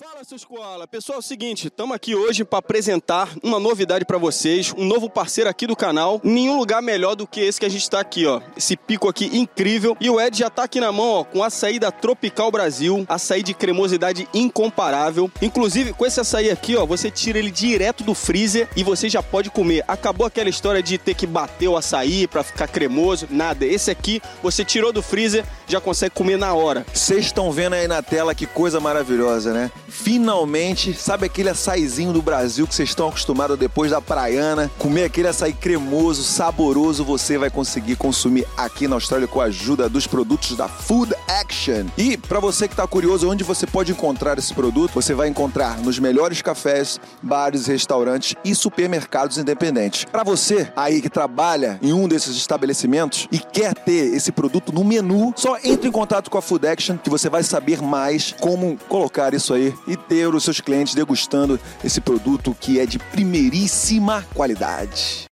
[0.00, 0.86] Fala, seus koala.
[0.86, 5.10] Pessoal, é o seguinte, estamos aqui hoje para apresentar uma novidade para vocês, um novo
[5.10, 6.20] parceiro aqui do canal.
[6.22, 8.40] Nenhum lugar melhor do que esse que a gente está aqui, ó.
[8.56, 9.96] Esse pico aqui incrível.
[10.00, 13.42] E o Ed já tá aqui na mão, ó, com açaí da Tropical Brasil, açaí
[13.42, 15.28] de cremosidade incomparável.
[15.42, 19.20] Inclusive, com esse açaí aqui, ó, você tira ele direto do freezer e você já
[19.20, 19.82] pode comer.
[19.88, 23.66] Acabou aquela história de ter que bater o açaí para ficar cremoso, nada.
[23.66, 26.86] Esse aqui, você tirou do freezer, já consegue comer na hora.
[26.94, 29.72] Vocês estão vendo aí na tela que coisa maravilhosa, né?
[29.88, 34.70] Finalmente, sabe aquele açaizinho do Brasil que vocês estão acostumados depois da praiana?
[34.78, 39.88] Comer aquele açaí cremoso, saboroso, você vai conseguir consumir aqui na Austrália com a ajuda
[39.88, 41.86] dos produtos da Food Action.
[41.96, 45.78] E para você que está curioso onde você pode encontrar esse produto, você vai encontrar
[45.78, 50.04] nos melhores cafés, bares, restaurantes e supermercados independentes.
[50.04, 54.84] Para você aí que trabalha em um desses estabelecimentos e quer ter esse produto no
[54.84, 58.76] menu, só entre em contato com a Food Action que você vai saber mais como
[58.88, 64.26] colocar isso aí e ter os seus clientes degustando esse produto que é de primeiríssima
[64.34, 65.28] qualidade.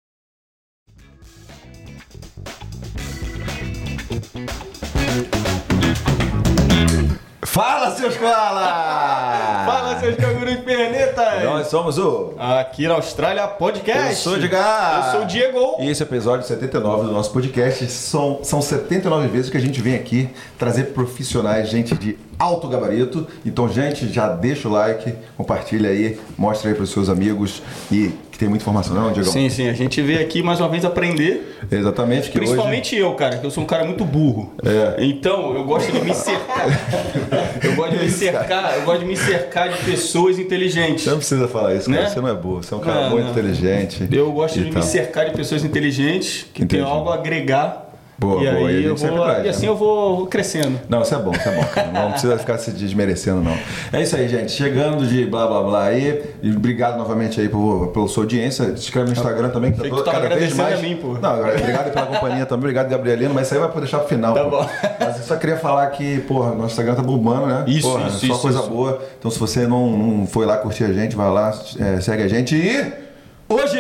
[7.57, 9.65] Fala, seus koala!
[9.65, 11.43] Fala, seus cangurus pernetas!
[11.43, 12.35] Nós somos o...
[12.39, 14.11] Aqui na Austrália Podcast.
[14.11, 15.07] Eu sou o Edgar.
[15.07, 15.77] Eu sou o Diego.
[15.81, 17.91] E esse é episódio 79 do nosso podcast.
[17.91, 23.27] São, são 79 vezes que a gente vem aqui trazer profissionais, gente de alto gabarito.
[23.43, 28.13] Então, gente, já deixa o like, compartilha aí, mostra aí para os seus amigos e
[28.37, 29.29] que tem muita informação, não, Diego?
[29.29, 29.69] Sim, sim.
[29.69, 31.57] A gente veio aqui mais uma vez aprender.
[31.71, 32.31] Exatamente.
[32.31, 33.03] Que Principalmente hoje...
[33.03, 34.53] eu, cara, que eu sou um cara muito burro.
[34.65, 35.03] É.
[35.05, 36.67] Então, eu gosto de me cercar.
[37.65, 41.05] eu gosto de me cercar, eu gosto de me cercar de pessoas inteligentes.
[41.05, 42.03] Você não precisa falar isso, cara.
[42.03, 42.09] Né?
[42.11, 42.63] Você não é burro.
[42.63, 43.31] Você é um cara Não, muito não.
[43.33, 44.07] inteligente.
[44.13, 44.83] Eu gosto de Então.
[44.83, 46.83] me cercar de pessoas inteligentes que Entendi.
[46.83, 47.86] têm algo a agregar.
[48.19, 48.69] Boa, e boa.
[48.69, 49.49] aí E eu vou, e né?
[49.51, 50.81] assim eu vou crescendo.
[50.89, 51.93] Não, isso é bom, isso é bom, cara.
[51.93, 53.57] Não precisa ficar se desmerecendo, não.
[53.93, 54.53] É isso aí, gente.
[54.53, 56.23] Chegando de blá blá blá aí.
[56.43, 58.65] E obrigado novamente aí por, pela sua audiência.
[58.69, 60.79] Se inscreve no Instagram também, que tá todo, cada vez mais.
[60.79, 61.19] a mim, pô.
[61.19, 64.33] Não, obrigado pela companhia também, obrigado, Gabrielino, mas isso aí vai pra deixar pro final.
[64.35, 64.51] Tá pô.
[64.51, 64.69] bom.
[64.99, 67.65] Mas eu só queria falar que, porra, nosso Instagram tá bombando, né?
[67.67, 68.71] Isso, porra, isso, Só isso, coisa isso.
[68.71, 69.03] boa.
[69.19, 72.29] Então se você não, não foi lá curtir a gente, vai lá, é, segue a
[72.29, 73.07] gente e.
[73.49, 73.79] Hoje,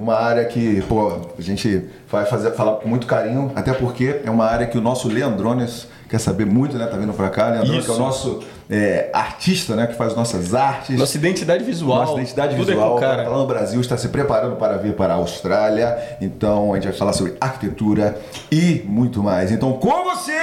[0.00, 4.30] uma área que, pô, a gente vai fazer, falar com muito carinho, até porque é
[4.30, 6.86] uma área que o nosso Leandrones quer saber muito, né?
[6.86, 7.50] Tá vindo pra cá.
[7.50, 9.86] Leandrones, que é o nosso é, artista, né?
[9.86, 10.98] Que faz nossas artes.
[10.98, 11.98] Nossa identidade visual.
[11.98, 13.28] Nossa identidade tudo visual, é com o tá cara.
[13.28, 15.96] lá no Brasil, está se preparando para vir para a Austrália.
[16.20, 18.18] Então a gente vai falar sobre arquitetura
[18.50, 19.52] e muito mais.
[19.52, 20.38] Então com vocês!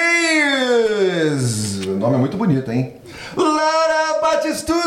[1.86, 2.94] O nome é muito bonito, hein?
[3.36, 4.78] Lara Batistuzzi!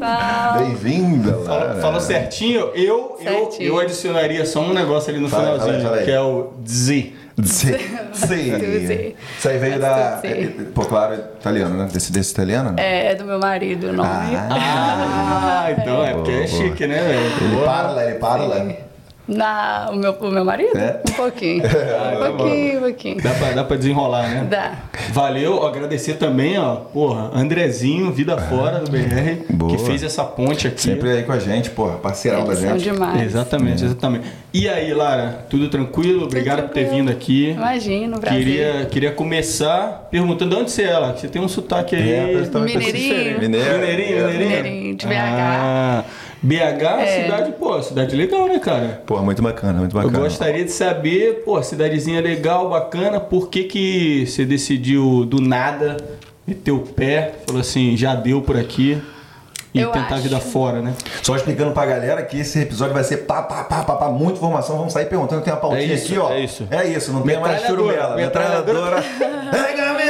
[0.00, 0.58] Pessoal.
[0.58, 1.74] Bem-vinda, Lara.
[1.80, 3.68] Falou certinho, eu, eu, Certinho.
[3.68, 6.04] eu adicionaria só um negócio ali no Fala, finalzinho, fala aí, fala aí.
[6.04, 7.12] que é o Z.
[7.42, 7.72] Sim.
[8.12, 8.50] Sim.
[8.50, 9.16] Batistuzzi.
[9.38, 10.20] Isso aí veio da.
[10.22, 10.64] Batistuzzi.
[10.74, 11.88] Pô, claro, italiano, né?
[11.90, 12.72] Descendência italiana?
[12.72, 12.82] né?
[12.82, 14.08] É, é do meu marido o nome.
[14.08, 17.54] Ah, então é porque é chique, né, velho?
[17.54, 18.89] Ele parla, ele parla.
[19.30, 20.76] Na, o, meu, o meu marido?
[20.76, 21.00] É?
[21.08, 21.62] Um pouquinho.
[21.64, 23.22] Ah, tá um pouquinho, um pouquinho.
[23.22, 24.46] Dá pra, dá pra desenrolar, né?
[24.50, 24.72] Dá.
[25.12, 29.70] Valeu, agradecer também, ó, porra, Andrezinho, Vida Fora do BR, Boa.
[29.76, 30.80] que fez essa ponte aqui.
[30.82, 32.92] Sempre aí com a gente, porra, parceirão da Eles são gente.
[32.92, 33.22] demais.
[33.22, 34.26] Exatamente, exatamente.
[34.52, 36.24] E aí, Lara, tudo tranquilo?
[36.24, 37.50] Obrigado por ter vindo aqui.
[37.50, 38.38] Imagina, o Brasil.
[38.38, 41.12] Queria, queria começar perguntando de onde você é, Lara?
[41.12, 42.10] que Você tem um sotaque aí.
[42.12, 42.60] É, Mineirinho.
[42.60, 43.78] Mineirinho, Mineiro.
[43.78, 44.26] mineirinho.
[44.38, 45.12] Mineirinho, de BH.
[45.16, 46.04] Ah,
[46.42, 47.22] BH, É.
[47.22, 49.02] cidade, pô, cidade legal, né, cara?
[49.06, 50.24] Pô, muito bacana, muito Eu bacana.
[50.24, 55.98] gostaria de saber, pô, cidadezinha legal, bacana, por que que você decidiu do nada
[56.46, 59.00] meter o pé, falou assim, já deu por aqui
[59.72, 60.22] e Eu tentar a acho.
[60.24, 60.94] vida fora, né?
[61.22, 64.38] Só explicando pra galera que esse episódio vai ser pá, pá, pá, pá, pá, muita
[64.38, 64.76] informação.
[64.78, 66.30] Vamos sair perguntando, tem uma pautinha É isso, aqui, ó.
[66.32, 66.66] é isso.
[66.70, 68.16] É isso, não tem mais churumela.
[68.16, 68.96] metralhadora.
[69.52, 70.09] A metralhadora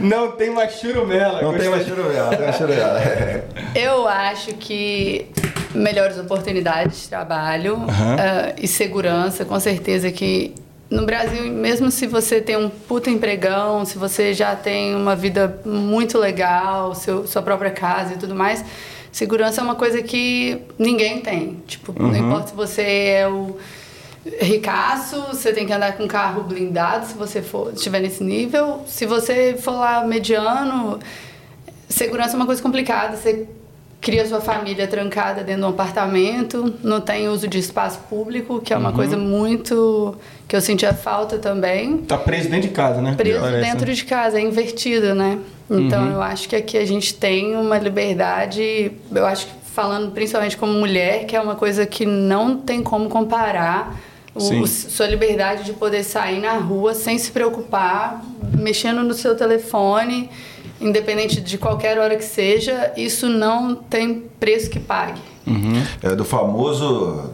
[0.00, 1.42] Não tem mais churumela.
[1.42, 1.70] Não tem gostei.
[1.70, 3.00] mais churumela, tem mais churumela.
[3.74, 5.26] Eu acho que
[5.74, 8.16] melhores oportunidades de trabalho Aham.
[8.18, 10.54] ah, e segurança, com certeza que
[10.88, 15.60] no Brasil, mesmo se você tem um puta empregão, se você já tem uma vida
[15.64, 18.64] muito legal, seu, sua própria casa e tudo mais,
[19.10, 21.60] segurança é uma coisa que ninguém tem.
[21.66, 23.56] Tipo, não importa se você é o
[24.40, 28.82] ricaço, você tem que andar com carro blindado se você for estiver nesse nível.
[28.86, 30.98] Se você for lá mediano,
[31.88, 33.16] segurança é uma coisa complicada.
[33.16, 33.46] Você
[34.00, 38.72] cria sua família trancada dentro de um apartamento, não tem uso de espaço público, que
[38.72, 40.14] é uma coisa muito
[40.46, 41.98] que eu sentia falta também.
[41.98, 43.14] Tá preso dentro de casa, né?
[43.16, 43.92] Preso Parece, dentro né?
[43.92, 45.40] de casa, é invertido, né?
[45.68, 50.56] Então eu acho que aqui a gente tem uma liberdade, eu acho que falando principalmente
[50.56, 53.98] como mulher, que é uma coisa que não tem como comparar
[54.36, 58.22] O, sua liberdade de poder sair na rua sem se preocupar,
[58.56, 60.28] mexendo no seu telefone,
[60.80, 65.20] independente de qualquer hora que seja, isso não tem preço que pague.
[65.46, 65.82] Uhum.
[66.02, 67.30] É do famoso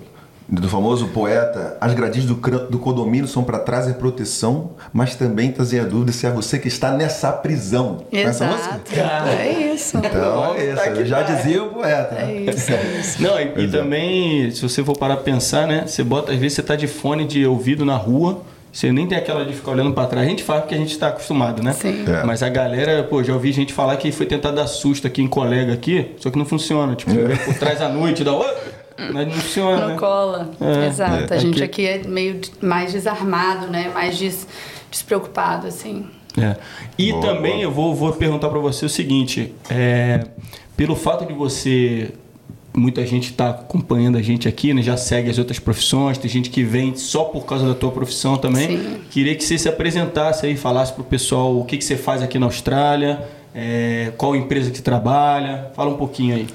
[0.48, 2.34] do famoso poeta, as grades do,
[2.68, 6.68] do condomínio são para trazer proteção, mas também trazer a dúvida se é você que
[6.68, 8.04] está nessa prisão.
[8.12, 8.92] Exato.
[9.38, 9.96] É isso.
[9.98, 10.82] Então é isso.
[10.82, 12.14] Eu já dizia o poeta.
[12.16, 13.22] É isso, é isso.
[13.22, 15.84] Não, e, e também, se você for parar para pensar, né?
[15.86, 18.42] Você bota, às vezes você tá de fone de ouvido na rua,
[18.72, 20.26] você nem tem aquela de ficar olhando para trás.
[20.26, 21.72] A gente faz porque a gente está acostumado, né?
[21.74, 22.04] Sim.
[22.08, 22.24] É.
[22.24, 25.28] Mas a galera, pô, já ouvi gente falar que foi tentar dar susto aqui em
[25.28, 26.94] colega aqui, só que não funciona.
[26.94, 27.36] Tipo, é.
[27.36, 28.32] por trás à noite, dá.
[29.10, 29.80] Não funciona.
[29.80, 29.96] Não né?
[29.96, 30.50] cola.
[30.60, 31.32] É, Exato.
[31.32, 31.88] É, a gente aqui...
[31.88, 33.90] aqui é meio mais desarmado, né?
[33.92, 34.46] Mais des,
[34.90, 36.06] despreocupado, assim.
[36.38, 36.56] É.
[36.98, 37.62] E boa, também boa.
[37.62, 40.24] eu vou, vou perguntar para você o seguinte: é,
[40.76, 42.12] pelo fato de você.
[42.74, 44.80] Muita gente está acompanhando a gente aqui, né?
[44.80, 48.38] já segue as outras profissões, tem gente que vem só por causa da tua profissão
[48.38, 48.78] também.
[48.78, 49.00] Sim.
[49.10, 52.22] Queria que você se apresentasse aí, falasse para o pessoal o que, que você faz
[52.22, 55.70] aqui na Austrália, é, qual empresa que trabalha.
[55.74, 56.46] Fala um pouquinho aí.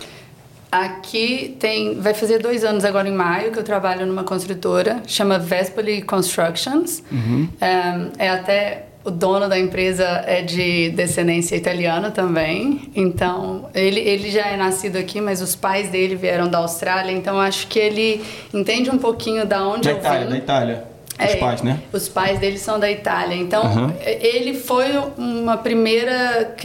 [0.72, 5.40] Aqui tem, vai fazer dois anos agora em maio que eu trabalho numa construtora, chama
[5.40, 7.02] Vespoli Constructions.
[7.10, 7.48] Uhum.
[7.62, 14.30] É, é, até o dono da empresa é de descendência italiana também, então ele, ele
[14.30, 18.22] já é nascido aqui, mas os pais dele vieram da Austrália, então acho que ele
[18.54, 20.32] entende um pouquinho da onde da eu Itália, vim.
[20.32, 20.97] Da Itália.
[21.20, 21.80] Os é, pais, né?
[21.92, 23.36] Os pais dele são da Itália.
[23.36, 23.94] Então, uhum.
[24.06, 24.86] ele foi
[25.18, 26.56] uma primeira,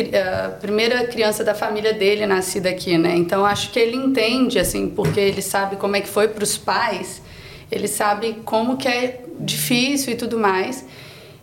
[0.60, 3.16] primeira criança da família dele nascida aqui, né?
[3.16, 6.58] Então, acho que ele entende, assim, porque ele sabe como é que foi para os
[6.58, 7.22] pais,
[7.70, 10.86] ele sabe como que é difícil e tudo mais.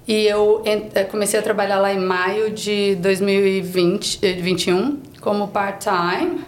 [0.08, 6.40] E eu eh, comecei a trabalhar lá em maio de 2021 como part-time.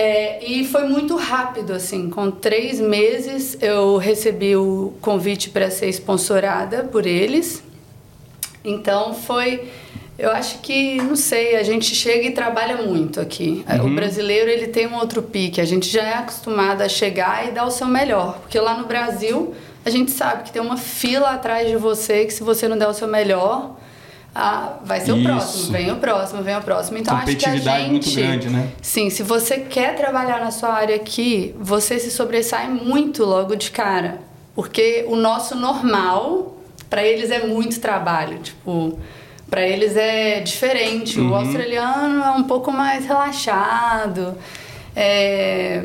[0.00, 2.08] É, e foi muito rápido, assim.
[2.08, 7.64] Com três meses eu recebi o convite para ser sponsorada por eles.
[8.64, 9.68] Então foi.
[10.16, 13.64] Eu acho que, não sei, a gente chega e trabalha muito aqui.
[13.68, 13.86] Uhum.
[13.86, 15.60] O brasileiro ele tem um outro pique.
[15.60, 18.38] A gente já é acostumado a chegar e dar o seu melhor.
[18.38, 19.52] Porque lá no Brasil
[19.84, 22.88] a gente sabe que tem uma fila atrás de você que se você não der
[22.88, 23.76] o seu melhor,
[24.40, 25.20] ah, vai ser Isso.
[25.20, 26.96] o próximo, vem o próximo, vem o próximo.
[26.98, 28.68] Então acho que a gente, muito grande, né?
[28.80, 33.72] Sim, se você quer trabalhar na sua área aqui, você se sobressai muito logo de
[33.72, 34.20] cara,
[34.54, 36.56] porque o nosso normal
[36.88, 38.96] para eles é muito trabalho, tipo,
[39.50, 41.18] para eles é diferente.
[41.18, 41.32] Uhum.
[41.32, 44.36] O australiano é um pouco mais relaxado.
[44.94, 45.82] É,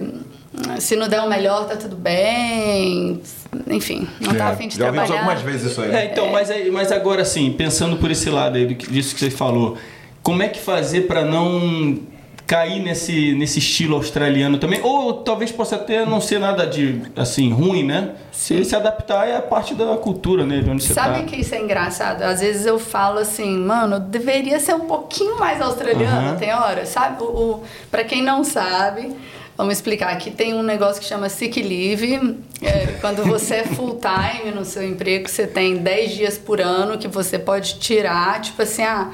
[0.79, 3.19] se não der o melhor, tá tudo bem
[3.67, 5.07] enfim, não tá é, afim de já trabalhar.
[5.07, 5.91] Já algumas vezes isso aí.
[5.91, 9.77] É, então, mas, mas agora assim, pensando por esse lado aí, disso que você falou,
[10.21, 11.99] como é que fazer para não
[12.45, 14.81] cair nesse, nesse estilo australiano também?
[14.83, 18.11] Ou talvez possa até não ser nada de, assim, ruim, né?
[18.31, 20.59] Se se adaptar é parte da cultura, né?
[20.59, 21.25] De onde você Sabe tá.
[21.25, 22.21] que isso é engraçado?
[22.21, 26.37] Às vezes eu falo assim, mano, deveria ser um pouquinho mais australiano, uhum.
[26.37, 27.23] tem hora, sabe?
[27.23, 29.15] O, o, pra quem não sabe...
[29.55, 30.11] Vamos explicar.
[30.11, 32.39] Aqui tem um negócio que chama sick leave.
[32.61, 36.97] É, quando você é full time no seu emprego, você tem 10 dias por ano
[36.97, 39.11] que você pode tirar, tipo assim, ah,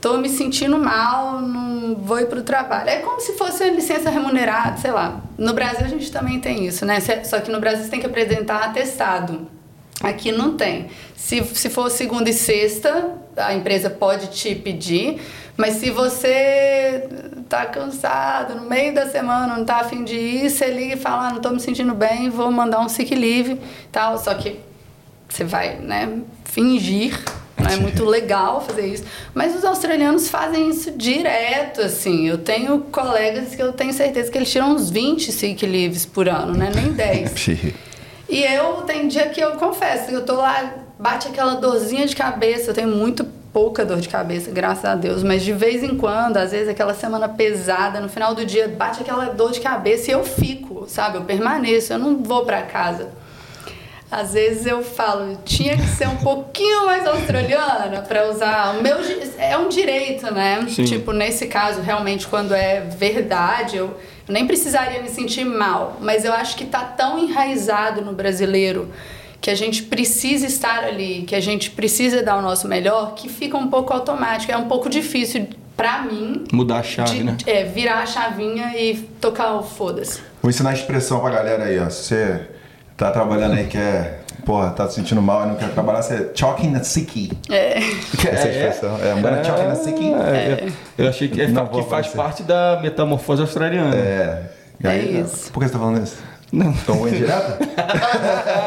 [0.00, 2.88] tô me sentindo mal, não vou ir pro trabalho.
[2.88, 5.20] É como se fosse licença remunerada, sei lá.
[5.36, 6.98] No Brasil a gente também tem isso, né?
[7.24, 9.48] Só que no Brasil você tem que apresentar atestado.
[10.00, 10.88] Aqui não tem.
[11.16, 15.20] Se, se for segunda e sexta, a empresa pode te pedir,
[15.56, 17.08] mas se você
[17.52, 21.28] tá cansado, no meio da semana, não tá afim de ir, você liga e fala,
[21.28, 24.16] ah, não tô me sentindo bem, vou mandar um sick leave tal.
[24.16, 24.58] Só que
[25.28, 27.22] você vai, né, fingir.
[27.58, 29.04] Não é muito legal fazer isso.
[29.34, 32.26] Mas os australianos fazem isso direto, assim.
[32.26, 36.30] Eu tenho colegas que eu tenho certeza que eles tiram uns 20 sick leaves por
[36.30, 36.72] ano, né?
[36.74, 37.48] Nem 10.
[38.30, 42.70] e eu, tem dia que eu confesso, eu tô lá, bate aquela dorzinha de cabeça,
[42.70, 46.38] eu tenho muito pouca dor de cabeça, graças a Deus, mas de vez em quando,
[46.38, 50.14] às vezes aquela semana pesada, no final do dia bate aquela dor de cabeça e
[50.14, 51.18] eu fico, sabe?
[51.18, 53.10] Eu permaneço, eu não vou para casa.
[54.10, 58.96] Às vezes eu falo, tinha que ser um pouquinho mais australiana para usar o meu
[59.38, 60.66] é um direito, né?
[60.68, 60.84] Sim.
[60.84, 63.86] Tipo, nesse caso, realmente quando é verdade, eu,
[64.28, 68.90] eu nem precisaria me sentir mal, mas eu acho que tá tão enraizado no brasileiro
[69.42, 73.28] que a gente precisa estar ali, que a gente precisa dar o nosso melhor, que
[73.28, 74.52] fica um pouco automático.
[74.52, 77.36] É um pouco difícil para mim mudar a chave, de, né?
[77.44, 80.20] É, virar a chavinha e tocar o foda-se.
[80.40, 81.90] Vou ensinar a expressão pra galera aí, ó.
[81.90, 82.40] Se você
[82.96, 86.14] tá trabalhando aí que é porra, tá se sentindo mal e não quer trabalhar, você
[86.14, 87.32] é choking na sicky.
[87.50, 87.78] É.
[87.78, 88.98] Essa é a expressão.
[89.02, 90.14] É, I'm gonna choking na sicky.
[90.14, 90.68] É.
[90.96, 93.96] Eu achei que, é, que faz parte da metamorfose australiana.
[93.96, 94.42] É.
[94.84, 95.50] é isso.
[95.50, 96.16] Por que você tá falando isso?
[96.52, 96.72] Não.
[96.86, 97.58] Tom indireta?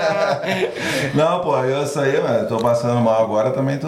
[1.14, 3.88] não, pô, eu isso aí, mano, tô passando mal agora, também tô.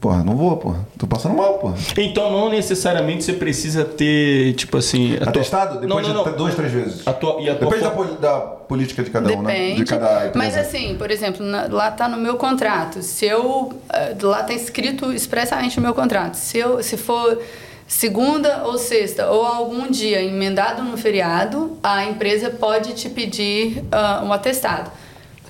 [0.00, 0.86] Porra, não vou, porra.
[0.98, 1.74] Tô passando mal, porra.
[1.96, 5.16] Então não necessariamente você precisa ter, tipo assim.
[5.16, 5.80] a tua- Atestado?
[5.80, 6.36] Depois não, não, de não.
[6.36, 7.06] duas, três vezes.
[7.06, 9.52] A tua, e a tua Depende da, fo- poli- da política de cada um, né?
[9.52, 9.74] Depende.
[9.76, 10.32] De cada empresa.
[10.34, 13.02] Mas assim, por exemplo, na- lá tá no meu contrato.
[13.02, 13.72] Se eu.
[13.92, 16.34] eh, Lá tá escrito expressamente no meu contrato.
[16.34, 17.40] Se, eu, se for
[17.86, 24.22] segunda ou sexta, ou algum dia emendado no feriado, a empresa pode te pedir ah,
[24.24, 24.90] um atestado.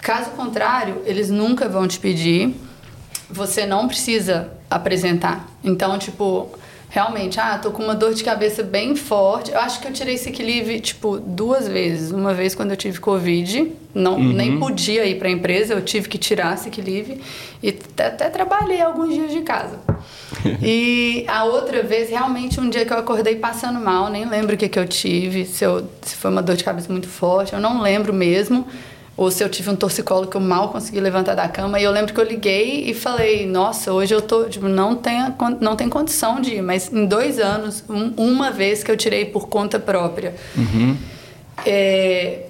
[0.00, 2.55] Caso contrário, eles nunca vão te pedir.
[3.28, 5.49] Você não precisa apresentar.
[5.64, 6.49] Então, tipo,
[6.88, 9.50] realmente, ah, tô com uma dor de cabeça bem forte.
[9.50, 12.11] Eu acho que eu tirei sick leave, tipo, duas vezes.
[12.11, 16.19] Uma vez quando eu tive Covid, não, nem podia ir pra empresa, eu tive que
[16.19, 17.21] tirar sick leave.
[17.62, 19.78] E até, até trabalhei alguns dias de casa.
[20.62, 24.59] e a outra vez, realmente, um dia que eu acordei passando mal, nem lembro o
[24.59, 27.61] que, que eu tive, se, eu, se foi uma dor de cabeça muito forte, eu
[27.61, 28.66] não lembro mesmo
[29.16, 31.80] ou se eu tive um torcicolo que eu mal consegui levantar da cama.
[31.80, 35.18] E eu lembro que eu liguei e falei, nossa, hoje eu tô, tipo, não tem,
[35.61, 36.62] não tem condição de ir.
[36.62, 40.35] Mas em dois anos, um- uma vez que eu tirei por conta própria.
[41.64, 42.40] É,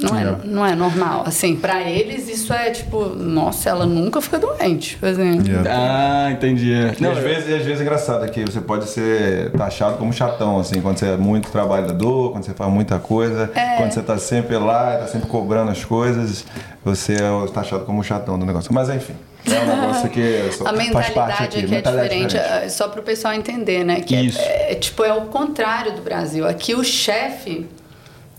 [0.00, 1.24] não, é, não é normal.
[1.26, 4.90] Assim, pra eles isso é tipo, nossa, ela nunca fica doente.
[4.90, 5.40] Tipo assim.
[5.68, 6.72] Ah, entendi.
[6.72, 6.94] é.
[6.98, 10.80] E às vezes, às vezes é engraçado que você pode ser taxado como chatão, assim,
[10.80, 13.76] quando você é muito trabalhador, quando você faz muita coisa, É.
[13.76, 16.44] quando você tá sempre lá, tá sempre cobrando as coisas,
[16.84, 18.72] você é taxado como chatão do negócio.
[18.72, 19.14] Mas enfim,
[19.46, 21.58] é um negócio que A faz parte mentalidade aqui.
[21.58, 24.00] aqui é mentalidade diferente, é só para o pessoal entender, né?
[24.00, 24.38] Que é- Isso.
[24.40, 26.46] É, tipo, é o contrário do Brasil.
[26.46, 27.66] Aqui o chefe,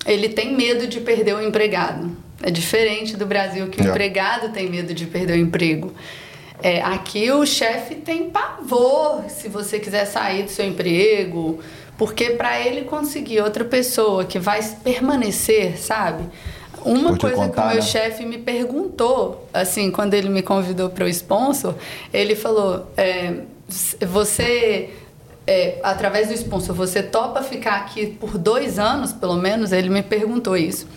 [0.05, 2.11] ele tem medo de perder o empregado.
[2.41, 3.89] É diferente do Brasil, que o É.
[3.89, 5.93] empregado tem medo de perder o emprego.
[6.61, 11.59] É, aqui o chefe tem pavor se você quiser sair do seu emprego,
[11.97, 16.23] porque para ele conseguir outra pessoa que vai permanecer, sabe?
[16.83, 17.81] Uma coisa que contar, o meu né?
[17.81, 21.75] chefe me perguntou, assim, quando ele me convidou para o sponsor,
[22.13, 23.33] ele falou: é,
[24.07, 24.89] você,
[25.45, 29.71] é, através do sponsor, você topa ficar aqui por dois anos, pelo menos?
[29.71, 30.87] Ele me perguntou isso.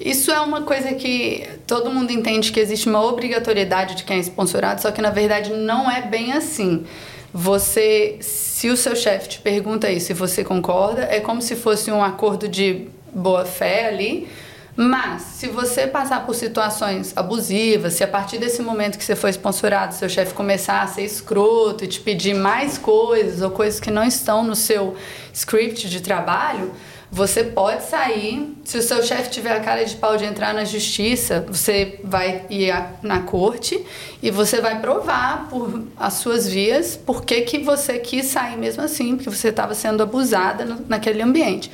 [0.00, 4.20] Isso é uma coisa que todo mundo entende que existe uma obrigatoriedade de quem é
[4.20, 6.84] sponsorado, só que na verdade não é bem assim.
[7.32, 11.90] Você, se o seu chefe te pergunta isso e você concorda, é como se fosse
[11.90, 14.28] um acordo de boa fé ali.
[14.74, 19.30] Mas, se você passar por situações abusivas, se a partir desse momento que você foi
[19.30, 23.90] sponsorado, seu chefe começar a ser escroto e te pedir mais coisas ou coisas que
[23.90, 24.96] não estão no seu
[25.32, 26.72] script de trabalho,
[27.10, 28.56] você pode sair.
[28.64, 32.46] Se o seu chefe tiver a cara de pau de entrar na justiça, você vai
[32.48, 33.78] ir na corte
[34.22, 38.82] e você vai provar por as suas vias por que, que você quis sair mesmo
[38.82, 41.70] assim, porque você estava sendo abusada no- naquele ambiente.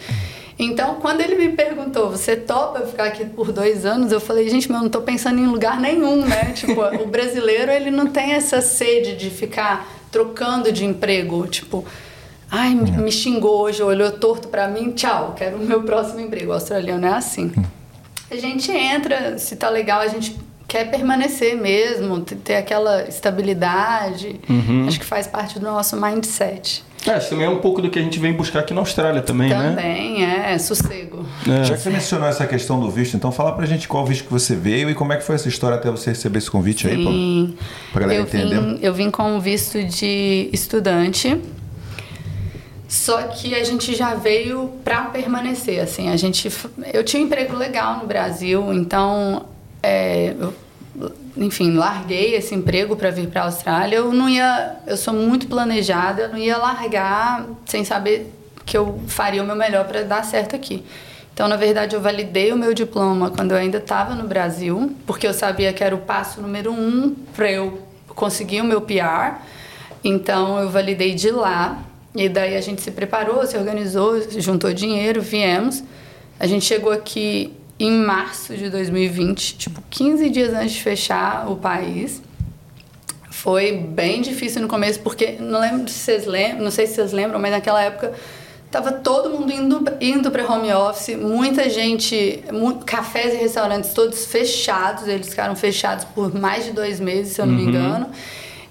[0.58, 4.10] Então, quando ele me perguntou, você topa ficar aqui por dois anos?
[4.10, 6.52] Eu falei, gente, mas eu não tô pensando em lugar nenhum, né?
[6.56, 11.46] tipo, o brasileiro, ele não tem essa sede de ficar trocando de emprego.
[11.46, 11.84] Tipo,
[12.50, 16.50] ai, me, me xingou hoje, olhou torto pra mim, tchau, quero o meu próximo emprego.
[16.50, 17.52] O australiano é assim.
[18.28, 20.36] A gente entra, se tá legal, a gente
[20.68, 24.38] quer permanecer mesmo, ter- aquela estabilidade.
[24.86, 26.84] Acho que faz parte do nosso mindset.
[27.06, 29.22] É, isso também é um pouco do que a gente vem buscar aqui na Austrália
[29.22, 29.70] também, né?
[29.70, 31.24] Também, é, sossego.
[31.48, 31.64] É.
[31.64, 34.30] Já que você mencionou essa questão do visto, então fala pra gente qual visto que
[34.32, 37.02] você veio e como é que foi essa história até você receber esse convite aí,
[37.02, 37.10] pô.
[37.10, 37.56] Sim.
[37.92, 38.60] Pra galera eu entender.
[38.60, 41.40] Vim, eu vim com visto de estudante.
[42.88, 46.08] Só que a gente já veio para permanecer, assim.
[46.08, 46.50] A gente,
[46.92, 49.44] eu tinha um emprego legal no Brasil, então,
[49.88, 50.54] é, eu,
[51.36, 53.96] enfim, larguei esse emprego para vir para a Austrália.
[53.96, 58.32] Eu não ia, eu sou muito planejada, eu não ia largar sem saber
[58.66, 60.84] que eu faria o meu melhor para dar certo aqui.
[61.32, 65.26] Então, na verdade, eu validei o meu diploma quando eu ainda estava no Brasil, porque
[65.26, 69.40] eu sabia que era o passo número um para eu conseguir o meu PR.
[70.02, 71.78] Então, eu validei de lá.
[72.14, 75.84] E daí a gente se preparou, se organizou, juntou dinheiro, viemos.
[76.40, 81.56] A gente chegou aqui em março de 2020, tipo 15 dias antes de fechar o
[81.56, 82.20] país.
[83.30, 87.12] Foi bem difícil no começo, porque não lembro se vocês lembram, não sei se vocês
[87.12, 88.12] lembram, mas naquela época
[88.70, 94.26] tava todo mundo indo, indo para home office, muita gente, mu cafés e restaurantes todos
[94.26, 98.08] fechados, eles ficaram fechados por mais de dois meses, se eu não me engano.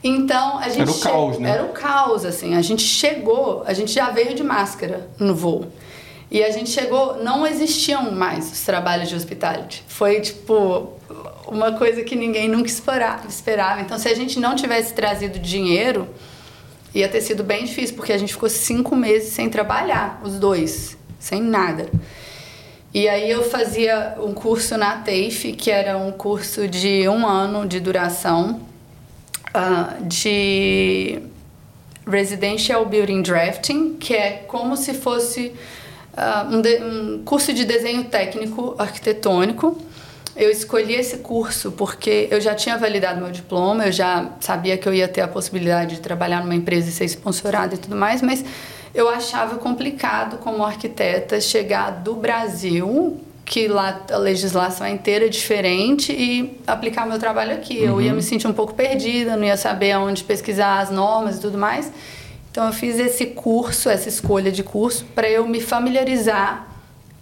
[0.03, 1.49] Então a gente Era o che- caos, né?
[1.49, 2.53] Era o caos, assim.
[2.55, 5.65] A gente chegou, a gente já veio de máscara no voo.
[6.29, 9.83] E a gente chegou, não existiam mais os trabalhos de hospitality.
[9.87, 10.93] Foi tipo
[11.47, 13.81] uma coisa que ninguém nunca espera- esperava.
[13.81, 16.07] Então, se a gente não tivesse trazido dinheiro,
[16.93, 20.97] ia ter sido bem difícil, porque a gente ficou cinco meses sem trabalhar, os dois,
[21.19, 21.89] sem nada.
[22.93, 27.65] E aí eu fazia um curso na TAFE, que era um curso de um ano
[27.65, 28.61] de duração,
[29.55, 31.19] uh, de
[32.05, 35.53] Residential Building Drafting, que é como se fosse
[36.17, 39.77] uh, um, de, um curso de desenho técnico arquitetônico.
[40.35, 44.87] Eu escolhi esse curso porque eu já tinha validado meu diploma, eu já sabia que
[44.87, 48.21] eu ia ter a possibilidade de trabalhar numa empresa e ser sponsorada e tudo mais,
[48.21, 48.45] mas
[48.93, 56.11] eu achava complicado como arquiteta chegar do Brasil, que lá a legislação é inteira diferente,
[56.11, 57.79] e aplicar meu trabalho aqui.
[57.79, 57.85] Uhum.
[57.85, 58.17] Eu ia uhum.
[58.17, 61.91] me sentir um pouco perdida, não ia saber aonde pesquisar as normas e tudo mais.
[62.57, 66.65] Então eu fiz esse curso, essa escolha de curso, para eu me familiarizar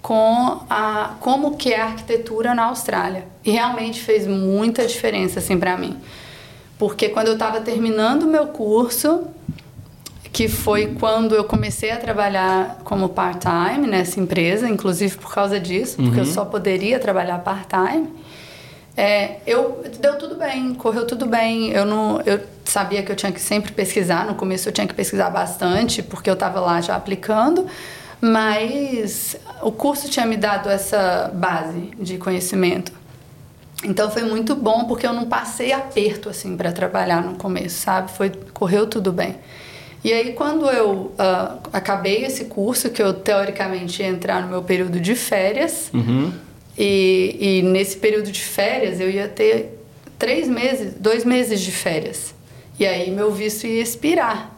[0.01, 3.25] com a como que é a arquitetura na Austrália.
[3.43, 5.97] E realmente fez muita diferença assim para mim.
[6.79, 9.27] Porque quando eu estava terminando o meu curso,
[10.31, 15.99] que foi quando eu comecei a trabalhar como part-time nessa empresa, inclusive por causa disso,
[15.99, 16.05] uhum.
[16.05, 16.31] porque eu uhum.
[16.31, 18.07] só poderia trabalhar part-time.
[18.97, 21.71] É, eu deu tudo bem, correu tudo bem.
[21.71, 24.25] Eu não, eu sabia que eu tinha que sempre pesquisar.
[24.25, 27.67] No começo eu tinha que pesquisar bastante porque eu estava lá já aplicando,
[28.21, 32.91] mas o curso tinha me dado essa base de conhecimento.
[33.83, 38.11] Então foi muito bom porque eu não passei aperto assim para trabalhar no começo, sabe?
[38.11, 39.35] Foi correu tudo bem.
[40.05, 44.61] E aí, quando eu uh, acabei esse curso, que eu teoricamente ia entrar no meu
[44.61, 46.31] período de férias, uhum.
[46.77, 49.79] E, e nesse período de férias eu ia ter
[50.17, 52.33] três meses, dois meses de férias.
[52.79, 54.53] E aí meu visto ia expirar.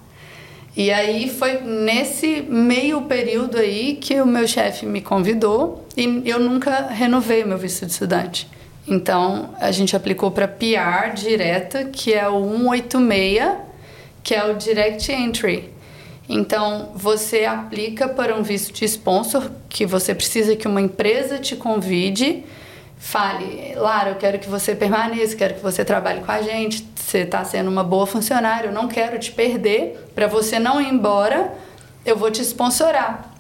[0.76, 6.40] E aí foi nesse meio período aí que o meu chefe me convidou e eu
[6.40, 8.48] nunca renovei meu visto de estudante.
[8.88, 13.68] Então a gente aplicou para PR direta, que é o 186
[14.24, 15.70] que é o Direct Entry.
[16.30, 21.56] Então, você aplica para um visto de sponsor, que você precisa que uma empresa te
[21.56, 22.44] convide,
[22.98, 27.20] fale, Lara, eu quero que você permaneça, quero que você trabalhe com a gente, você
[27.20, 31.54] está sendo uma boa funcionária, eu não quero te perder, para você não ir embora,
[32.06, 33.34] eu vou te sponsorar.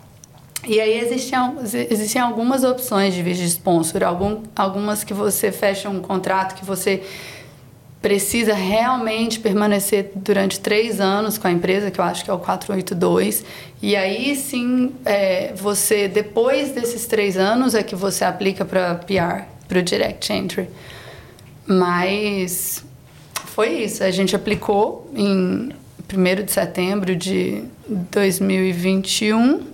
[0.65, 1.37] E aí existem,
[1.89, 6.65] existem algumas opções de visto de sponsor, algum, algumas que você fecha um contrato que
[6.65, 7.03] você
[8.01, 12.39] precisa realmente permanecer durante três anos com a empresa, que eu acho que é o
[12.39, 13.43] 482,
[13.81, 19.45] e aí sim, é, você, depois desses três anos, é que você aplica para PR,
[19.67, 20.69] para o Direct Entry.
[21.65, 22.83] Mas
[23.47, 25.71] foi isso, a gente aplicou em
[26.07, 27.63] 1 de setembro de
[28.11, 29.65] 2021,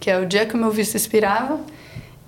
[0.00, 1.60] que é o dia que o meu visto expirava,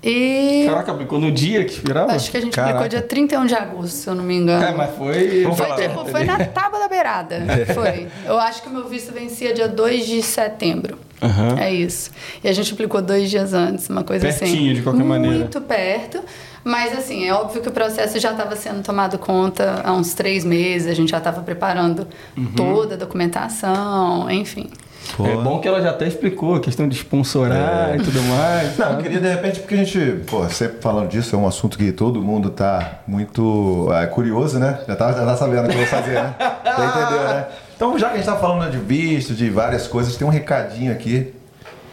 [0.03, 0.65] e...
[0.67, 2.11] Caraca, aplicou no dia que expirava?
[2.11, 2.79] Acho que a gente Caraca.
[2.79, 4.63] aplicou dia 31 de agosto, se eu não me engano.
[4.63, 5.47] É, mas foi.
[5.55, 7.41] Foi, tipo, foi na tábua da beirada.
[7.73, 8.07] Foi.
[8.25, 10.97] Eu acho que o meu visto vencia dia 2 de setembro.
[11.21, 11.57] Uhum.
[11.57, 12.11] É isso.
[12.43, 14.55] E a gente aplicou dois dias antes, uma coisa Pertinho, assim.
[14.57, 15.37] Pertinho, de qualquer maneira.
[15.37, 16.19] Muito perto.
[16.65, 20.43] Mas, assim, é óbvio que o processo já estava sendo tomado conta há uns três
[20.43, 22.53] meses, a gente já estava preparando uhum.
[22.55, 24.69] toda a documentação, enfim.
[25.15, 25.27] Pô.
[25.27, 27.97] É bom que ela já até explicou a questão de sponsorar é.
[27.97, 28.77] e tudo mais.
[28.77, 31.77] Não, eu queria de repente, porque a gente, pô, sempre falando disso, é um assunto
[31.77, 34.79] que todo mundo tá muito é, curioso, né?
[34.87, 36.35] Já tá, já tá sabendo o que eu vou fazer, né?
[36.65, 37.45] Já entendeu, né?
[37.75, 40.91] Então, já que a gente tá falando de visto, de várias coisas, tem um recadinho
[40.91, 41.33] aqui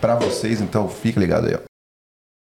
[0.00, 1.69] para vocês, então fique ligado aí, ó.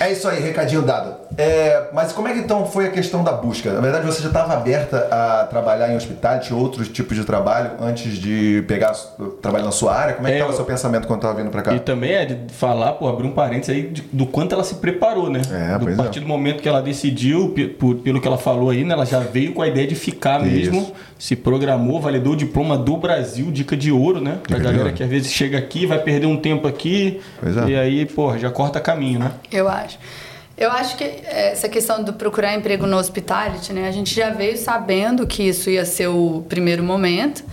[0.00, 1.23] É isso aí, recadinho dado.
[1.36, 3.72] É, mas como é que então foi a questão da busca?
[3.72, 8.16] Na verdade, você já estava aberta a trabalhar em hospitality, outros tipos de trabalho, antes
[8.16, 8.92] de pegar
[9.42, 10.14] trabalho na sua área?
[10.14, 11.74] Como é que estava é, o seu pensamento quando estava vindo para cá?
[11.74, 14.76] E também é de falar, pô, abrir um parênteses aí de, do quanto ela se
[14.76, 15.42] preparou, né?
[15.50, 16.22] É, do, a partir é.
[16.22, 19.52] do momento que ela decidiu, por, pelo que ela falou aí, né, ela já veio
[19.52, 20.92] com a ideia de ficar mesmo, isso.
[21.18, 24.38] se programou, validou o diploma do Brasil, dica de ouro, né?
[24.46, 27.20] Pra dica galera que às vezes chega aqui, vai perder um tempo aqui,
[27.66, 27.70] é.
[27.70, 29.32] e aí, pô, já corta caminho, né?
[29.50, 29.98] Eu acho.
[30.56, 33.88] Eu acho que essa questão do procurar emprego no hospitality, né?
[33.88, 37.44] A gente já veio sabendo que isso ia ser o primeiro momento.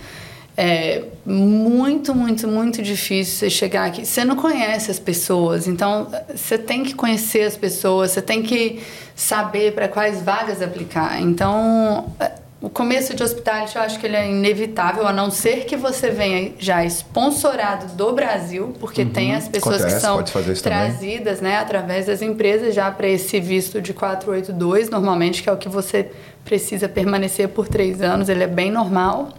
[0.56, 4.04] É muito, muito, muito difícil você chegar aqui.
[4.04, 8.80] Você não conhece as pessoas, então você tem que conhecer as pessoas, você tem que
[9.16, 11.20] saber para quais vagas aplicar.
[11.20, 12.14] Então,
[12.62, 16.10] o começo de hospitality eu acho que ele é inevitável, a não ser que você
[16.10, 19.10] venha já sponsorado do Brasil, porque uhum.
[19.10, 23.82] tem as pessoas Acontece, que são trazidas né, através das empresas já para esse visto
[23.82, 26.12] de 482, normalmente, que é o que você
[26.44, 29.30] precisa permanecer por três anos, ele é bem normal.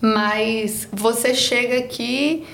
[0.00, 2.46] Mas você chega aqui,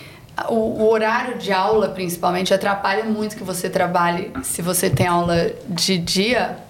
[0.48, 4.32] o, o, horário de aula principalmente atrapalha muito que você trabalhe.
[4.42, 6.63] Se você tem aula de dia,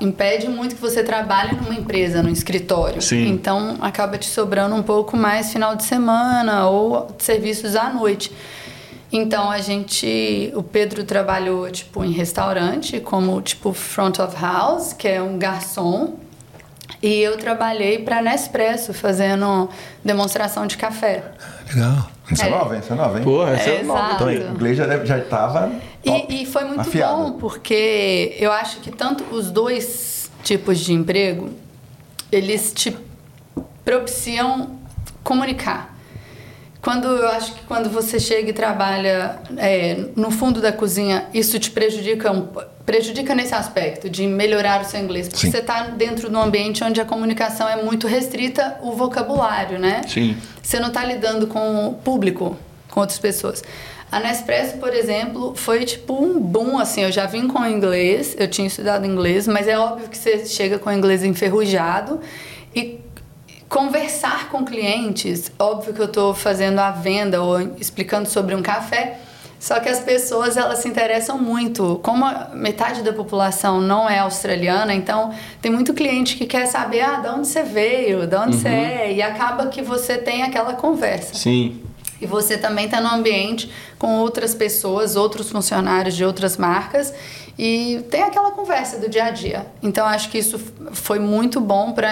[0.00, 3.00] impede muito que você trabalhe numa empresa, no escritório.
[3.00, 3.28] Sim.
[3.28, 8.32] Então acaba te sobrando um pouco mais final de semana ou serviços à noite.
[9.12, 15.08] Então a gente, o Pedro trabalhou tipo em restaurante como tipo front of house, que
[15.08, 16.14] é um garçom
[17.02, 19.68] e eu trabalhei para Nespresso, fazendo
[20.04, 21.24] demonstração de café.
[21.72, 22.10] Legal.
[22.30, 22.80] Isso é, é nova, hein?
[22.80, 23.24] Isso é nova, hein?
[23.24, 24.12] Porra, isso é, é nova.
[24.14, 25.72] Então, o inglês já, já estava
[26.04, 31.50] e, e, foi muito bom, porque eu acho que tanto os dois tipos de emprego,
[32.32, 32.96] eles te
[33.84, 34.78] propiciam
[35.22, 35.94] comunicar.
[36.80, 41.58] Quando eu acho que quando você chega e trabalha é, no fundo da cozinha, isso
[41.58, 42.48] te prejudica um,
[42.86, 45.50] prejudica nesse aspecto de melhorar o seu inglês, porque Sim.
[45.52, 50.00] você está dentro de um ambiente onde a comunicação é muito restrita, o vocabulário, né?
[50.08, 50.36] Sim.
[50.62, 52.56] Você não está lidando com o público,
[52.90, 53.62] com outras pessoas.
[54.10, 58.48] A Nespresso, por exemplo, foi tipo um boom, assim, eu já vim com inglês, eu
[58.48, 62.20] tinha estudado inglês, mas é óbvio que você chega com inglês enferrujado
[62.74, 62.98] e
[63.70, 69.20] Conversar com clientes, óbvio que eu estou fazendo a venda ou explicando sobre um café,
[69.60, 72.00] só que as pessoas elas se interessam muito.
[72.02, 77.20] Como metade da população não é australiana, então tem muito cliente que quer saber ah,
[77.20, 78.60] de onde você veio, de onde uhum.
[78.60, 81.34] você é, e acaba que você tem aquela conversa.
[81.34, 81.80] Sim.
[82.20, 87.12] E você também está no ambiente com outras pessoas, outros funcionários de outras marcas
[87.58, 89.66] e tem aquela conversa do dia a dia.
[89.82, 90.58] Então acho que isso
[90.92, 92.10] foi muito bom para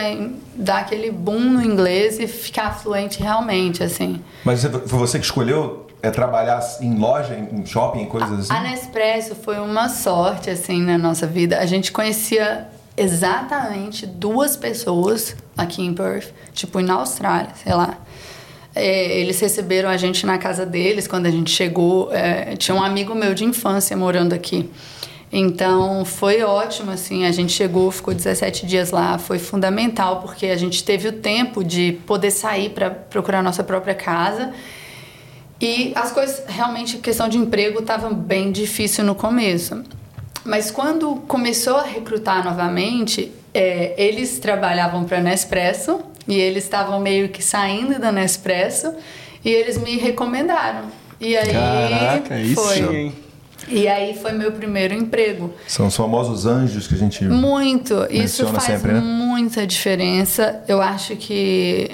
[0.55, 4.23] dar aquele boom no inglês e ficar fluente realmente, assim.
[4.44, 8.53] Mas foi você que escolheu é trabalhar em loja, em shopping, coisas assim?
[8.53, 11.59] A Nespresso foi uma sorte assim na nossa vida.
[11.59, 17.97] A gente conhecia exatamente duas pessoas aqui em Perth, tipo na Austrália, sei lá.
[18.79, 22.12] É, eles receberam a gente na casa deles quando a gente chegou.
[22.12, 24.71] É, tinha um amigo meu de infância morando aqui.
[25.31, 30.57] Então foi ótimo, assim, a gente chegou, ficou 17 dias lá, foi fundamental porque a
[30.57, 34.53] gente teve o tempo de poder sair para procurar nossa própria casa.
[35.61, 39.83] E as coisas, realmente, questão de emprego estava bem difícil no começo.
[40.45, 47.31] Mas quando começou a recrutar novamente, é, eles trabalhavam para Nespresso e eles estavam meio
[47.31, 48.95] que saindo da Nespresso
[49.45, 50.85] e eles me recomendaram.
[51.19, 52.79] E aí Caraca, foi.
[52.79, 53.29] Isso?
[53.67, 55.53] E aí foi meu primeiro emprego.
[55.67, 58.07] São os famosos anjos que a gente Muito.
[58.11, 59.01] Isso faz sempre, né?
[59.01, 60.62] muita diferença.
[60.69, 61.91] Eu acho que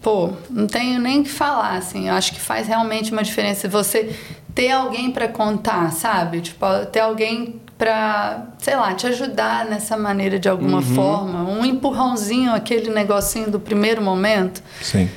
[0.00, 2.08] pô, não tenho nem que falar assim.
[2.08, 4.14] Eu acho que faz realmente uma diferença você
[4.54, 6.40] ter alguém para contar, sabe?
[6.40, 10.94] Tipo, ter alguém para, sei lá, te ajudar nessa maneira de alguma uhum.
[10.94, 14.62] forma, um empurrãozinho, aquele negocinho do primeiro momento.
[14.82, 15.08] Sim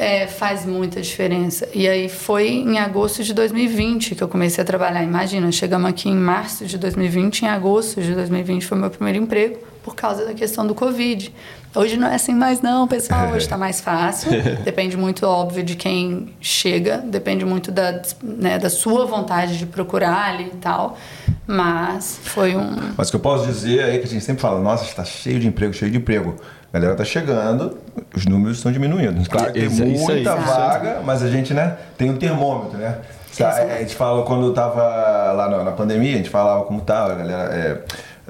[0.00, 1.68] é, faz muita diferença.
[1.74, 5.04] E aí foi em agosto de 2020 que eu comecei a trabalhar.
[5.04, 9.58] Imagina, chegamos aqui em março de 2020, em agosto de 2020 foi meu primeiro emprego
[9.82, 11.30] por causa da questão do Covid.
[11.74, 13.26] Hoje não é assim mais não, pessoal.
[13.28, 14.30] Hoje está mais fácil.
[14.64, 16.96] Depende muito, óbvio, de quem chega.
[16.96, 20.96] Depende muito da, né, da sua vontade de procurar ali e tal.
[21.50, 22.76] Mas foi um...
[22.96, 25.40] Mas o que eu posso dizer é que a gente sempre fala, nossa, está cheio
[25.40, 26.36] de emprego, cheio de emprego.
[26.72, 27.76] A galera tá chegando,
[28.14, 29.28] os números estão diminuindo.
[29.28, 32.98] Claro que tem muita aí, vaga, mas a gente, né, tem um termômetro, né?
[33.40, 34.82] A gente fala quando tava
[35.32, 37.52] lá na, pandemia, a gente falava como tava, a galera.
[37.52, 37.82] É,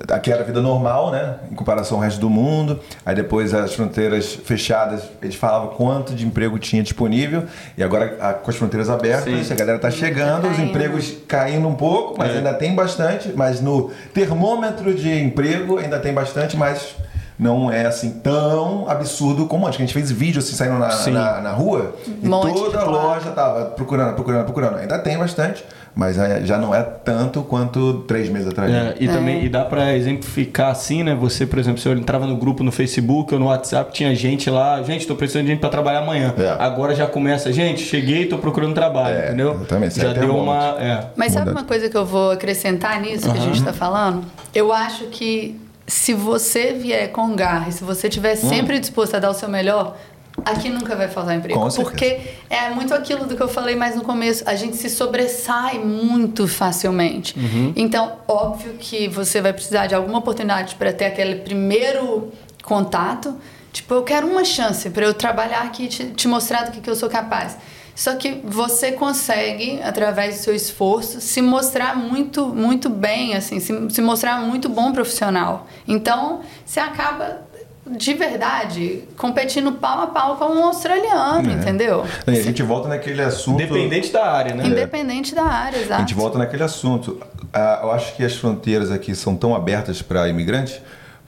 [0.09, 1.37] aqui era a vida normal, né?
[1.51, 2.81] Em comparação ao resto do mundo.
[3.05, 7.45] Aí depois as fronteiras fechadas, eles falavam quanto de emprego tinha disponível.
[7.77, 9.53] E agora a, com as fronteiras abertas, Sim.
[9.53, 12.39] a galera tá chegando, os empregos caindo um pouco, mas é.
[12.39, 13.33] ainda tem bastante.
[13.35, 16.97] Mas no termômetro de emprego ainda tem bastante, mas
[17.41, 19.79] não é assim tão absurdo como antes.
[19.79, 23.65] A gente fez vídeo assim saindo na, na, na, rua e toda a loja tava
[23.65, 24.77] procurando, procurando, procurando.
[24.77, 28.71] Ainda tem bastante, mas é, já não é tanto quanto três meses atrás.
[28.71, 29.11] É, e é.
[29.11, 31.15] também e dá para exemplificar assim, né?
[31.15, 34.51] Você, por exemplo, se eu entrava no grupo no Facebook ou no WhatsApp, tinha gente
[34.51, 36.35] lá, gente, tô precisando de gente para trabalhar amanhã.
[36.37, 36.57] É.
[36.63, 39.55] Agora já começa, gente, cheguei, tô procurando trabalho, é, entendeu?
[39.55, 39.99] Exatamente.
[39.99, 40.77] Já deu uma.
[40.79, 41.07] É.
[41.17, 43.33] Mas sabe uma coisa que eu vou acrescentar nisso uhum.
[43.33, 44.25] que a gente está falando?
[44.55, 45.60] Eu acho que
[45.91, 48.49] se você vier com garra e se você estiver hum.
[48.49, 49.97] sempre disposto a dar o seu melhor,
[50.45, 51.59] aqui nunca vai faltar emprego.
[51.59, 51.91] Com certeza.
[51.91, 54.45] porque é muito aquilo do que eu falei mais no começo.
[54.47, 57.35] A gente se sobressai muito facilmente.
[57.77, 63.35] Então, óbvio que você vai precisar de alguma oportunidade para ter aquele primeiro contato.
[63.73, 66.81] Tipo, eu quero uma chance para eu trabalhar aqui e te, te mostrar do que,
[66.81, 67.57] que eu sou capaz.
[67.95, 73.91] Só que você consegue, através do seu esforço, se mostrar muito, muito bem, assim, se,
[73.91, 75.67] se mostrar muito bom profissional.
[75.87, 77.43] Então, você acaba
[77.87, 82.05] de verdade competindo pau a pau com um australiano, entendeu?
[82.27, 83.61] E a gente volta naquele assunto.
[83.61, 84.67] Independente da área, né?
[84.67, 86.01] Independente da área, A exato.
[86.03, 87.21] gente volta naquele assunto.
[87.53, 90.81] Ah, eu acho que as fronteiras aqui são tão abertas para imigrantes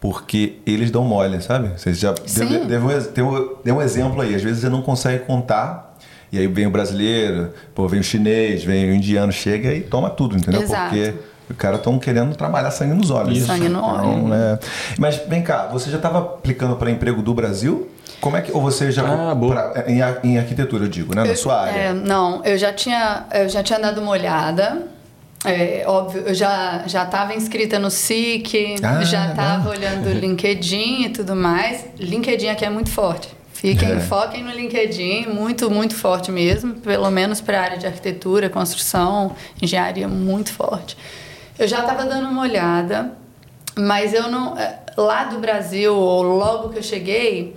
[0.02, 1.78] porque eles dão mole, sabe?
[1.78, 4.34] Vocês já deu, deu, deu, deu um exemplo aí.
[4.34, 5.91] Às vezes você não consegue contar.
[6.32, 10.08] E aí vem o brasileiro, pô, vem o chinês, vem o indiano, chega e toma
[10.08, 10.62] tudo, entendeu?
[10.62, 10.88] Exato.
[10.94, 11.14] Porque
[11.50, 13.36] os caras estão querendo trabalhar sangue nos olhos.
[13.36, 13.46] Isso.
[13.46, 14.34] Sangue no Então, olho.
[14.34, 14.58] é.
[14.98, 17.90] Mas vem cá, você já estava aplicando para emprego do Brasil?
[18.20, 18.50] Como é que.
[18.52, 19.02] Ou você já.
[19.30, 19.54] Ah, boa.
[19.54, 21.22] pra- em, em arquitetura, eu digo, né?
[21.24, 21.78] Na sua área.
[21.78, 24.86] É, não, eu já tinha, eu já tinha dado uma olhada.
[25.44, 29.70] É, óbvio, eu já já estava inscrita no SIC, Ah, já estava não.
[29.72, 31.84] olhando o LinkedIn e tudo mais.
[31.98, 33.28] LinkedIn aqui é muito forte.
[33.62, 34.00] Fiquem, É.
[34.00, 39.36] foquem no LinkedIn, muito, muito forte mesmo, pelo menos para a área de arquitetura, construção,
[39.62, 40.96] engenharia, muito forte.
[41.56, 43.12] Eu já estava dando uma olhada,
[43.78, 44.58] mas eu não.
[44.58, 47.56] é, Lá do Brasil, ou logo que eu cheguei,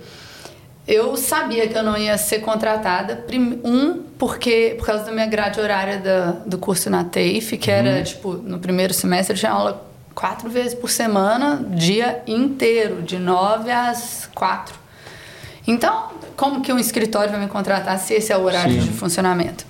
[0.86, 3.26] eu sabia que eu não ia ser contratada.
[3.64, 8.00] Um, porque por causa da minha grade horária da, do curso na TAFE, que era,
[8.04, 13.70] tipo, no primeiro semestre eu tinha aula quatro vezes por semana, dia inteiro, de nove
[13.72, 14.85] às quatro.
[15.66, 19.66] Então, como que um escritório vai me contratar se esse é o horário de funcionamento?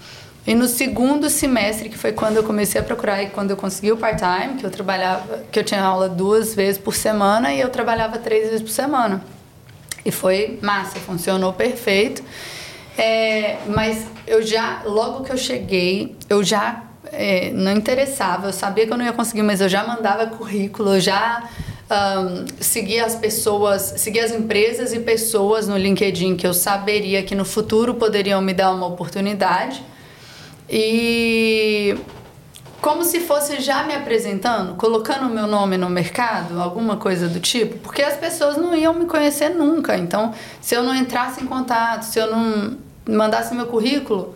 [0.47, 3.91] E no segundo semestre, que foi quando eu comecei a procurar e quando eu consegui
[3.91, 7.69] o part-time, que eu trabalhava, que eu tinha aula duas vezes por semana e eu
[7.69, 9.25] trabalhava três vezes por semana.
[10.05, 12.23] E foi massa, funcionou perfeito.
[12.97, 18.87] É, mas eu já, logo que eu cheguei, eu já é, não interessava, eu sabia
[18.87, 21.43] que eu não ia conseguir, mas eu já mandava currículo, eu já
[21.89, 27.35] ahn, seguia as pessoas, seguia as empresas e pessoas no LinkedIn que eu saberia que
[27.35, 29.83] no futuro poderiam me dar uma oportunidade.
[30.69, 31.97] E
[32.81, 37.41] como se fosse já me apresentando, colocando o meu nome no mercado, alguma coisa do
[37.41, 39.97] tipo, porque as pessoas não iam me conhecer nunca.
[39.97, 42.77] Então, se eu não entrasse em contato, se eu não
[43.09, 44.35] mandasse meu currículo,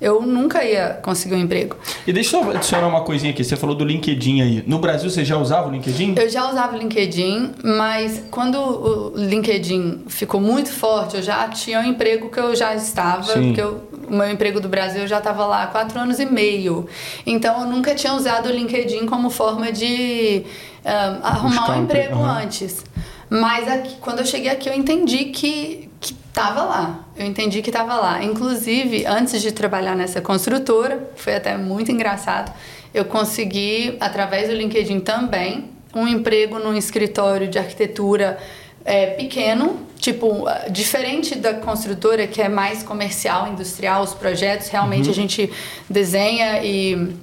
[0.00, 1.76] eu nunca ia conseguir um emprego.
[2.06, 3.44] E deixa eu adicionar uma coisinha aqui.
[3.44, 4.64] Você falou do LinkedIn aí.
[4.66, 6.14] No Brasil você já usava o LinkedIn?
[6.18, 11.80] Eu já usava o LinkedIn, mas quando o LinkedIn ficou muito forte, eu já tinha
[11.80, 13.48] um emprego que eu já estava, Sim.
[13.48, 16.24] porque eu- o meu emprego do Brasil eu já estava lá há quatro anos e
[16.24, 16.88] meio.
[17.26, 20.44] Então eu nunca tinha usado o LinkedIn como forma de
[20.84, 22.42] ah, arrumar um emprego aham.
[22.42, 22.82] antes.
[23.28, 25.89] Mas aqui- quando eu cheguei aqui, eu entendi que
[26.32, 27.04] tava lá.
[27.16, 28.22] Eu entendi que tava lá.
[28.22, 32.52] Inclusive, antes de trabalhar nessa construtora, foi até muito engraçado,
[32.92, 38.38] eu consegui, através do LinkedIn também, um emprego num escritório de arquitetura
[38.84, 45.10] é, pequeno, tipo, ah, diferente da construtora, que é mais comercial, industrial, os projetos, realmente
[45.10, 45.50] a gente
[45.88, 47.14] desenha e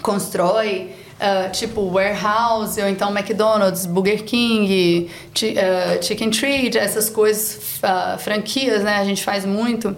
[0.00, 5.10] constrói ah, tipo warehouse ou então McDonald's, Burger King,
[5.58, 8.96] ah, Chicken Treat, essas coisas, ah, franquias, né?
[8.96, 9.94] A gente faz muito.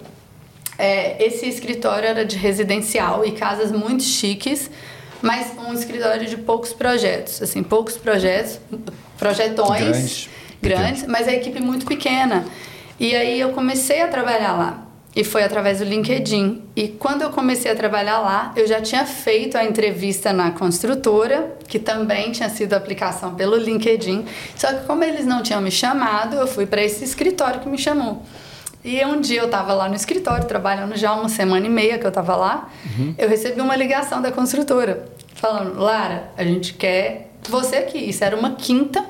[0.77, 4.69] É, esse escritório era de residencial e casas muito chiques,
[5.21, 8.59] mas um escritório de poucos projetos, assim, poucos projetos,
[9.17, 10.29] projetões Grandes,
[10.61, 12.45] grandes, mas a equipe muito pequena.
[12.99, 14.82] E aí eu comecei a trabalhar lá.
[15.15, 16.63] E foi através do LinkedIn.
[16.75, 21.55] E quando eu comecei a trabalhar lá, eu já tinha feito a entrevista na construtora,
[21.67, 24.25] que também tinha sido aplicação pelo LinkedIn.
[24.55, 27.77] Só que como eles não tinham me chamado, eu fui para esse escritório que me
[27.77, 28.23] chamou.
[28.83, 32.05] E um dia eu estava lá no escritório, trabalhando já uma semana e meia que
[32.05, 32.69] eu estava lá,
[33.17, 37.97] eu recebi uma ligação da construtora, falando, Lara, a gente quer você aqui.
[37.97, 39.05] Isso era uma quinta,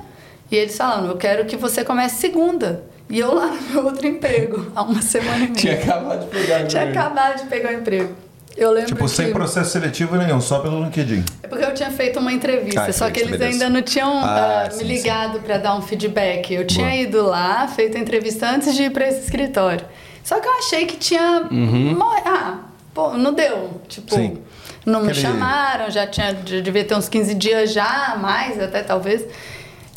[0.52, 2.84] e eles falando, eu quero que você comece segunda.
[3.10, 5.54] E eu lá no meu outro emprego, há uma semana e meia.
[5.54, 6.66] Tinha acabado de pegar.
[6.68, 6.92] Tinha né?
[6.92, 8.13] acabado de pegar o emprego.
[8.56, 9.10] Eu lembro Tipo, que...
[9.12, 11.24] sem processo seletivo nenhum, só pelo LinkedIn.
[11.42, 13.52] É porque eu tinha feito uma entrevista, Ah, só que eles beleza.
[13.52, 16.54] ainda não tinham Ah, ah, sim, me ligado para dar um feedback.
[16.54, 17.00] Eu tinha Boa.
[17.02, 19.84] ido lá, feito a entrevista antes de ir para esse escritório.
[20.24, 21.48] Só que eu achei que tinha.
[21.52, 22.60] mo- Ah,
[22.94, 23.82] pô, não deu.
[23.89, 24.38] Tipo, Sim.
[24.86, 26.38] não me Aquele- chamaram, já tinha.
[26.46, 29.26] já devia ter uns 15 dias já, mais até talvez.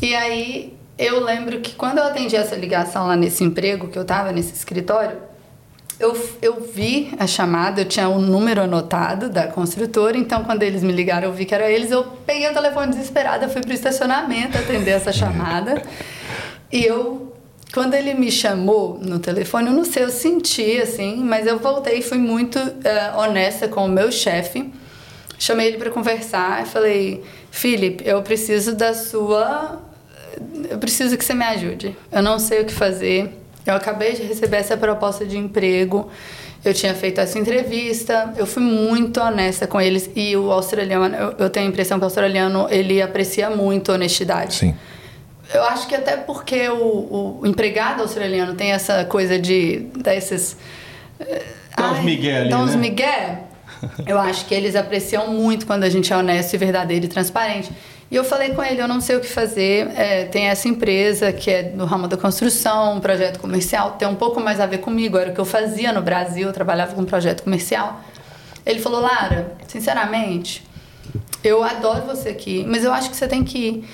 [0.01, 4.05] E aí eu lembro que quando eu atendi essa ligação lá nesse emprego que eu
[4.05, 5.19] tava nesse escritório,
[5.99, 10.83] eu, eu vi a chamada, eu tinha o número anotado da construtora, então quando eles
[10.83, 14.59] me ligaram, eu vi que era eles, eu peguei o telefone desesperada, fui pro estacionamento
[14.59, 15.83] atender essa chamada.
[16.71, 17.33] e eu
[17.73, 21.99] quando ele me chamou no telefone, eu não sei, eu senti assim, mas eu voltei
[21.99, 24.73] e fui muito uh, honesta com o meu chefe.
[25.39, 29.83] Chamei ele para conversar e falei: Felipe, eu preciso da sua.
[30.71, 31.97] Eu preciso que você me ajude.
[32.11, 33.31] Eu não sei o que fazer.
[33.65, 36.11] Eu acabei de receber essa proposta de emprego.
[36.65, 41.35] Eu tinha feito essa entrevista, eu fui muito honesta com eles e o australiano, eu,
[41.39, 44.55] eu tenho a impressão que o australiano ele aprecia muito honestidade.
[44.55, 44.75] Sim.
[45.55, 50.57] Eu acho que até porque o, o empregado australiano tem essa coisa de desses
[51.77, 52.77] Dá uns migué ali, dá uns né?
[52.81, 53.39] migué.
[54.07, 57.71] Eu acho que eles apreciam muito quando a gente é honesto e verdadeiro e transparente.
[58.11, 59.91] E eu falei com ele, eu não sei o que fazer.
[59.97, 64.15] É, tem essa empresa que é no ramo da construção, um projeto comercial, tem um
[64.15, 65.19] pouco mais a ver comigo.
[65.19, 68.01] Era o que eu fazia no Brasil, eu trabalhava com projeto comercial.
[68.65, 70.65] Ele falou, Lara, sinceramente,
[71.43, 73.89] eu adoro você aqui, mas eu acho que você tem que ir.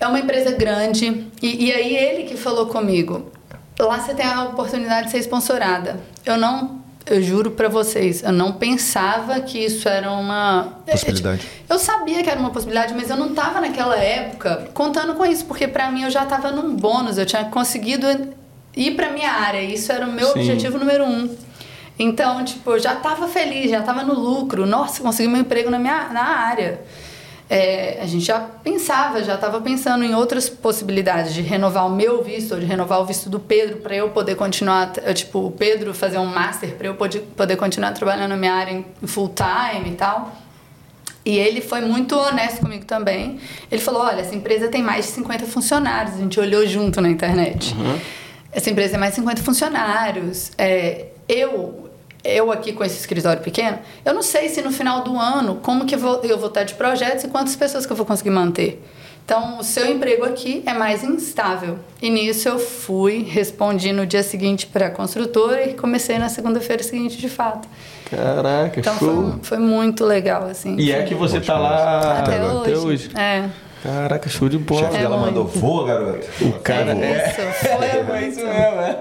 [0.00, 1.26] É uma empresa grande.
[1.42, 3.30] E, e aí ele que falou comigo,
[3.78, 6.00] lá você tem a oportunidade de ser sponsorada.
[6.24, 11.46] Eu não eu juro pra vocês, eu não pensava que isso era uma Possibilidade.
[11.68, 15.44] Eu sabia que era uma possibilidade, mas eu não tava naquela época contando com isso,
[15.44, 18.06] porque pra mim eu já tava num bônus, eu tinha conseguido
[18.76, 20.40] ir pra minha área, isso era o meu Sim.
[20.40, 21.28] objetivo número um.
[21.98, 24.66] Então, tipo, eu já tava feliz, já tava no lucro.
[24.66, 26.80] Nossa, consegui meu emprego na minha na área.
[27.48, 32.22] É, a gente já pensava, já estava pensando em outras possibilidades de renovar o meu
[32.22, 35.92] visto, ou de renovar o visto do Pedro para eu poder continuar, tipo, o Pedro
[35.92, 39.90] fazer um master para eu poder, poder continuar trabalhando na minha área em full time
[39.90, 40.32] e tal.
[41.24, 43.38] E ele foi muito honesto comigo também.
[43.70, 46.16] Ele falou: olha, essa empresa tem mais de 50 funcionários.
[46.16, 47.74] A gente olhou junto na internet.
[48.52, 50.52] Essa empresa tem mais de 50 funcionários.
[50.58, 51.83] É, eu,
[52.24, 55.84] eu aqui com esse escritório pequeno, eu não sei se no final do ano, como
[55.84, 58.30] que eu vou, eu vou estar de projetos e quantas pessoas que eu vou conseguir
[58.30, 58.82] manter.
[59.26, 61.78] Então, o seu emprego aqui é mais instável.
[62.02, 66.82] E nisso eu fui, respondi no dia seguinte para a construtora e comecei na segunda-feira
[66.82, 67.66] seguinte, de fato.
[68.10, 69.34] Caraca, Então, foi, show.
[69.42, 70.76] foi muito legal, assim.
[70.78, 73.10] E é Foi- que você tá lá até, hoje.
[73.16, 73.48] É.
[73.84, 74.80] Caraca, show de O bola.
[74.86, 75.26] chefe dela muito.
[75.34, 76.26] mandou voa, garoto.
[76.40, 78.36] O cara é- Isso, foi muito.
[78.36, 78.98] mesmo, é.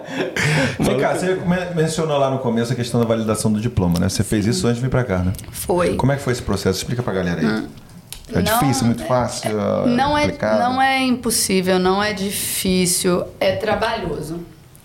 [0.78, 4.10] Vem cá, você men- mencionou lá no começo a questão da validação do diploma, né?
[4.10, 5.32] Você fez isso antes de vir pra cá, né?
[5.52, 5.96] Foi.
[5.96, 6.80] Como é que foi esse processo?
[6.80, 7.68] Explica pra galera aí.
[8.36, 9.52] É Não, difícil, muito fácil?
[9.88, 10.28] Não é,
[10.60, 14.40] não é impossível, não é difícil, é trabalhoso.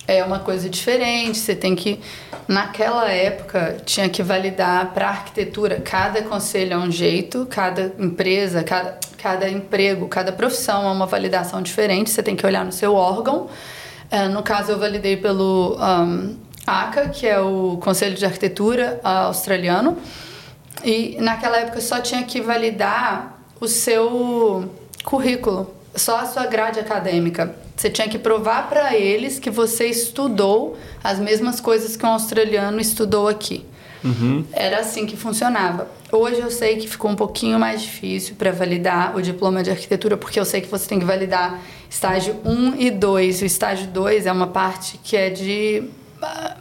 [0.07, 2.01] É uma coisa diferente, você tem que.
[2.49, 5.83] Naquela época, tinha que validar para arquitetura.
[5.85, 11.61] Cada conselho é um jeito, cada empresa, cada, cada emprego, cada profissão é uma validação
[11.61, 12.09] diferente.
[12.09, 13.49] Você tem que olhar no seu órgão.
[14.11, 19.99] Eh, no caso, eu validei pelo um, ACA, que é o Conselho de Arquitetura australiano.
[20.83, 24.73] E naquela época só tinha que validar o seu
[25.05, 27.55] currículo, só a sua grade acadêmica.
[27.79, 32.81] Você tinha que provar para eles que você estudou as mesmas coisas que um australiano
[32.81, 33.65] estudou aqui.
[34.53, 35.89] Era assim que funcionava.
[36.11, 40.17] Hoje eu sei que ficou um pouquinho mais difícil para validar o diploma de arquitetura,
[40.17, 43.43] porque eu sei que você tem que validar estágio 1 e 2.
[43.43, 45.85] O estágio 2 é uma parte que é de
[46.21, 46.57] ah,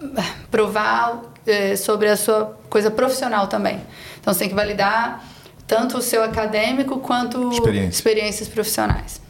[0.51, 3.81] provar eh, sobre a sua coisa profissional também.
[4.19, 5.25] Então você tem que validar
[5.65, 7.89] tanto o seu acadêmico quanto Experiência.
[7.89, 9.26] experiências profissionais.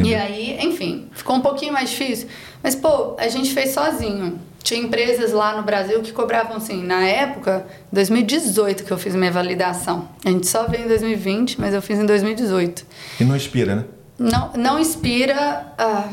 [0.00, 0.10] Entendi.
[0.10, 2.28] E aí, enfim, ficou um pouquinho mais difícil.
[2.62, 4.38] Mas, pô, a gente fez sozinho.
[4.62, 9.32] Tinha empresas lá no Brasil que cobravam, assim, na época, 2018 que eu fiz minha
[9.32, 10.08] validação.
[10.24, 12.84] A gente só veio em 2020, mas eu fiz em 2018.
[13.20, 13.84] E não inspira, né?
[14.18, 15.72] Não, não inspira.
[15.78, 16.08] ah,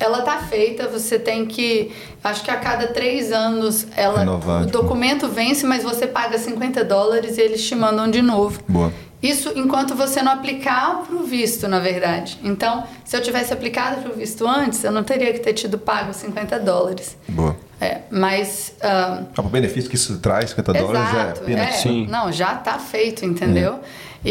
[0.00, 1.92] ela tá feita, você tem que.
[2.24, 4.78] Acho que a cada três anos ela, Renovar, o tipo.
[4.78, 8.58] documento vence, mas você paga 50 dólares e eles te mandam de novo.
[8.66, 8.92] Boa.
[9.22, 12.38] Isso enquanto você não aplicar para o visto, na verdade.
[12.42, 15.78] Então, se eu tivesse aplicado para o visto antes, eu não teria que ter tido
[15.78, 17.16] pago 50 dólares.
[17.28, 17.56] Boa.
[17.80, 18.74] É, mas.
[18.82, 21.64] ah, Ah, o benefício que isso traz, 50 dólares, é Exato, pena.
[21.64, 21.72] é.
[21.72, 22.06] Sim.
[22.10, 23.78] Não, já tá feito, entendeu?
[24.24, 24.30] E,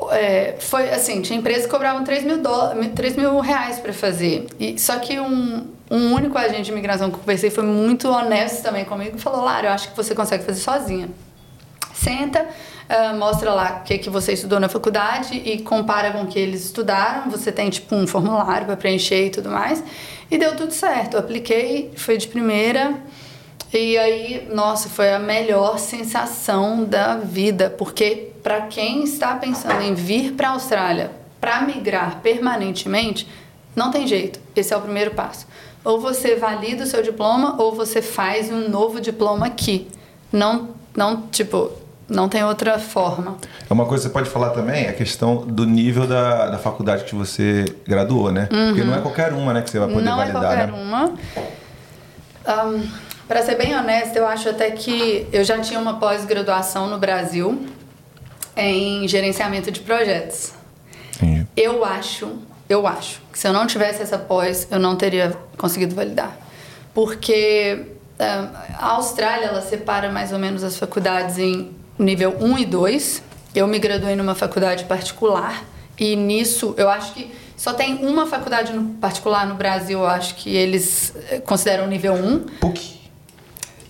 [0.00, 3.92] e, é, foi assim, tinha empresas que cobravam 3 mil, dó- 3 mil reais para
[3.92, 4.46] fazer.
[4.58, 8.62] E, só que um, um único agente de imigração que eu conversei foi muito honesto
[8.62, 11.08] também comigo e falou, Lara, eu acho que você consegue fazer sozinha.
[11.94, 12.46] Senta,
[12.92, 16.38] ah, mostra lá o que, que você estudou na faculdade e compara com o que
[16.38, 17.30] eles estudaram.
[17.30, 19.82] Você tem tipo um formulário para preencher e tudo mais.
[20.30, 21.14] E deu tudo certo.
[21.14, 22.94] Eu apliquei, foi de primeira.
[23.72, 29.94] E aí, nossa, foi a melhor sensação da vida, porque para quem está pensando em
[29.94, 33.26] vir para a Austrália para migrar permanentemente,
[33.74, 34.38] não tem jeito.
[34.54, 35.46] Esse é o primeiro passo.
[35.82, 39.88] Ou você valida o seu diploma ou você faz um novo diploma aqui.
[40.30, 41.72] Não, não tipo,
[42.12, 43.36] Não tem outra forma.
[43.68, 47.04] É uma coisa que você pode falar também, a questão do nível da, da faculdade
[47.04, 48.46] que você graduou, né?
[48.50, 50.04] Porque não é qualquer uma, né, que você vai poder Uhum.
[50.10, 50.78] não validar, é qualquer né?
[50.78, 51.12] uma.
[53.26, 57.66] Para ser bem honesta, eu acho até que eu já tinha uma pós-graduação no Brasil
[58.56, 60.52] em gerenciamento de projetos.
[61.16, 61.46] Entendi.
[61.56, 62.30] Eu acho,
[62.68, 66.36] eu acho que se eu não tivesse essa pós, eu não teria conseguido validar.
[66.92, 67.86] Porque
[68.18, 71.70] a Austrália, ela separa mais ou menos as faculdades em
[72.02, 73.22] nível 1 e 2.
[73.54, 75.64] Eu me graduei numa faculdade particular
[75.98, 80.34] e nisso eu acho que só tem uma faculdade no particular no Brasil, eu acho
[80.34, 82.40] que eles eh, consideram nível 1.
[82.60, 83.00] PUC.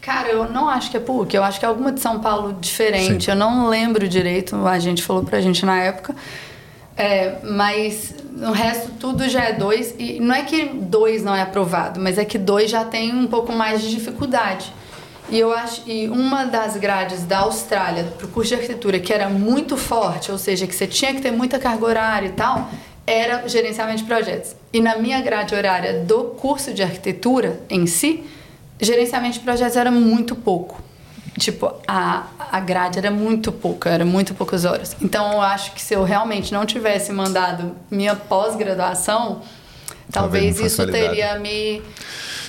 [0.01, 2.59] Cara, eu não acho que é PUC, eu acho que é alguma de São Paulo
[2.61, 3.25] diferente.
[3.25, 3.31] Sim.
[3.31, 6.15] Eu não lembro direito, a gente falou pra gente na época.
[6.97, 9.95] É, mas o resto tudo já é dois.
[9.99, 13.27] E não é que dois não é aprovado, mas é que dois já tem um
[13.27, 14.73] pouco mais de dificuldade.
[15.33, 19.11] E eu acho e uma das grades da Austrália para o curso de arquitetura que
[19.11, 22.69] era muito forte, ou seja, que você tinha que ter muita carga horária e tal,
[23.07, 24.55] era gerenciamento de projetos.
[24.71, 28.25] E na minha grade horária do curso de arquitetura em si,
[28.79, 30.83] gerenciamento de projetos era muito pouco.
[31.39, 34.95] Tipo, a, a grade era muito pouca, era muito poucas horas.
[35.01, 39.41] Então eu acho que se eu realmente não tivesse mandado minha pós-graduação,
[40.13, 41.83] talvez, Talvez isso teria me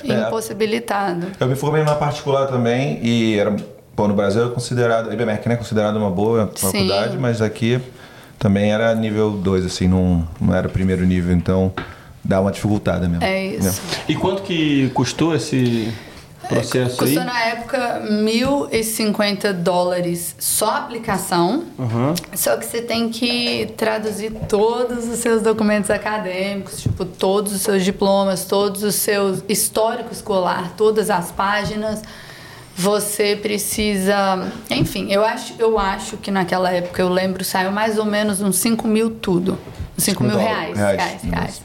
[0.07, 0.27] É.
[0.27, 1.27] impossibilitado.
[1.39, 3.55] Eu me formei numa particular também e era,
[3.95, 6.67] pô, no Brasil é considerado, a IBMEC, né, considerado uma boa Sim.
[6.67, 7.79] faculdade, mas aqui
[8.37, 11.71] também era nível 2, assim, não, não era primeiro nível, então
[12.23, 13.23] dá uma dificultada mesmo.
[13.23, 13.81] É isso.
[14.07, 15.93] E quanto que custou esse
[16.47, 16.97] processo aí?
[16.97, 21.63] Custou na época 1.050 dólares só a aplicação.
[21.79, 22.13] Aham.
[22.33, 27.83] Só que você tem que traduzir todos os seus documentos acadêmicos, tipo, todos os seus
[27.83, 32.01] diplomas, todos os seus histórico escolar, todas as páginas.
[32.75, 34.51] Você precisa.
[34.69, 38.55] Enfim, eu acho, eu acho que naquela época, eu lembro, saiu mais ou menos uns
[38.57, 39.59] 5 mil tudo.
[39.97, 40.75] Uns 5 mil reais.
[40.75, 41.62] Reais, reais.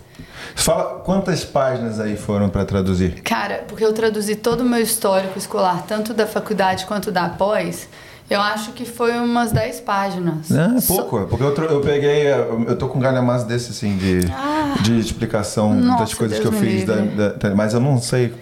[0.59, 3.21] Fala, quantas páginas aí foram para traduzir?
[3.23, 7.89] Cara, porque eu traduzi todo o meu histórico escolar, tanto da faculdade quanto da pós,
[8.29, 10.51] eu acho que foi umas 10 páginas.
[10.53, 13.71] Ah, é Só- pouco, porque eu, eu peguei, eu eu tô com um galhamaço desse,
[13.71, 14.21] assim, de,
[14.83, 15.99] de explicação das Ah.
[16.01, 18.35] Nossa, coisas Deus que eu fiz, da- da- mas eu não sei.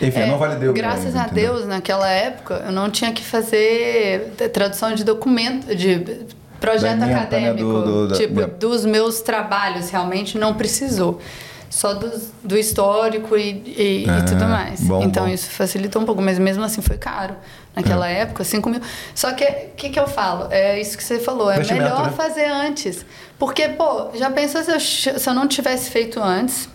[0.00, 1.54] Enfim, eu não meu Graças ainda, a entendeu?
[1.54, 6.24] Deus, naquela época, eu não tinha que fazer tradução de documento, de
[6.60, 7.72] projeto ementa, né, acadêmico.
[7.82, 11.20] do- do- tipo, da- dos meus trabalhos, realmente não precisou.
[11.68, 14.80] Só dos- do histórico e, e- e Ah, tudo mais.
[14.80, 15.30] bom, então bom.
[15.32, 17.34] isso facilitou um pouco, mas mesmo assim foi caro.
[17.74, 18.20] Naquela É.
[18.20, 18.80] época, 5 mil.
[19.14, 20.48] Só que o que, que eu falo?
[20.50, 21.50] É isso que você falou.
[21.50, 22.12] É melhor né?
[22.16, 23.04] fazer antes.
[23.38, 26.68] Porque, pô, já pensou se eu, se eu não tivesse feito antes?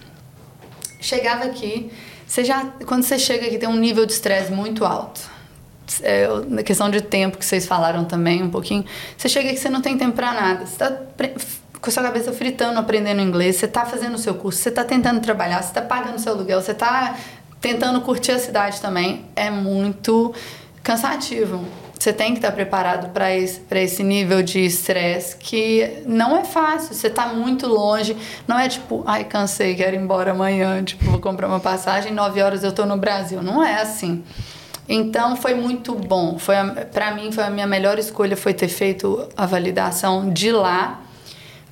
[0.99, 1.91] chegava aqui,
[2.27, 5.19] você já, quando você chega aqui tem um nível de estresse muito alto.
[6.03, 8.85] É, na questão de tempo que vocês falaram também um pouquinho,
[9.17, 10.65] você chega aqui você não tem tempo para nada.
[10.67, 10.91] Você tá
[11.81, 15.19] com sua cabeça fritando, aprendendo inglês, você tá fazendo o seu curso, você tá tentando
[15.19, 17.17] trabalhar, você tá pagando seu aluguel, você tá
[17.59, 19.25] tentando curtir a cidade também.
[19.35, 20.33] É muito
[20.83, 21.65] cansativo.
[21.97, 26.95] Você tem que estar preparado para esse, esse nível de estresse que não é fácil.
[26.95, 28.17] Você está muito longe.
[28.47, 30.83] Não é tipo, ai, cansei, quero ir embora amanhã.
[30.83, 33.43] Tipo, vou comprar uma passagem, nove horas eu estou no Brasil.
[33.43, 34.23] Não é assim.
[34.89, 36.39] Então foi muito bom.
[36.39, 36.55] Foi
[36.91, 41.01] para mim foi a minha melhor escolha foi ter feito a validação de lá.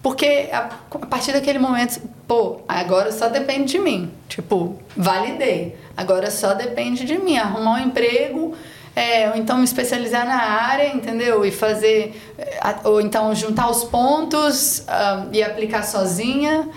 [0.02, 4.12] Porque a, a partir daquele momento, pô, agora só depende de mim.
[4.28, 5.78] Tipo, validei.
[5.98, 7.38] Agora só depende de mim.
[7.38, 8.54] Arrumar um emprego,
[8.96, 11.46] é, ou então me especializar na área, entendeu?
[11.46, 12.20] E fazer.
[12.38, 16.70] é, Ou então juntar os pontos ah, e aplicar sozinha.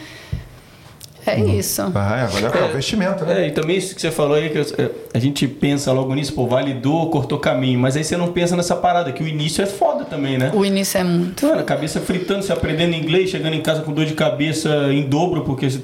[1.25, 1.83] É isso.
[1.95, 3.45] Ah, é, é, o investimento, né?
[3.45, 6.33] É, e também isso que você falou aí, que eu- a gente pensa logo nisso,
[6.35, 9.67] pô, validou, cortou caminho, mas aí você não pensa nessa parada, que o início é
[9.67, 10.51] foda também, né?
[10.55, 11.47] O início é muito.
[11.47, 15.03] Mano, a cabeça fritando, você aprendendo inglês, chegando em casa com dor de cabeça em
[15.09, 15.81] dobro, porque você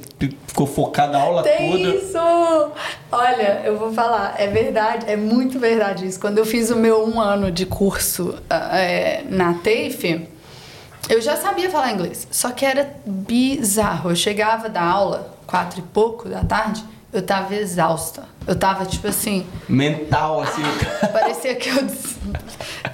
[0.47, 1.97] ficou focado a aula Tem toda.
[1.97, 2.19] isso!
[3.13, 6.19] Olha, eu vou falar, é verdade, é muito verdade isso.
[6.21, 10.29] Quando eu fiz o meu um ano de curso ah, é, na TAFE,
[11.09, 14.11] eu já sabia falar inglês, só que era bizarro.
[14.11, 18.25] Eu chegava da aula, quatro e pouco da tarde, eu tava exausta.
[18.47, 20.63] Eu tava tipo assim, Mental, assim.
[21.13, 21.83] parecia que eu.
[21.83, 22.17] des-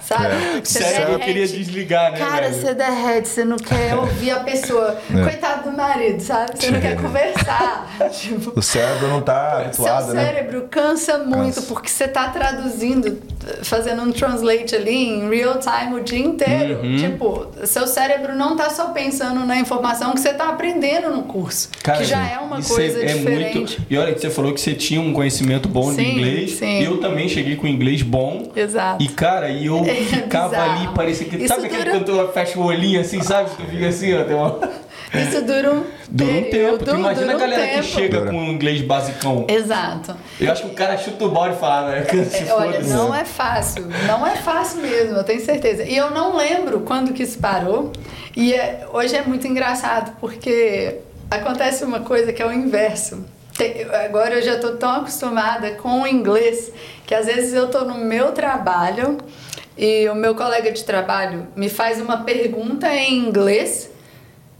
[0.00, 0.26] Sabe?
[0.26, 0.60] É.
[0.62, 1.24] Você Sério, eu derrete.
[1.24, 2.54] queria desligar, né, Cara, velho?
[2.54, 4.98] você derrete, você não quer ouvir a pessoa.
[5.14, 5.22] É.
[5.22, 6.52] Coitado do marido, sabe?
[6.58, 7.88] Você não quer conversar.
[8.12, 10.24] tipo, O cérebro não tá habituado, seu né?
[10.26, 11.62] cérebro cansa muito Cansa.
[11.62, 13.20] porque você tá traduzindo,
[13.62, 16.80] fazendo um translate ali em real time o dia inteiro.
[16.82, 16.96] Uhum.
[16.96, 21.70] Tipo, seu cérebro não tá só pensando na informação que você tá aprendendo no curso,
[21.82, 23.56] Cara, que já é uma coisa é, é diferente.
[23.80, 23.86] muito.
[24.04, 26.50] Agora que você falou que você tinha um conhecimento bom de Sim, inglês.
[26.52, 26.82] sim.
[26.82, 28.50] Eu também cheguei com inglês bom.
[28.54, 29.02] Exato.
[29.02, 30.72] E, cara, e eu É ficava bizarro.
[30.84, 31.36] ali, parecia que.
[31.36, 33.50] Isso sabe aquele dura- cantor fecha o olhinho assim, sabe?
[33.56, 34.58] Tu fica assim, ó, tem uma.
[35.14, 36.84] Isso dura um Dura um tempo.
[36.84, 37.84] Tu imagina dura a um galera que tempo.
[37.84, 38.30] chega Dura.
[38.32, 39.44] com um inglês basicão.
[39.48, 40.16] Exato.
[40.40, 42.04] Eu acho que o cara chuta o balde e fala, né?
[42.24, 43.86] Se Olha, não é fácil.
[44.08, 45.84] Não é fácil mesmo, eu tenho certeza.
[45.84, 47.92] E eu não lembro quando que isso parou.
[48.36, 50.96] E é- hoje é muito engraçado, porque
[51.30, 53.24] acontece uma coisa que é o inverso.
[54.04, 56.72] Agora eu já tô tão acostumada com o inglês
[57.06, 59.18] que às vezes eu tô no meu trabalho
[59.78, 63.90] e o meu colega de trabalho me faz uma pergunta em inglês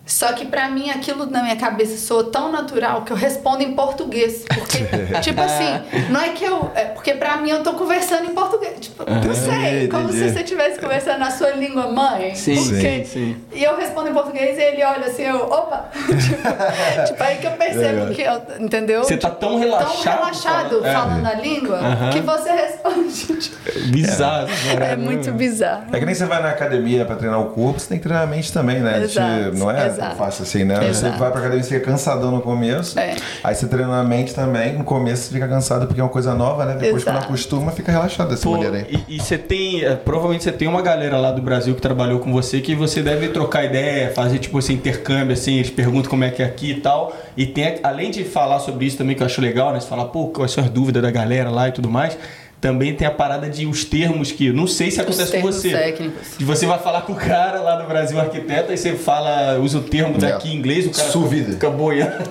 [0.06, 3.72] só que pra mim aquilo na minha cabeça soa tão natural que eu respondo em
[3.74, 4.44] português.
[4.54, 4.84] Porque,
[5.22, 5.80] tipo assim,
[6.10, 6.70] não é que eu.
[6.74, 8.74] É porque pra mim eu tô conversando em português.
[8.80, 10.32] Tipo, não sei, como se entendi.
[10.32, 12.34] você estivesse conversando na sua língua mãe.
[12.34, 13.36] Sim, porque, sim, sim.
[13.52, 15.88] E eu respondo em português e ele olha assim, eu, opa!
[15.96, 18.42] tipo, tipo, aí que eu percebo que eu.
[18.60, 19.04] Entendeu?
[19.04, 20.02] Você tá Tipo, tão relaxado.
[20.02, 20.92] Tão relaxado falando- é.
[20.92, 21.80] falando a língua
[22.12, 23.14] que você responde.
[23.44, 24.48] Tipo, Bizarro.
[24.72, 24.84] cara.
[24.86, 25.84] é muito bizarro.
[25.92, 28.24] É que nem você vai na academia pra treinar o corpo, você tem que treinar
[28.24, 28.94] a mente também, né?
[28.96, 30.16] A gente- Exato, não é exato.
[30.16, 30.76] fácil assim, né?
[30.76, 31.18] Você Exato.
[31.18, 32.98] vai pra academia, você fica cansadão no começo.
[32.98, 33.16] É.
[33.42, 34.72] Aí você treina a mente também.
[34.78, 36.74] No começo você fica cansado porque é uma coisa nova, né?
[36.74, 37.18] Depois Exato.
[37.18, 39.04] quando acostuma, fica relaxado dessa Pô, maneira aí.
[39.08, 42.18] e, e você tem, é, provavelmente você tem uma galera lá do Brasil que trabalhou
[42.20, 46.24] com você que você deve trocar ideia, fazer tipo esse intercâmbio, assim, eles perguntam como
[46.24, 47.14] é que é aqui e tal.
[47.36, 49.80] E tem, além de falar sobre isso também, que eu acho legal, né?
[49.80, 52.16] Você falar, pô, quais são as dúvidas da galera lá e tudo mais.
[52.64, 55.70] Também tem a parada de os termos que, não sei se acontece com termos você.
[55.70, 56.38] técnicos.
[56.38, 59.76] De você vai falar com o cara lá do Brasil, arquiteto, e você fala, usa
[59.76, 61.52] o termo daqui em inglês, o cara Suvida.
[61.52, 62.24] fica boiando.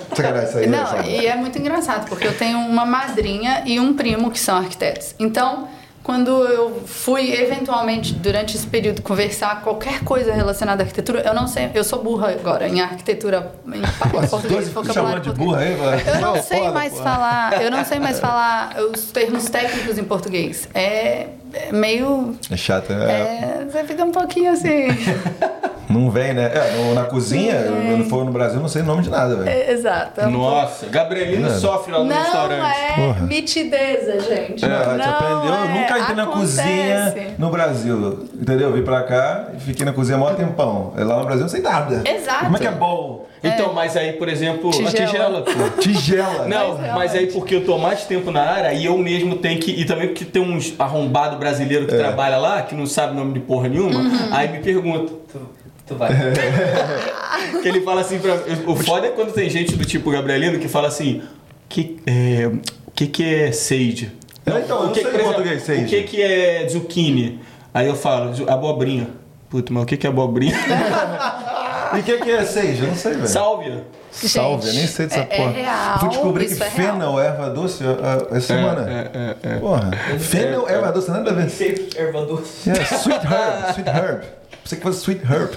[0.72, 1.12] Não, Fábio?
[1.12, 5.14] e é muito engraçado, porque eu tenho uma madrinha e um primo que são arquitetos.
[5.20, 5.68] Então,
[6.04, 11.48] quando eu fui eventualmente durante esse período conversar qualquer coisa relacionada à arquitetura, eu não
[11.48, 13.82] sei, eu sou burra agora em arquitetura, em
[14.12, 15.50] Pô, português, vocabulário de português.
[15.50, 16.02] burra aí, mano.
[16.16, 17.04] Eu não sei foda, mais pô.
[17.04, 20.68] falar, eu não sei mais falar os termos técnicos em português.
[20.74, 23.12] É, é meio É chato, né?
[23.12, 24.88] é, você fica um pouquinho assim.
[25.94, 26.52] Não vem, né?
[26.54, 29.36] É, no- na cozinha, eu não for no Brasil, não sei o nome de nada,
[29.36, 29.50] velho.
[29.50, 30.20] É, exato.
[30.22, 31.60] é um pouco- Nossa, Gabrielino Nada.
[31.60, 32.76] sofre lá no Não restaurante.
[32.78, 33.26] é Porra.
[33.26, 34.66] mitideza, gente.
[34.66, 35.68] É, a gente não aprendeu, eu é.
[35.80, 36.56] nunca entrei na Acontece.
[36.58, 38.74] cozinha no Brasil, entendeu?
[38.74, 40.94] Vim pra cá e fiquei na cozinha há maior tempão.
[40.98, 42.02] Lá no Brasil eu não sei nada.
[42.10, 42.46] Exato.
[42.46, 43.26] Como é que é bom?
[43.46, 45.06] Então, mas aí, por exemplo, a Tigela.
[45.08, 45.52] tigela, pô.
[45.82, 46.48] Tigela.
[46.48, 49.60] Não, Mas mas, aí porque eu tô mais tempo na área e eu mesmo tenho
[49.60, 49.72] que.
[49.72, 51.88] E também porque tem uns arrombado brasileiro É.
[51.88, 54.30] que trabalha lá, que não sabe o nome de porra nenhuma, Uhum.
[54.32, 55.12] aí me pergunta.
[55.86, 56.10] Tu, vai.
[57.62, 58.36] que ele fala assim pra.
[58.68, 61.22] O foda é quando tem gente do tipo Gabrielino que fala assim.
[61.68, 62.48] Que, é,
[62.88, 64.12] o que, que é sage?
[64.46, 65.84] É, então, eu o não que, em português, sage.
[65.84, 67.40] O que, que é zucchini?
[67.74, 69.08] Aí eu falo, "Zu- abobrinha.
[69.50, 70.56] Puta, mas o que, que é abobrinha?
[71.94, 72.86] E o que, que é seja?
[72.86, 73.28] Eu não sei, velho.
[73.28, 73.84] Sálvia.
[74.12, 75.52] Salve, eu nem sei dessa é- é porra.
[75.52, 77.84] real, Fui descobrir que é fennel é erva doce
[78.32, 78.90] essa semana.
[78.90, 79.60] É, é, é.
[79.60, 79.92] Porra.
[80.18, 81.90] Fennel é erva doce, nada a ver.
[81.96, 82.68] Erva doce.
[82.68, 84.24] Yeah, sweet herb, sweet herb.
[84.64, 85.52] Pensei que fosse sweet herb.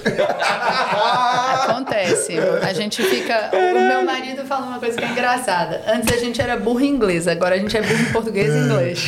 [1.63, 2.37] Acontece.
[2.63, 3.51] A gente fica.
[3.53, 5.83] O meu marido fala uma coisa que é engraçada.
[5.87, 8.59] Antes a gente era burro em inglês, agora a gente é burro em português e
[8.59, 9.07] inglês.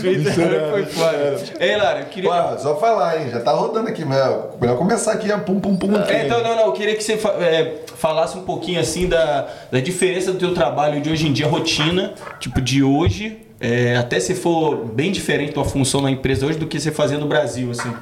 [0.00, 1.36] Twitter foi foda.
[1.58, 2.30] Ei, Lara, eu queria.
[2.30, 3.30] Ué, só falar, hein?
[3.32, 4.56] Já tá rodando aqui, Mel.
[4.60, 5.96] Melhor começar aqui a pum pum pum.
[5.96, 6.12] aqui.
[6.12, 9.48] É, então, não, não, eu queria que você fa- é, falasse um pouquinho assim da,
[9.70, 14.20] da diferença do teu trabalho de hoje em dia, rotina, tipo de hoje, é, até
[14.20, 17.70] se for bem diferente tua função na empresa hoje do que você fazia no Brasil,
[17.70, 17.92] assim.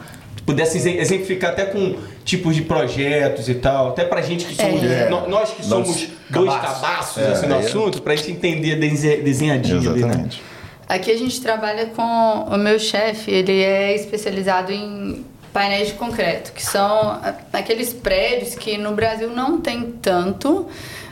[0.42, 4.56] Se Pudesse exe- exemplificar até com tipos de projetos e tal, até pra gente que
[4.56, 4.82] somos.
[4.82, 5.08] É.
[5.08, 6.80] nós que somos dois cabaços.
[6.82, 7.58] cabaços É, assim, no é.
[7.58, 10.08] assunto, pra gente entender dese- desenhadinho ali, né?
[10.08, 10.42] Exatamente.
[10.88, 16.52] Aqui a gente trabalha com o meu chefe, ele é especializado em painéis de concreto,
[16.52, 17.20] que são
[17.52, 20.66] aqueles prédios que no Brasil não tem tanto,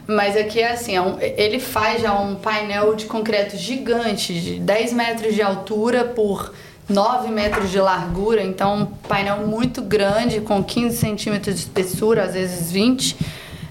[0.08, 4.58] mas aqui é assim, é um- ele faz já um painel de concreto gigante, de
[4.58, 6.52] 10 metros de altura por
[6.90, 12.34] 9 metros de largura, então um painel muito grande, com 15 centímetros de espessura, às
[12.34, 13.16] vezes 20.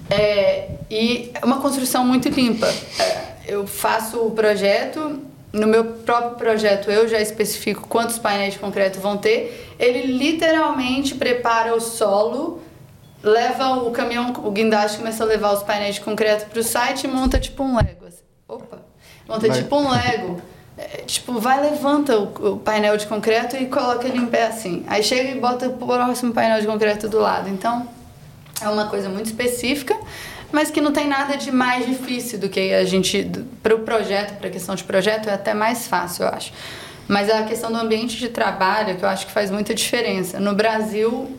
[0.08, 2.66] É, e é uma construção muito limpa.
[2.98, 5.20] É, eu faço o projeto,
[5.52, 9.74] no meu próprio projeto eu já especifico quantos painéis de concreto vão ter.
[9.78, 12.62] Ele literalmente prepara o solo,
[13.22, 17.04] leva o caminhão, o guindaste começa a levar os painéis de concreto para o site
[17.04, 18.06] e monta tipo um Lego.
[18.48, 18.82] Opa!
[19.28, 19.62] Monta Vai.
[19.62, 20.42] tipo um Lego.
[20.80, 24.82] É, tipo, vai, levanta o, o painel de concreto e coloca ele em pé assim.
[24.86, 27.50] Aí chega e bota o próximo painel de concreto do lado.
[27.50, 27.86] Então,
[28.62, 29.94] é uma coisa muito específica,
[30.50, 33.30] mas que não tem nada de mais difícil do que a gente.
[33.62, 36.50] Para o projeto, para a questão de projeto, é até mais fácil, eu acho.
[37.06, 40.40] Mas a questão do ambiente de trabalho, que eu acho que faz muita diferença.
[40.40, 41.36] No Brasil,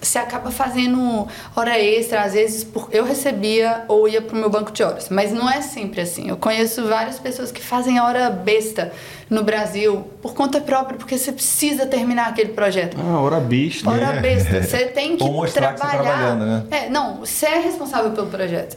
[0.00, 1.26] você acaba fazendo
[1.56, 5.32] hora extra, às vezes por, eu recebia ou ia pro meu banco de horas, mas
[5.32, 6.28] não é sempre assim.
[6.28, 8.92] Eu conheço várias pessoas que fazem hora besta
[9.28, 12.96] no Brasil por conta própria, porque você precisa terminar aquele projeto.
[12.98, 13.90] Ah, hora besta.
[13.90, 14.62] Hora besta.
[14.62, 16.02] Você tem que Ou que tá trabalhar.
[16.02, 16.62] trabalhando, né?
[16.70, 18.76] É, não, você é responsável pelo projeto.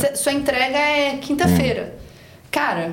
[0.00, 1.94] Cê- Sua entrega é quinta-feira.
[2.50, 2.92] Cara,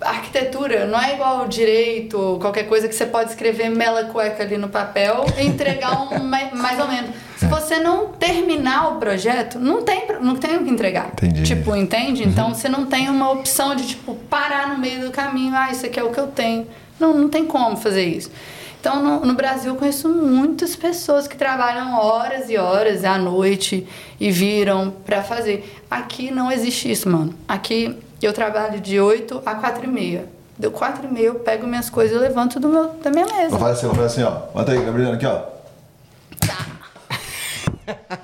[0.00, 4.56] arquitetura não é igual direito ou qualquer coisa que você pode escrever mela cueca ali
[4.56, 7.10] no papel e entregar um mai- mais ou menos.
[7.36, 11.08] Se você não terminar o projeto, não tem, não tem o que entregar.
[11.12, 11.42] Entendi.
[11.42, 12.22] Tipo, entende?
[12.26, 15.86] Então você não tem uma opção de tipo parar no meio do caminho, ah, isso
[15.86, 16.66] aqui é o que eu tenho.
[16.98, 18.30] Não, não tem como fazer isso.
[18.80, 23.84] Então, no, no Brasil, eu conheço muitas pessoas que trabalham horas e horas à noite
[24.20, 25.76] e viram pra fazer.
[25.90, 27.34] Aqui não existe isso, mano.
[27.48, 27.96] Aqui
[28.26, 30.26] eu trabalho de 8 a 4 e meia.
[30.58, 33.50] Deu 4 e meia, eu pego minhas coisas e levanto do meu, da minha mesa.
[33.50, 34.52] Vou fazer assim, vou fazer assim, ó.
[34.52, 35.42] Bota aí, Gabriela, aqui, ó.
[36.40, 36.66] Tá.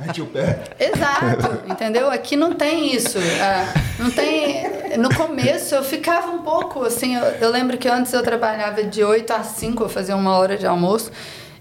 [0.01, 0.65] Mete o pé.
[0.79, 2.11] Exato, entendeu?
[2.11, 3.19] Aqui não tem isso.
[3.41, 4.97] ah, não tem.
[4.99, 7.15] No começo eu ficava um pouco assim.
[7.15, 10.57] Eu, eu lembro que antes eu trabalhava de 8 a 5, eu fazia uma hora
[10.57, 11.11] de almoço.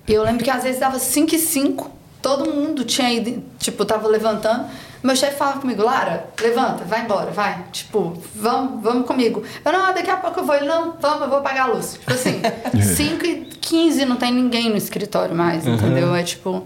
[0.07, 1.91] E eu lembro que às vezes dava 5 e 5.
[2.21, 4.65] Todo mundo tinha ido, tipo, tava levantando.
[5.03, 7.65] Meu chefe falava comigo, Lara, levanta, vai embora, vai.
[7.73, 9.43] Tipo, vamos, vamos comigo.
[9.65, 10.55] Eu, não, daqui a pouco eu vou.
[10.55, 11.93] Ele, não, vamos, eu vou apagar a luz.
[11.99, 12.41] Tipo assim,
[12.95, 16.15] 5 e 15 não tem ninguém no escritório mais, entendeu?
[16.15, 16.65] É tipo.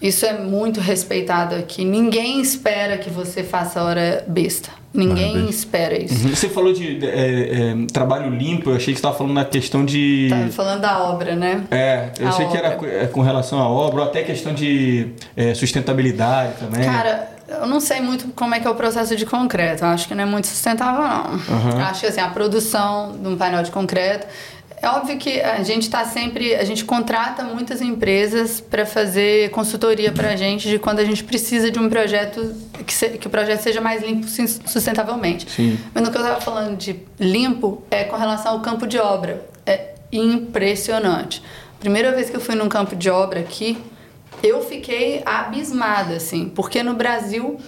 [0.00, 1.84] Isso é muito respeitado aqui.
[1.84, 4.70] Ninguém espera que você faça hora besta.
[4.94, 6.24] Ninguém espera isso.
[6.26, 6.34] Uhum.
[6.34, 9.84] Você falou de é, é, trabalho limpo, eu achei que você estava falando na questão
[9.84, 10.28] de.
[10.30, 11.64] Tá falando da obra, né?
[11.70, 12.88] É, eu A achei que era obra.
[12.90, 16.84] é, com relação à obra, ou até questão de é, sustentabilidade também.
[16.84, 19.84] Cara, eu não sei muito como é que é o processo de concreto.
[19.84, 21.72] Eu acho que não é muito sustentável, não.
[21.78, 24.26] Eu Acho que assim, a produção de um painel de concreto.
[24.80, 26.54] É óbvio que a gente está sempre.
[26.54, 31.24] A gente contrata muitas empresas para fazer consultoria para a gente de quando a gente
[31.24, 32.54] precisa de um projeto
[32.86, 35.50] que, se- que o projeto seja mais limpo sus- sustentavelmente.
[35.50, 35.76] Sim.
[35.92, 39.44] Mas no que eu estava falando de limpo é com relação ao campo de obra.
[39.66, 41.42] É impressionante.
[41.80, 43.78] Primeira vez que eu fui num campo de obra aqui,
[44.42, 47.58] eu fiquei abismada, assim, porque no Brasil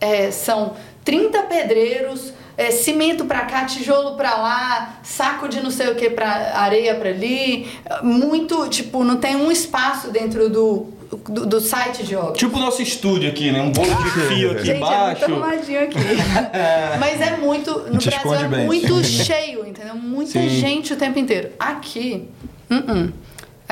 [0.00, 0.74] é, são
[1.04, 6.10] 30 pedreiros, é, cimento pra cá, tijolo pra lá, saco de não sei o que
[6.10, 7.66] pra areia pra ali,
[8.02, 10.86] muito, tipo, não tem um espaço dentro do,
[11.28, 12.32] do, do site de obra.
[12.34, 13.62] Tipo o nosso estúdio aqui, né?
[13.62, 15.24] Um bolo de fio aqui Gente, embaixo.
[15.24, 15.98] é muito arrumadinho aqui.
[17.00, 17.70] Mas é muito.
[17.70, 18.66] No Brasil é bem.
[18.66, 19.94] muito cheio, entendeu?
[19.94, 20.48] Muita Sim.
[20.48, 21.50] gente o tempo inteiro.
[21.58, 22.28] Aqui.
[22.70, 23.12] uh-uh.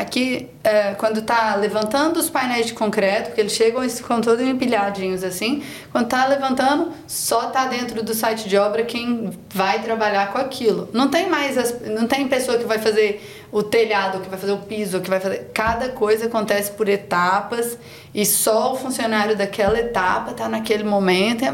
[0.00, 4.40] Aqui, é, quando tá levantando os painéis de concreto, porque eles chegam e ficam todos
[4.42, 10.32] empilhadinhos assim, quando tá levantando, só tá dentro do site de obra quem vai trabalhar
[10.32, 10.88] com aquilo.
[10.94, 13.22] Não tem mais, as- não tem pessoa que vai fazer
[13.52, 15.50] o telhado, que vai fazer o piso, que vai fazer.
[15.52, 17.76] Cada coisa acontece por etapas
[18.14, 21.44] e só o funcionário daquela etapa tá naquele momento.
[21.44, 21.52] É,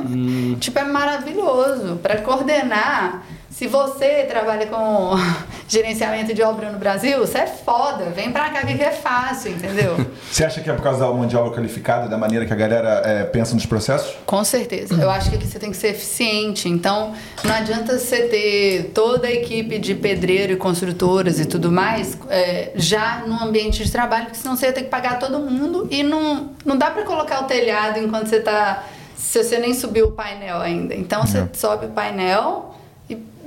[0.61, 1.97] Tipo, é maravilhoso.
[2.03, 3.25] Para coordenar,
[3.57, 5.15] se você trabalha com
[5.67, 8.05] gerenciamento de obra no Brasil, você é foda.
[8.15, 9.97] Vem pra cá que é fácil, entendeu?
[10.31, 12.57] Você acha que é por causa da mão de obra qualificada, da maneira que a
[12.57, 14.15] galera é, pensa nos processos?
[14.27, 14.95] Com certeza.
[15.01, 16.69] Eu acho que aqui você tem que ser eficiente.
[16.69, 22.19] Então, não adianta você ter toda a equipe de pedreiro e construtoras e tudo mais
[22.29, 25.89] é, já no ambiente de trabalho, porque senão você ia ter que pagar todo mundo
[25.91, 28.85] e não, não dá pra colocar o telhado enquanto você tá.
[29.17, 30.95] Se você nem subiu o painel ainda.
[30.95, 32.76] Então, você sobe o painel.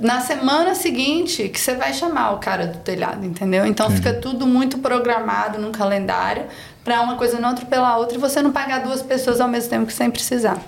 [0.00, 3.66] Na semana seguinte que você vai chamar o cara do telhado, entendeu?
[3.66, 6.44] Então fica tudo muito programado num calendário
[6.82, 9.68] pra uma coisa não atropelar a outra e você não pagar duas pessoas ao mesmo
[9.68, 10.58] tempo que sem precisar.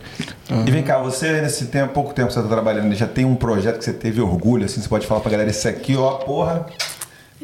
[0.66, 3.34] E vem cá, você nesse tempo, pouco tempo que você tá trabalhando, já tem um
[3.34, 6.66] projeto que você teve orgulho, assim, você pode falar pra galera, esse aqui, ó, porra.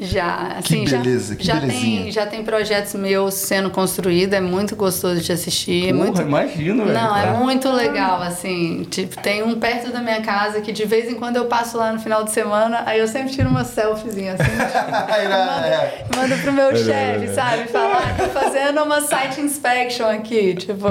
[0.00, 2.02] Já, assim, Que beleza, já, que já belezinha.
[2.02, 5.88] tem, já tem projetos meus sendo construídos, é muito gostoso de assistir.
[5.88, 6.22] é Porra, muito...
[6.22, 6.94] imagino, velho.
[6.98, 8.86] Não, é muito legal, assim.
[8.90, 11.92] Tipo, tem um perto da minha casa que de vez em quando eu passo lá
[11.92, 14.48] no final de semana, aí eu sempre tiro uma selfiezinha assim.
[15.28, 16.04] É.
[16.16, 17.68] Manda pro meu chefe, sabe?
[17.68, 20.54] Falar, tô fazendo uma site inspection aqui.
[20.54, 20.86] Tipo,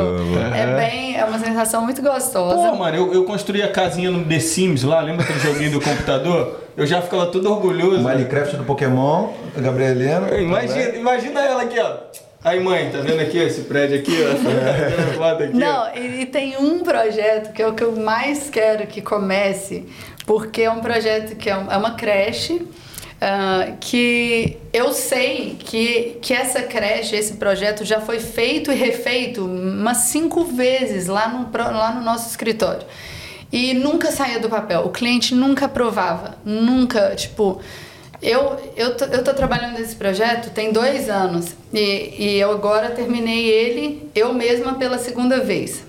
[0.53, 1.15] é bem.
[1.17, 2.69] É uma sensação muito gostosa.
[2.69, 5.81] Pô, mano, eu, eu construí a casinha no The Sims lá, lembra aquele joguinho do
[5.81, 6.66] computador?
[6.77, 8.01] Eu já ficava todo orgulhoso.
[8.03, 10.37] Minecraft do Pokémon, a Gabriela Helena.
[10.39, 11.97] Imagina, imagina ela aqui, ó.
[12.43, 14.29] Aí, mãe, tá vendo aqui esse prédio aqui, ó?
[14.35, 15.57] Tá foto aqui, ó?
[15.57, 19.85] Não, e, e tem um projeto que é o que eu mais quero que comece,
[20.25, 22.61] porque é um projeto que é, um- é uma creche.
[23.19, 29.43] ah, que eu sei que, que essa creche, esse projeto já foi feito e refeito
[29.43, 32.85] umas cinco vezes lá no, lá no nosso escritório.
[33.51, 34.81] E nunca saía do papel.
[34.81, 36.37] O cliente nunca aprovava.
[36.43, 37.61] Nunca, tipo.
[38.21, 42.89] Eu, eu, tô, eu tô trabalhando nesse projeto tem dois anos e, e eu agora
[42.89, 45.83] terminei ele eu mesma pela segunda vez.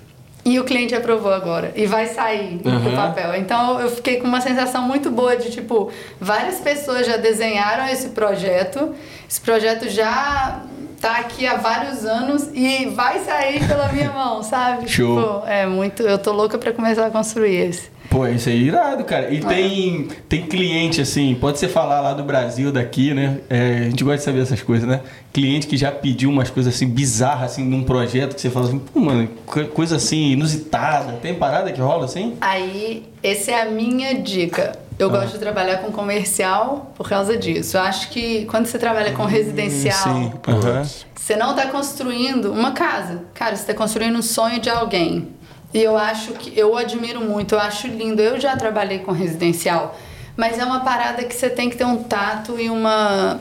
[0.45, 2.79] E o cliente aprovou agora e vai sair uhum.
[2.79, 3.35] do papel.
[3.35, 8.09] Então eu fiquei com uma sensação muito boa de tipo, várias pessoas já desenharam esse
[8.09, 8.95] projeto,
[9.29, 10.63] esse projeto já
[10.99, 14.87] tá aqui há vários anos e vai sair pela minha mão, sabe?
[14.89, 15.15] Show.
[15.15, 17.99] Tipo, é muito, eu tô louca para começar a construir esse.
[18.09, 19.29] Pô, isso é irado, cara.
[19.29, 19.47] E ah.
[19.47, 23.37] tem, tem cliente, assim, pode ser falar lá do Brasil, daqui, né?
[23.47, 25.01] É, a gente gosta de saber essas coisas, né?
[25.31, 28.79] Cliente que já pediu umas coisas assim bizarras, assim, num projeto que você fala assim,
[28.79, 29.29] pô, mano,
[29.73, 31.13] coisa assim, inusitada.
[31.21, 32.35] Tem parada que rola assim?
[32.41, 34.88] Aí, essa é a minha dica.
[34.99, 35.19] Eu ah.
[35.19, 37.77] gosto de trabalhar com comercial por causa disso.
[37.77, 40.33] Eu acho que quando você trabalha com residencial, Sim.
[40.45, 40.83] Uhum.
[41.15, 43.23] você não está construindo uma casa.
[43.33, 45.29] Cara, você está construindo um sonho de alguém.
[45.73, 48.21] E eu acho que eu admiro muito, eu acho lindo.
[48.21, 49.97] Eu já trabalhei com residencial,
[50.35, 53.39] mas é uma parada que você tem que ter um tato e uma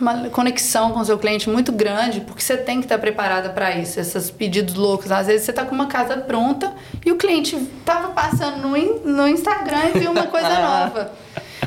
[0.00, 3.76] uma conexão com o seu cliente muito grande, porque você tem que estar preparada para
[3.76, 5.10] isso, esses pedidos loucos.
[5.10, 6.72] Às vezes você está com uma casa pronta
[7.04, 8.70] e o cliente estava passando no,
[9.04, 11.12] no Instagram e viu uma coisa nova.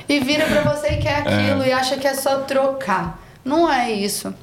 [0.07, 1.69] E vira para você e quer aquilo é.
[1.69, 3.21] e acha que é só trocar.
[3.45, 4.33] Não é isso.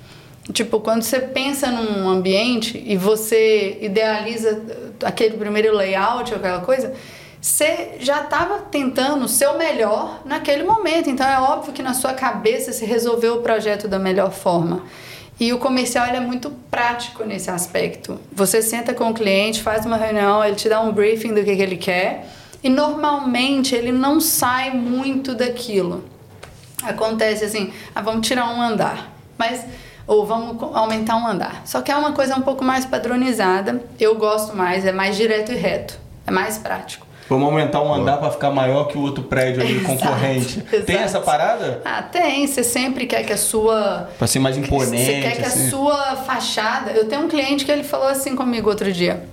[0.52, 4.62] Tipo, quando você pensa num ambiente e você idealiza
[5.04, 6.94] aquele primeiro layout, aquela coisa,
[7.40, 11.08] você já estava tentando o seu melhor naquele momento.
[11.08, 14.82] Então é óbvio que na sua cabeça se resolveu o projeto da melhor forma.
[15.40, 18.18] E o comercial é muito prático nesse aspecto.
[18.32, 21.54] Você senta com o cliente, faz uma reunião, ele te dá um briefing do que,
[21.54, 22.26] que ele quer
[22.62, 26.04] e normalmente ele não sai muito daquilo.
[26.82, 29.12] Acontece assim, ah, vamos tirar um andar.
[29.36, 29.64] Mas
[30.08, 31.62] ou vamos aumentar um andar.
[31.64, 33.84] Só que é uma coisa um pouco mais padronizada.
[34.00, 37.07] Eu gosto mais, é mais direto e reto, é mais prático.
[37.28, 40.58] Vamos aumentar um andar para ficar maior que o outro prédio ali, exato, concorrente.
[40.60, 40.86] Exato.
[40.86, 41.82] Tem essa parada?
[41.84, 42.46] Ah, tem.
[42.46, 44.08] Você sempre quer que a sua.
[44.18, 45.04] Para ser mais imponente.
[45.04, 45.66] Você quer que assim.
[45.66, 46.92] a sua fachada.
[46.92, 49.24] Eu tenho um cliente que ele falou assim comigo outro dia.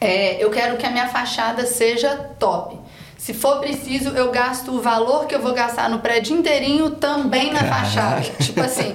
[0.00, 2.76] É, eu quero que a minha fachada seja top.
[3.16, 7.50] Se for preciso, eu gasto o valor que eu vou gastar no prédio inteirinho também
[7.54, 8.20] na fachada.
[8.38, 8.94] tipo assim,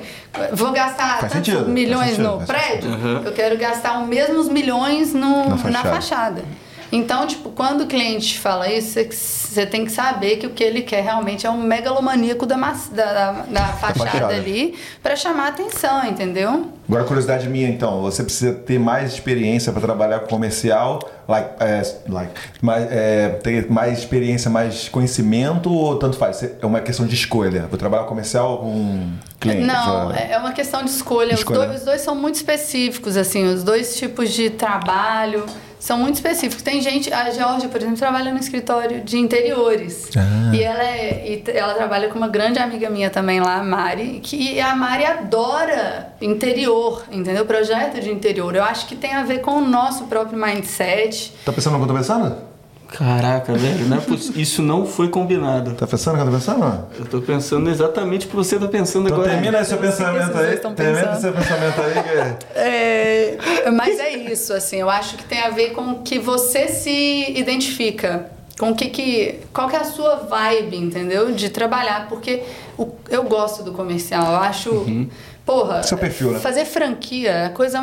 [0.53, 3.23] vou gastar tantos sentido, milhões sentido, no prédio, uhum.
[3.25, 5.71] eu quero gastar os mesmos milhões no, na fachada.
[5.71, 6.43] Na fachada.
[6.91, 10.81] Então, tipo, quando o cliente fala isso, você tem que saber que o que ele
[10.81, 16.71] quer realmente é um megalomaníaco da, da, da, da fachada ali para chamar atenção, entendeu?
[16.87, 21.81] Agora, curiosidade minha, então, você precisa ter mais experiência para trabalhar com comercial, like, é,
[22.07, 22.31] like,
[22.61, 26.43] mais, é, ter mais experiência, mais conhecimento, ou tanto faz?
[26.43, 27.67] É uma questão de escolha.
[27.69, 29.65] Vou trabalhar comercial com cliente?
[29.65, 31.33] Não, é uma questão de escolha.
[31.33, 31.59] escolha.
[31.59, 35.45] Os, dois, os dois são muito específicos, assim, os dois tipos de trabalho
[35.79, 36.61] são muito específicos.
[36.61, 40.09] Tem gente, a Georgia, por exemplo, trabalha no escritório de interiores.
[40.15, 40.53] Ah.
[40.53, 44.19] E ela é, e ela trabalha com uma grande amiga minha também lá, a Mari,
[44.21, 47.45] que a Mari adora interior, entendeu?
[47.45, 48.53] Projeto de interior.
[48.55, 51.33] Eu acho que tem a ver com o nosso próprio mindset.
[51.45, 52.48] Tá pensando no que eu tô pensando?
[52.91, 54.01] Caraca, velho, não é
[54.35, 55.73] isso não foi combinado.
[55.73, 56.87] Tá pensando o que eu tô pensando?
[56.99, 59.33] Eu tô pensando exatamente o que você tá pensando então agora.
[59.33, 60.57] Termina esse seu pensamento aí.
[60.57, 61.93] Termina esse seu pensamento aí.
[62.03, 62.49] Que...
[62.59, 66.67] É, mas é isso, assim, eu acho que tem a ver com o que você
[66.67, 68.31] se identifica.
[68.57, 69.39] Com o que que.
[69.53, 71.31] Qual que é a sua vibe, entendeu?
[71.31, 72.09] De trabalhar.
[72.09, 72.43] Porque
[72.77, 74.33] o, eu gosto do comercial.
[74.33, 74.69] Eu acho.
[74.71, 75.09] Uhum.
[75.45, 76.39] Porra, Seu perfil, né?
[76.39, 77.81] fazer franquia é a coisa,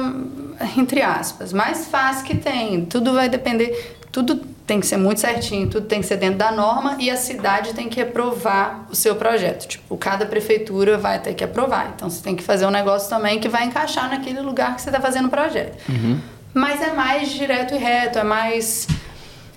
[0.77, 2.85] entre aspas, mais fácil que tem.
[2.85, 3.97] Tudo vai depender.
[4.13, 7.17] Tudo tem que ser muito certinho, tudo tem que ser dentro da norma e a
[7.17, 9.69] cidade tem que aprovar o seu projeto.
[9.69, 11.93] Tipo, cada prefeitura vai ter que aprovar.
[11.95, 14.89] Então você tem que fazer um negócio também que vai encaixar naquele lugar que você
[14.89, 15.79] está fazendo o projeto.
[15.89, 16.21] Uhum.
[16.53, 18.89] Mas é mais direto e reto, é mais.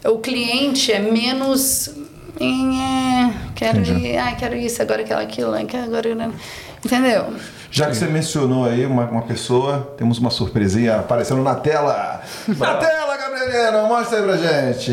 [0.05, 1.89] O cliente é menos.
[2.39, 6.31] É, quero, ir, ah, quero isso, agora quero aquilo, agora.
[6.85, 7.33] Entendeu?
[7.71, 12.21] Já que você mencionou aí uma, uma pessoa, temos uma surpresinha aparecendo na tela.
[12.47, 13.08] na tela,
[13.39, 14.91] Gabrielina, mostra aí pra gente.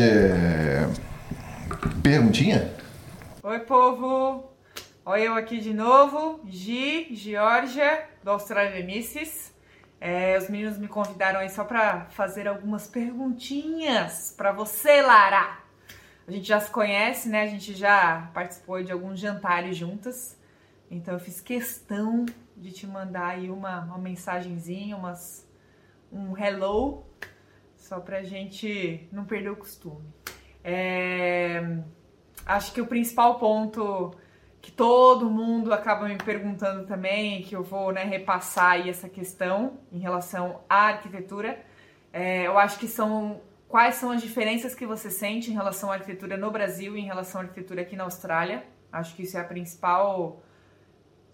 [2.01, 2.73] Perguntinha?
[3.43, 4.53] Oi, povo.
[5.05, 9.53] Olha eu aqui de novo, Gi, Georgia, do Australia Misses.
[9.99, 15.57] É, os meninos me convidaram aí só para fazer algumas perguntinhas para você, Lara.
[16.25, 17.43] A gente já se conhece, né?
[17.43, 20.37] A gente já participou de alguns jantares juntas.
[20.89, 22.25] Então eu fiz questão
[22.55, 25.45] de te mandar aí uma, uma mensagenzinha, umas,
[26.09, 27.06] um hello,
[27.87, 30.05] só pra gente não perder o costume.
[30.61, 31.79] É,
[32.45, 34.13] acho que o principal ponto
[34.61, 39.79] que todo mundo acaba me perguntando também, que eu vou né, repassar aí essa questão
[39.89, 41.63] em relação à arquitetura,
[42.11, 45.95] é, eu acho que são quais são as diferenças que você sente em relação à
[45.95, 48.65] arquitetura no Brasil e em relação à arquitetura aqui na Austrália.
[48.91, 50.41] Acho que isso é a principal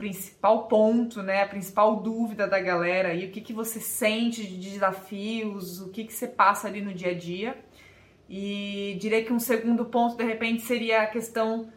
[0.04, 4.72] principal ponto, né, a principal dúvida da galera e o que, que você sente de
[4.72, 7.58] desafios, o que, que você passa ali no dia a dia.
[8.30, 11.70] E diria que um segundo ponto, de repente, seria a questão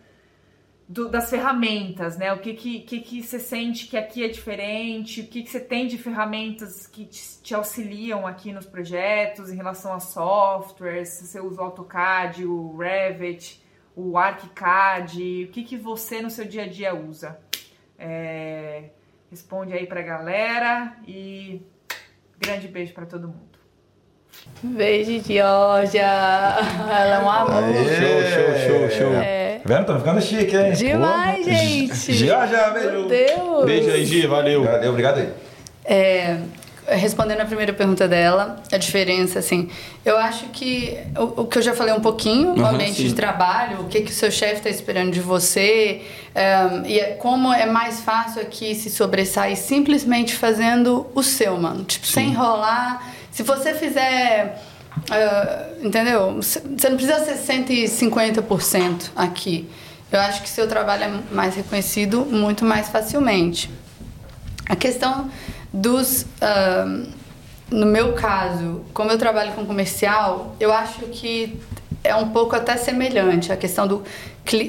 [0.88, 2.32] do, das ferramentas, né?
[2.32, 5.20] O que que, que que você sente que aqui é diferente?
[5.20, 9.56] O que que você tem de ferramentas que te, te auxiliam aqui nos projetos em
[9.56, 11.10] relação a softwares?
[11.10, 13.62] Se você usa o AutoCAD, o Revit,
[13.94, 17.38] o ArchiCAD, o que que você no seu dia a dia usa?
[17.98, 18.84] É,
[19.30, 21.62] responde aí pra galera e
[22.38, 23.56] grande beijo para todo mundo.
[24.62, 26.02] Beijo, Georgia.
[26.02, 27.62] Ela é um amor.
[27.74, 27.88] Show,
[28.30, 29.14] show, show, show.
[29.14, 29.60] É.
[29.66, 29.86] Tá vendo?
[29.86, 30.72] Tá ficando chique, hein?
[30.72, 31.52] Demais, Pô.
[31.52, 32.12] gente.
[32.12, 32.90] Georgia, beijo.
[32.90, 33.64] Meu Deus.
[33.66, 34.64] Beijo aí, Gi, valeu.
[34.64, 35.32] Valeu, obrigado aí.
[35.84, 36.38] É,
[36.88, 39.68] respondendo a primeira pergunta dela, a diferença, assim,
[40.04, 43.08] eu acho que o, o que eu já falei um pouquinho, o Aham, ambiente sim.
[43.08, 46.02] de trabalho, o que, que o seu chefe está esperando de você,
[46.34, 51.84] é, e é- como é mais fácil aqui se sobressair simplesmente fazendo o seu, mano.
[51.84, 53.02] Tipo, sem enrolar.
[53.32, 54.62] Se você fizer.
[55.10, 56.36] é, entendeu?
[56.36, 59.68] Você você não precisa ser 150% aqui.
[60.10, 63.68] Eu acho que seu trabalho é mais reconhecido muito mais facilmente.
[64.68, 65.28] A questão
[65.76, 66.26] dos.
[67.70, 71.58] no meu caso, como eu trabalho com comercial, eu acho que
[72.02, 74.02] é um pouco até semelhante a questão do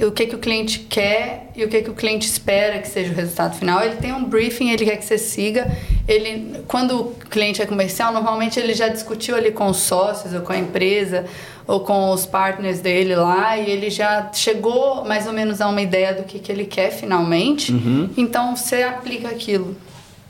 [0.08, 3.12] o que, que o cliente quer e o que, que o cliente espera que seja
[3.12, 3.84] o resultado final.
[3.84, 5.72] Ele tem um briefing, ele quer que você siga.
[6.08, 10.42] Ele, quando o cliente é comercial, normalmente ele já discutiu ali com os sócios ou
[10.42, 11.26] com a empresa
[11.68, 15.82] ou com os partners dele lá e ele já chegou mais ou menos a uma
[15.82, 17.72] ideia do que, que ele quer finalmente.
[18.18, 19.76] Então você aplica aquilo.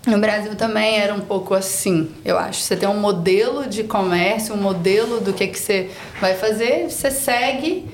[0.06, 2.62] No Brasil também era um pouco assim, eu acho.
[2.62, 5.90] Você tem um modelo de comércio, um modelo do que, que você
[6.22, 7.86] vai fazer, você segue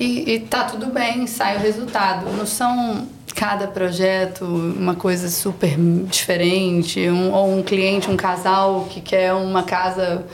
[0.00, 2.30] e, e tá tudo bem, sai o resultado.
[2.32, 9.00] Não são cada projeto uma coisa super diferente, um, ou um cliente, um casal que
[9.00, 10.24] quer uma casa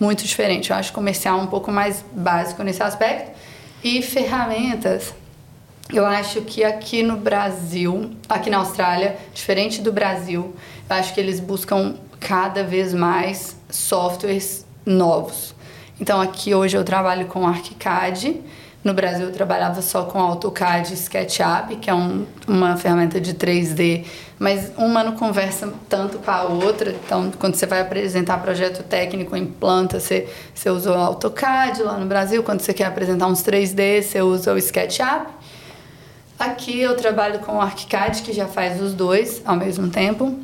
[0.00, 0.70] muito diferente.
[0.70, 3.30] Eu acho comercial um pouco mais básico nesse aspecto.
[3.82, 5.14] E ferramentas,
[5.92, 10.54] eu acho que aqui no Brasil, aqui na Austrália, diferente do Brasil,
[10.88, 15.54] eu acho que eles buscam cada vez mais softwares novos.
[16.00, 18.40] Então aqui hoje eu trabalho com ArchiCAD.
[18.84, 23.34] No Brasil eu trabalhava só com AutoCAD e SketchUp, que é um- uma ferramenta de
[23.34, 24.04] 3D,
[24.38, 26.92] mas uma não conversa tanto com a outra.
[26.92, 31.98] Então, quando você vai apresentar projeto técnico em planta, você, você usa o AutoCAD lá
[31.98, 32.42] no Brasil.
[32.44, 35.26] Quando você quer apresentar uns 3D, você usa o SketchUp.
[36.38, 40.38] Aqui eu trabalho com o ArchiCAD, que já faz os dois ao mesmo tempo.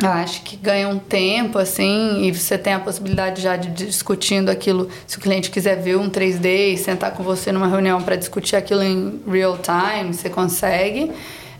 [0.00, 4.50] Eu acho que ganha um tempo, assim, e você tem a possibilidade já de discutindo
[4.50, 4.88] aquilo.
[5.06, 8.56] Se o cliente quiser ver um 3D e sentar com você numa reunião para discutir
[8.56, 11.10] aquilo em real time, você consegue.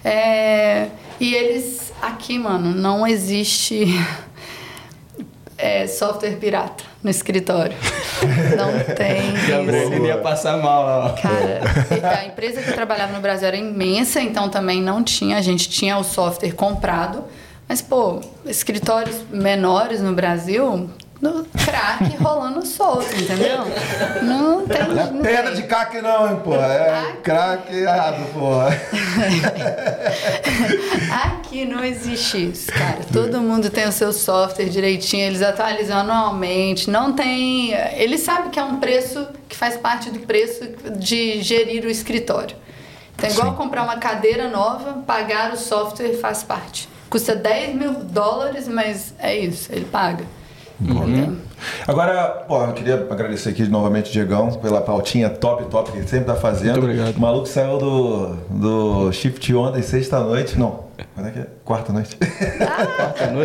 [0.05, 0.89] É,
[1.19, 3.87] e eles, aqui, mano, não existe
[5.59, 7.77] é, software pirata no escritório.
[8.57, 9.33] Não tem.
[9.47, 11.07] Gabriel, ia passar mal lá.
[11.07, 11.09] ó.
[11.11, 11.61] Cara,
[12.21, 15.39] a empresa que eu trabalhava no Brasil era imensa, então também não tinha.
[15.39, 17.23] A gente tinha o software comprado.
[17.69, 20.91] Mas, pô, escritórios menores no Brasil,
[21.21, 23.61] no crack rolando solto, entendeu?
[24.23, 24.87] Não tem.
[24.87, 26.67] Não é não de crack não, hein, porra.
[26.67, 28.79] É crack errado, porra.
[31.25, 32.99] Aqui não existe isso, cara.
[33.13, 36.91] Todo mundo tem o seu software direitinho, eles atualizam anualmente.
[36.91, 37.73] Não tem.
[37.95, 42.57] Eles sabem que é um preço que faz parte do preço de gerir o escritório.
[43.15, 46.87] Então, é igual comprar uma cadeira nova, pagar o software faz parte.
[47.09, 50.27] Custa 10 mil dólares, mas é isso, ele paga.
[50.81, 51.37] Entendeu?
[51.87, 56.07] Agora, pô, eu queria agradecer aqui novamente o Diegão pela pautinha top, top que ele
[56.07, 56.73] sempre tá fazendo.
[56.73, 57.17] Muito obrigado.
[57.17, 60.59] O maluco saiu do, do shift ontem, sexta-noite.
[60.59, 61.47] Não, quando é que é?
[61.65, 62.17] Quarta noite.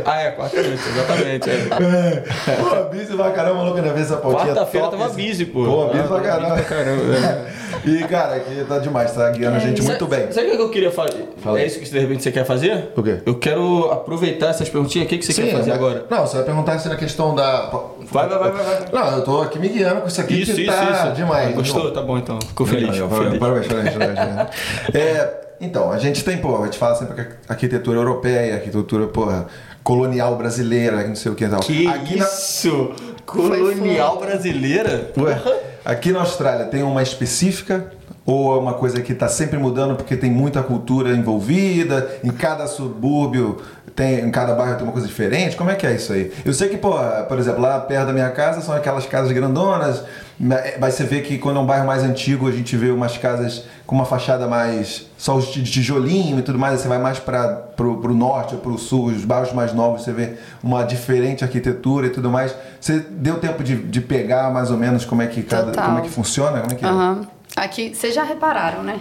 [0.06, 1.50] Ah, é, quarta noite, exatamente.
[1.50, 1.64] É.
[2.58, 5.28] pô, busy pra caramba, maluco, ainda fez essa pautinha Quarta-feira tava assim.
[5.28, 5.66] busy, pô.
[5.66, 6.56] Pô, busy Ah, pra tava caramba.
[6.56, 7.62] pra caramba, é.
[7.84, 10.32] E, cara, aqui tá demais, tá guiando a gente muito bem.
[10.32, 11.28] Sabe o que eu queria fazer?
[11.56, 12.90] É isso que de repente você quer fazer?
[12.96, 13.22] O quê?
[13.26, 15.08] Eu quero aproveitar essas perguntinhas.
[15.08, 15.76] O que, que você quer fazer né?
[15.76, 16.06] agora?
[16.10, 17.72] Não, você vai perguntar se na questão da.
[18.12, 18.80] Vai, vai, vai, vai, vai.
[18.92, 21.16] Não, eu tô aqui me guiando com isso aqui Isso, que isso, tá isso.
[21.16, 21.56] demais.
[21.56, 21.92] Gostou?
[21.92, 22.38] Tá bom então.
[22.42, 23.00] Ficou feliz.
[23.00, 24.50] Parabéns, parabéns, parabéns, parabéns.
[24.94, 29.06] É, então, a gente tem, pô, a gente fala sempre que a arquitetura europeia, arquitetura,
[29.06, 29.46] porra,
[29.84, 31.60] colonial brasileira, não sei o que e tal.
[31.60, 32.92] Que aqui na, isso?
[33.28, 35.12] Colonial brasileira?
[35.16, 35.40] Ué,
[35.86, 37.92] aqui na Austrália tem uma específica
[38.26, 42.68] Ou é uma coisa que está sempre mudando porque tem muita cultura envolvida, em cada
[42.68, 43.58] subúrbio
[43.96, 45.56] tem, em cada bairro tem uma coisa diferente?
[45.56, 46.32] Como é que é isso aí?
[46.46, 46.94] Eu sei que, pô,
[47.28, 50.04] por exemplo, lá perto da minha casa são aquelas casas grandonas,
[50.40, 53.64] mas você vê que quando é um bairro mais antigo a gente vê umas casas
[53.86, 57.98] com uma fachada mais só de tijolinho e tudo mais, você vai mais para pro,
[57.98, 60.34] pro norte ou pro sul, os bairros mais novos, você vê
[60.64, 62.56] uma diferente arquitetura e tudo mais.
[62.80, 66.02] Você deu tempo de, de pegar mais ou menos como é que cada, como é
[66.02, 66.62] que funciona?
[66.62, 67.28] Como é que uhum.
[67.56, 69.00] Aqui, vocês já repararam, né?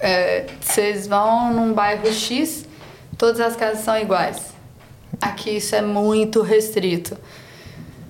[0.00, 2.65] É, vocês vão num bairro X,
[3.16, 4.54] todas as casas são iguais.
[5.20, 7.16] Aqui isso é muito restrito.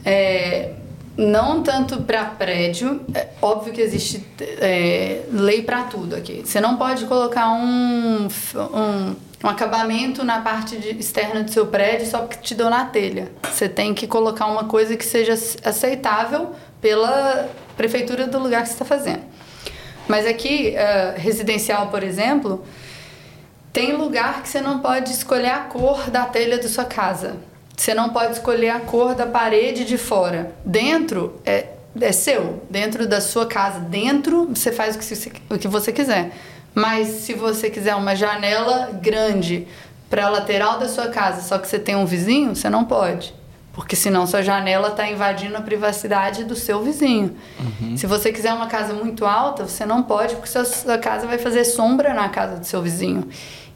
[0.04, 0.72] É,
[1.16, 6.42] não tanto para prédio, é óbvio que existe é, lei para tudo aqui.
[6.44, 12.06] Você não pode colocar um, um, um acabamento na parte de, externa do seu prédio
[12.06, 13.30] só porque te deu na telha.
[13.44, 15.32] Você tem que colocar uma coisa que seja
[15.64, 19.22] aceitável pela prefeitura do lugar que você está fazendo.
[20.06, 22.62] Mas aqui, uh, residencial, por exemplo,
[23.76, 27.36] tem lugar que você não pode escolher a cor da telha da sua casa.
[27.76, 30.50] Você não pode escolher a cor da parede de fora.
[30.64, 31.66] Dentro é,
[32.00, 33.78] é seu, dentro da sua casa.
[33.78, 36.32] Dentro você faz o que, o que você quiser.
[36.74, 39.68] Mas se você quiser uma janela grande
[40.08, 43.34] para a lateral da sua casa, só que você tem um vizinho, você não pode.
[43.74, 47.36] Porque senão sua janela está invadindo a privacidade do seu vizinho.
[47.60, 47.94] Uhum.
[47.94, 51.62] Se você quiser uma casa muito alta, você não pode, porque sua casa vai fazer
[51.66, 53.28] sombra na casa do seu vizinho.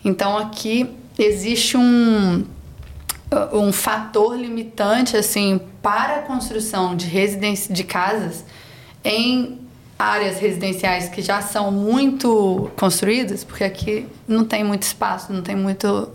[0.05, 0.89] Então aqui
[1.19, 2.45] existe um,
[3.53, 8.45] um fator limitante assim para a construção de residência de casas
[9.05, 9.59] em
[9.99, 15.55] áreas residenciais que já são muito construídas, porque aqui não tem muito espaço, não tem
[15.55, 16.09] muito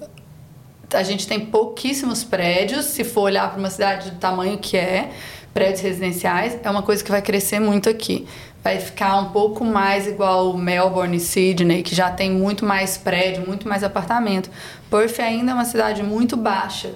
[0.94, 5.12] a gente tem pouquíssimos prédios, se for olhar para uma cidade do tamanho que é,
[5.54, 8.26] prédios residenciais, é uma coisa que vai crescer muito aqui
[8.66, 13.46] vai ficar um pouco mais igual Melbourne e Sydney, que já tem muito mais prédio,
[13.46, 14.50] muito mais apartamento.
[14.90, 16.96] Perth ainda é uma cidade muito baixa,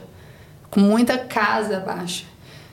[0.71, 2.25] com muita casa baixa.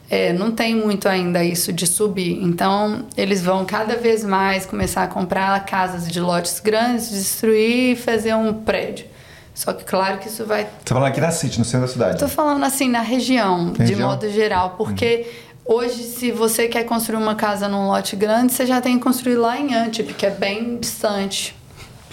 [0.09, 2.43] É, não tem muito ainda isso de subir.
[2.43, 7.97] Então, eles vão cada vez mais começar a comprar casas de lotes grandes, destruir e
[7.97, 9.05] fazer um prédio.
[9.53, 10.63] Só que, claro que isso vai.
[10.63, 12.15] Você tá falando aqui na City, no centro da cidade?
[12.15, 15.45] Estou falando assim, na região, de modo geral, porque.
[15.69, 19.35] Hoje, se você quer construir uma casa num lote grande, você já tem que construir
[19.35, 21.57] lá em Antip, que é bem distante.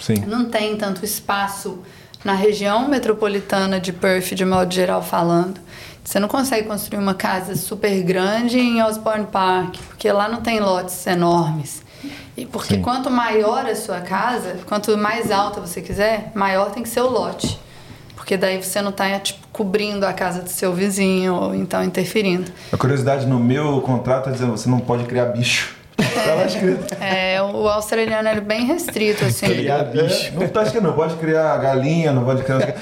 [0.00, 0.24] Sim.
[0.26, 1.78] Não tem tanto espaço
[2.24, 5.60] na região metropolitana de Perth, de modo geral falando.
[6.02, 10.58] Você não consegue construir uma casa super grande em Osborne Park, porque lá não tem
[10.58, 11.82] lotes enormes.
[12.36, 12.82] E porque Sim.
[12.82, 17.08] quanto maior a sua casa, quanto mais alta você quiser, maior tem que ser o
[17.08, 17.58] lote.
[18.24, 22.50] Porque daí você não está tipo, cobrindo a casa do seu vizinho ou então interferindo.
[22.72, 25.76] A curiosidade no meu contrato é dizendo você não pode criar bicho.
[27.00, 29.46] É, o australiano é bem restrito, assim.
[29.46, 30.32] Criar bicho.
[30.34, 32.74] Não tá escrito, não pode criar galinha, não pode criar.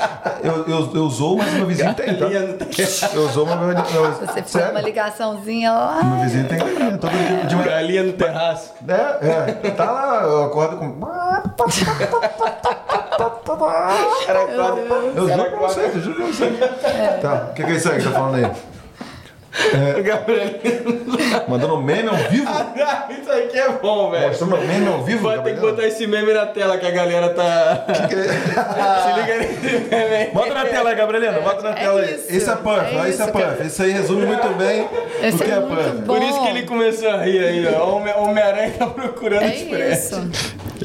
[0.42, 2.26] Eu, eu, eu zoo, mas meu vizinho tem, tá?
[2.26, 4.12] Eu zoo, mas meu vizinho.
[4.12, 6.02] Você faz uma ligaçãozinha lá.
[6.04, 6.98] Meu vizinho tem galinha.
[6.98, 8.72] Todo dia de uma galinha no terraço.
[8.88, 9.70] É, é.
[9.72, 11.00] Tá lá, eu acordo com.
[15.14, 16.50] Eu zoo pra você, juro pra você.
[17.20, 18.50] Tá, o que, que é isso aí que tá falando aí?
[19.54, 20.02] É...
[21.46, 22.50] Mandando meme ao vivo?
[23.10, 24.28] isso aqui é bom, velho.
[24.28, 25.24] Mostrando meme ao vivo?
[25.24, 27.84] Vai ter que botar esse meme na tela que a galera tá.
[27.86, 28.32] Que que é?
[28.32, 30.30] Se liga nesse meme aí.
[30.32, 31.40] Bota na tela aí, Gabrielina.
[31.40, 32.14] Bota na é tela aí.
[32.14, 33.66] Esse é Puff, é esse é Puff.
[33.66, 34.88] Isso aí resume muito bem
[35.22, 36.02] esse o que é, é Puff.
[36.06, 38.00] Por isso que ele começou a rir aí, ó.
[38.22, 40.30] Homem-Aranha tá procurando é expresso.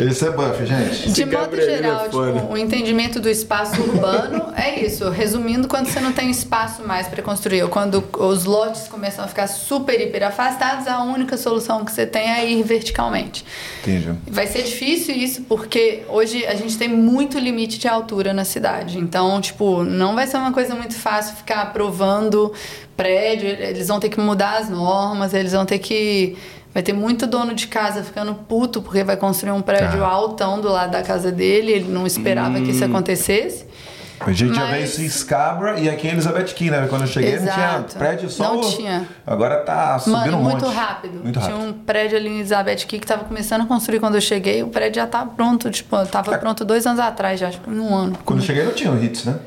[0.04, 1.12] Esse é Buff, gente.
[1.12, 5.10] De modo geral, tipo, o entendimento do espaço urbano é isso.
[5.10, 9.28] Resumindo, quando você não tem espaço mais para construir, ou quando os lotes começam a
[9.28, 13.46] ficar super, hiper afastados, a única solução que você tem é ir verticalmente.
[13.82, 14.14] Entendi.
[14.28, 18.98] Vai ser difícil isso porque hoje a gente tem muito limite de altura na cidade.
[18.98, 22.54] Então, tipo, não vai ser uma coisa muito fácil ficar aprovando
[22.96, 23.48] prédio.
[23.48, 26.36] Eles vão ter que mudar as normas, eles vão ter que
[26.78, 30.10] Vai ter muito dono de casa ficando puto porque vai construir um prédio ah.
[30.10, 31.72] altão do lado da casa dele.
[31.72, 32.64] Ele não esperava hum.
[32.64, 32.90] que isso hum.
[32.90, 33.66] acontecesse.
[34.20, 34.58] A gente Mas...
[34.58, 36.86] já veio isso em Scarborough e aqui em Elizabeth Key, né?
[36.88, 37.58] Quando eu cheguei Exato.
[37.58, 38.54] não tinha prédio só.
[38.54, 39.08] Não tinha.
[39.26, 40.76] Agora tá subindo Mano, um muito monte.
[40.76, 41.24] rápido.
[41.24, 41.56] Muito rápido.
[41.56, 44.62] Tinha um prédio ali em Elizabeth Key que tava começando a construir quando eu cheguei.
[44.62, 46.38] O prédio já tá pronto, tipo, tava é.
[46.38, 48.20] pronto dois anos atrás já, acho que um ano.
[48.24, 49.40] Quando eu cheguei não tinha o Hits, né?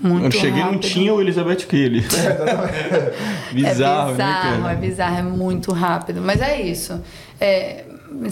[0.00, 0.72] Muito eu cheguei rápido.
[0.74, 2.04] não tinha o Elizabeth Kelly.
[3.52, 6.20] bizarro, é bizarro, né, É bizarro, é muito rápido.
[6.22, 7.00] Mas é isso.
[7.40, 7.84] É,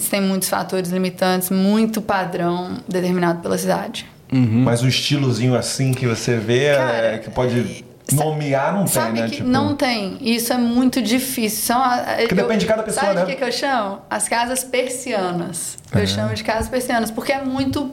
[0.09, 4.05] tem muitos fatores limitantes, muito padrão determinado pela cidade.
[4.31, 4.63] Uhum.
[4.63, 9.13] Mas um estilozinho assim que você vê é Cara, é, que pode Nomear não Sabe
[9.13, 9.29] tem, né?
[9.29, 10.17] que Tipo, não tem.
[10.21, 11.63] Isso é muito difícil.
[11.63, 13.23] São a- Porque depende de cada pessoa, sabe né?
[13.23, 13.97] o que, que eu chamo?
[14.07, 15.75] As casas persianas.
[15.91, 16.01] É.
[16.03, 17.91] Eu chamo de casas persianas, porque é muito.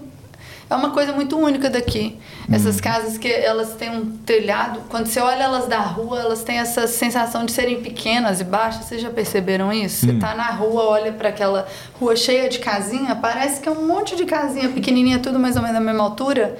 [0.73, 2.19] É uma coisa muito única daqui.
[2.51, 2.81] Essas Hum.
[2.83, 6.87] casas que elas têm um telhado, quando você olha elas da rua, elas têm essa
[6.87, 8.87] sensação de serem pequenas e baixas.
[8.87, 10.07] Vocês já perceberam isso?
[10.07, 10.15] Hum.
[10.15, 11.67] Você tá na rua, olha para aquela
[12.01, 15.63] rua cheia de casinha, parece que é um monte de casinha pequenininha, tudo mais ou
[15.63, 16.57] menos da mesma altura.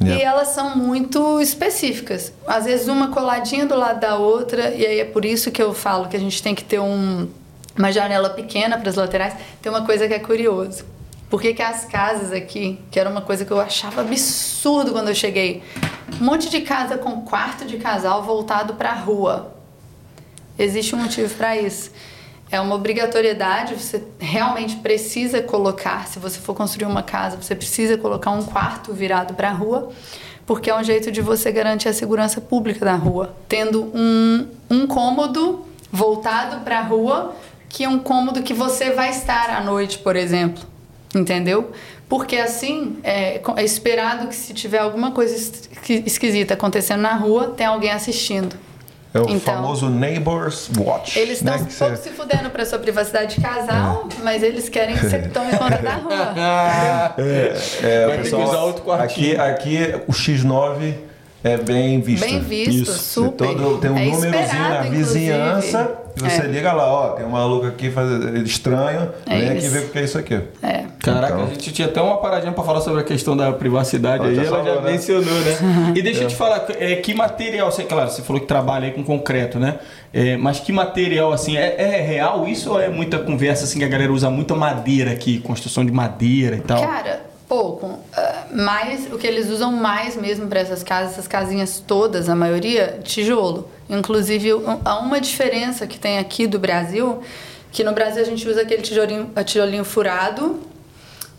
[0.00, 0.22] Yeah.
[0.22, 2.32] E elas são muito específicas.
[2.46, 5.72] Às vezes uma coladinha do lado da outra, e aí é por isso que eu
[5.74, 7.28] falo que a gente tem que ter um,
[7.76, 9.34] uma janela pequena para as laterais.
[9.60, 10.95] Tem uma coisa que é curioso.
[11.28, 15.08] Por que, que as casas aqui, que era uma coisa que eu achava absurdo quando
[15.08, 15.62] eu cheguei,
[16.20, 19.54] um monte de casa com quarto de casal voltado para a rua.
[20.58, 21.90] Existe um motivo para isso.
[22.50, 27.98] É uma obrigatoriedade, você realmente precisa colocar, se você for construir uma casa, você precisa
[27.98, 29.90] colocar um quarto virado para a rua,
[30.46, 34.86] porque é um jeito de você garantir a segurança pública da rua, tendo um, um
[34.86, 37.34] cômodo voltado para a rua,
[37.68, 40.75] que é um cômodo que você vai estar à noite, por exemplo.
[41.16, 41.70] Entendeu?
[42.08, 45.34] Porque assim é, é esperado que se tiver alguma coisa
[46.04, 48.54] esquisita acontecendo na rua, tem alguém assistindo.
[49.14, 51.18] É o Então, famoso Neighbors Watch.
[51.18, 51.60] Eles estão né?
[51.62, 55.18] um pouco você- se fudendo pra sua privacidade de casal, mas eles querem que você
[55.32, 56.34] tome conta da rua.
[57.18, 59.40] É, Vai ter que pessoal, usar outro quartinho.
[59.42, 60.94] Aqui, aqui o X9
[61.42, 62.24] é bem visto.
[62.24, 62.98] Bem visto, Isso.
[63.22, 63.48] super.
[63.48, 65.80] Todo, tem um é númerozinho na vizinhança.
[65.80, 65.96] inclusive.
[66.02, 66.46] E você É.
[66.46, 69.10] liga lá, ó, tem um maluco aqui fazendo estranho.
[69.26, 69.70] É vem aqui isso.
[69.70, 70.40] ver o que é isso aqui.
[70.62, 70.84] É.
[71.00, 71.44] Caraca, Então.
[71.46, 74.34] a gente tinha até uma paradinha pra falar sobre a questão da privacidade Ela aí,
[74.34, 74.90] já ela já né?
[74.92, 75.92] mencionou, né?
[75.94, 78.92] E deixa eu te falar, é, que material, você, claro, você falou que trabalha aí
[78.92, 79.78] com concreto, né?
[80.12, 83.84] É, mas que material, assim, é, é real isso ou é muita conversa, assim, que
[83.84, 86.80] a galera usa muita madeira aqui, construção de madeira e tal?
[86.80, 87.98] Cara, pouco.
[88.12, 92.34] Ah, mais, o que eles usam mais mesmo para essas casas, essas casinhas todas, a
[92.34, 93.68] maioria, tijolo.
[93.88, 94.50] Inclusive,
[94.84, 97.20] há uma diferença que tem aqui do Brasil,
[97.70, 100.60] que no Brasil a gente usa aquele tijolinho, tijolinho furado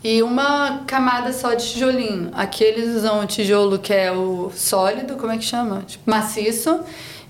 [0.03, 2.30] e uma camada só de tijolinho.
[2.34, 5.84] Aqui eles usam o tijolo que é o sólido, como é que chama?
[5.86, 6.80] Tipo, maciço.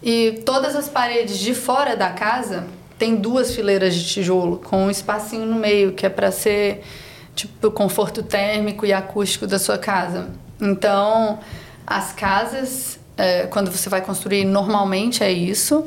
[0.04, 2.68] E todas as paredes de fora da casa
[3.00, 6.84] tem duas fileiras de tijolo com um espacinho no meio, que é para ser
[7.38, 10.30] tipo o conforto térmico e acústico da sua casa.
[10.60, 11.40] Então,
[11.86, 15.86] as casas, é, quando você vai construir, normalmente é isso.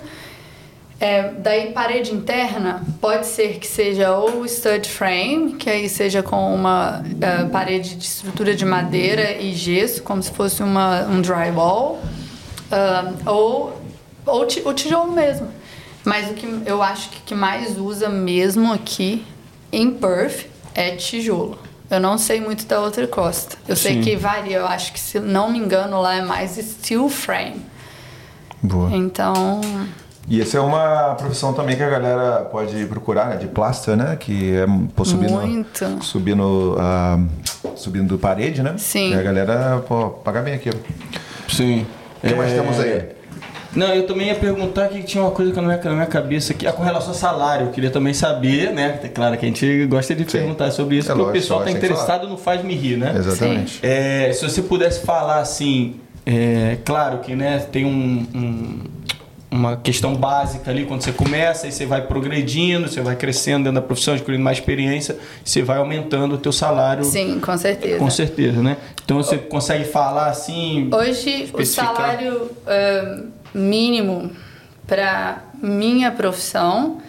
[1.01, 6.55] É, daí parede interna pode ser que seja ou stud frame, que aí seja com
[6.55, 12.03] uma é, parede de estrutura de madeira e gesso, como se fosse uma, um drywall,
[12.71, 13.81] ah, ou,
[14.27, 15.49] ou o tijolo mesmo.
[16.05, 19.25] Mas o que eu acho que mais usa mesmo aqui
[19.73, 21.59] em Perth é tijolo.
[21.91, 23.57] Eu não sei muito da outra costa.
[23.67, 24.01] Eu sei Sim.
[24.03, 27.61] que varia, eu acho que se não me engano lá é mais steel frame.
[28.63, 28.91] Boa.
[28.95, 29.61] Então,
[30.29, 33.37] E essa é uma profissão também que a galera pode procurar, né?
[33.37, 34.17] De plaster, né?
[34.17, 35.99] Que é pô, subindo, Muito.
[36.05, 37.19] subindo, ah,
[37.75, 38.75] subindo parede, né?
[38.79, 39.11] Sim.
[39.11, 40.79] E a galera, pô, paga bem aquilo.
[41.49, 41.85] Sim.
[42.23, 43.09] O que mais É, temos aí?
[43.75, 46.53] Não, eu também ia perguntar que tinha uma coisa que na minha, na minha cabeça
[46.53, 47.67] aqui, ah, com relação ao salário.
[47.67, 48.99] Eu queria também saber, né?
[49.03, 51.61] É claro que a gente gosta de perguntar sobre isso, É porque o lógico, pessoal
[51.61, 53.15] tá lógico, tem que interessado no Faz Me Rir, né?
[53.17, 53.79] Exatamente.
[53.83, 55.97] É, se você pudesse falar assim,
[56.27, 58.79] é, claro que né, tem um- um-
[59.53, 63.81] uma questão básica ali quando você começa e você vai progredindo, você vai crescendo dentro
[63.81, 67.03] da profissão, adquirindo mais experiência, você vai aumentando o teu salário.
[67.05, 67.99] sim, com certeza.
[67.99, 68.77] Com certeza, né?
[69.05, 70.89] Então você consegue falar assim.
[70.93, 73.23] Hoje, o salário ah,
[73.55, 74.31] mínimo
[74.87, 77.01] para minha profissão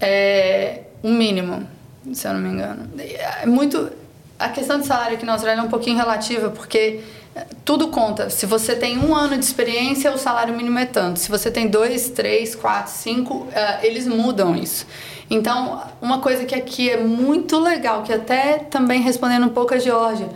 [0.00, 1.66] é um mínimo,
[2.12, 2.88] se eu não me engano.
[2.98, 3.90] É muito.
[4.38, 7.00] A questão de salário aqui na Austrália é um pouquinho relativa, porque
[7.36, 8.30] eh, tudo conta.
[8.30, 11.18] Se você tem um ano de experiência, o salário mínimo é tanto.
[11.18, 14.86] Se você tem dois, três, quatro, cinco, ah, eles mudam isso.
[15.28, 19.78] Então, uma coisa que aqui é muito legal, que até também respondendo um pouco a
[19.78, 20.28] Georgia,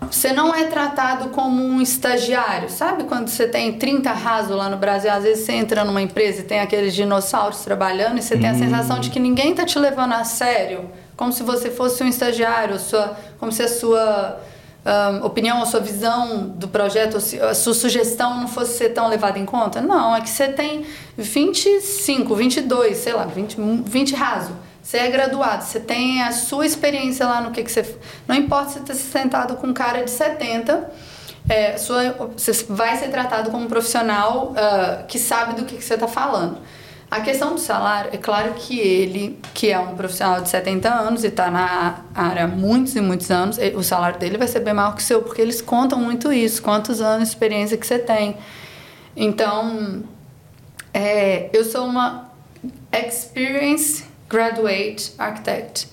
[0.00, 2.70] você não é tratado como um estagiário.
[2.70, 5.10] Sabe quando você tem 30 raso lá no Brasil?
[5.12, 8.54] Às vezes você entra numa empresa e tem aqueles dinossauros trabalhando e você tem a
[8.54, 10.90] sensação de que ninguém tá te levando a sério.
[11.16, 14.40] Como se você fosse um estagiário, sua, como se a sua
[14.84, 19.38] ahn, opinião, a sua visão do projeto, a sua sugestão não fosse ser tão levada
[19.38, 19.82] em conta.
[19.82, 20.86] Não, é que você tem
[21.18, 24.69] 25, 22, sei lá, 20, 20 raso.
[24.90, 27.96] Você é graduado, você tem a sua experiência lá no que, que você.
[28.26, 30.90] Não importa se você está sentado com um cara de 70,
[31.48, 35.84] é, sua, você vai ser tratado como um profissional ah, que sabe do que, que
[35.84, 36.58] você está falando.
[37.08, 41.22] A questão do salário, é claro que ele, que é um profissional de 70 anos
[41.22, 44.74] e está na área há muitos e muitos anos, o salário dele vai ser bem
[44.74, 48.00] maior que o seu, porque eles contam muito isso, quantos anos de experiência que você
[48.00, 48.36] tem.
[49.14, 50.02] Então,
[50.92, 52.28] é, eu sou uma
[52.92, 55.88] Experience Graduate Architect.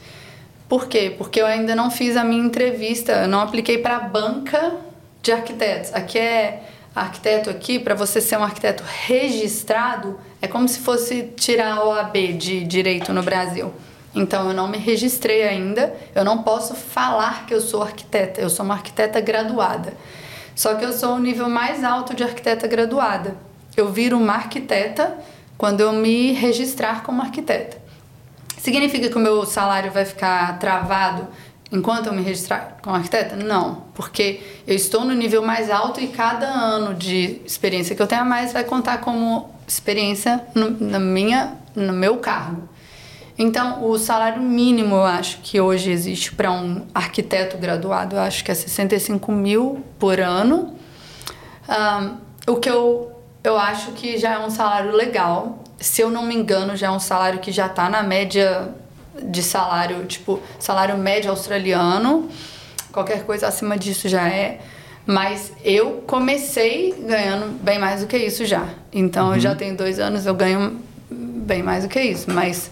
[0.69, 1.15] Por quê?
[1.17, 4.75] Porque eu ainda não fiz a minha entrevista, eu não apliquei para a banca
[5.23, 5.91] de arquitetos.
[5.91, 6.61] Aqui é
[6.95, 12.33] arquiteto aqui, para você ser um arquiteto registrado, é como se fosse tirar a OAB
[12.37, 13.73] de direito no Brasil.
[14.13, 18.49] Então eu não me registrei ainda, eu não posso falar que eu sou arquiteta, eu
[18.49, 19.93] sou uma arquiteta graduada.
[20.55, 23.35] Só que eu sou o nível mais alto de arquiteta graduada.
[23.75, 25.17] Eu viro uma arquiteta
[25.57, 27.86] quando eu me registrar como arquiteta.
[28.67, 31.25] Significa que o meu salário vai ficar travado
[31.71, 33.33] enquanto eu me registrar como arquiteta?
[33.37, 38.07] Não, porque eu estou no nível mais alto e cada ano de experiência que eu
[38.07, 42.67] tenho a mais vai contar como experiência no, na minha, no meu cargo.
[43.37, 48.43] Então, o salário mínimo, eu acho que hoje existe para um arquiteto graduado, eu acho
[48.43, 50.75] que é 65 mil por ano.
[51.69, 53.13] Um, o que eu,
[53.45, 55.63] eu acho que já é um salário legal.
[55.79, 58.69] Se eu não me engano, já é um salário que já está na média
[59.21, 62.29] de salário, tipo, salário médio australiano.
[62.91, 64.59] Qualquer coisa acima disso já é.
[65.05, 68.67] Mas eu comecei ganhando bem mais do que isso já.
[68.91, 69.35] Então, uhum.
[69.35, 72.29] eu já tenho dois anos, eu ganho bem mais do que isso.
[72.29, 72.69] Mas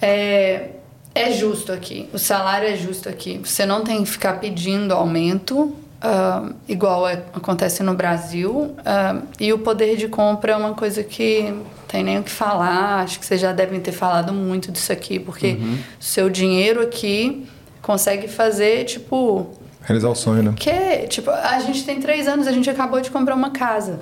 [0.00, 0.70] é,
[1.14, 2.08] é justo aqui.
[2.12, 3.40] O salário é justo aqui.
[3.42, 5.74] Você não tem que ficar pedindo aumento,
[6.06, 8.52] uh, igual é, acontece no Brasil.
[8.52, 11.52] Uh, e o poder de compra é uma coisa que
[11.88, 13.02] tem nem o que falar.
[13.02, 15.78] Acho que vocês já devem ter falado muito disso aqui, porque uhum.
[15.98, 17.46] seu dinheiro aqui
[17.82, 19.46] consegue fazer, tipo.
[19.82, 20.54] Realizar o sonho, né?
[20.56, 24.00] Que, tipo, a gente tem três anos, a gente acabou de comprar uma casa.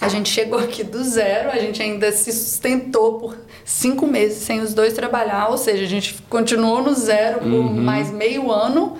[0.00, 4.60] A gente chegou aqui do zero, a gente ainda se sustentou por cinco meses sem
[4.60, 7.72] os dois trabalhar, ou seja, a gente continuou no zero por uhum.
[7.72, 8.98] mais meio ano.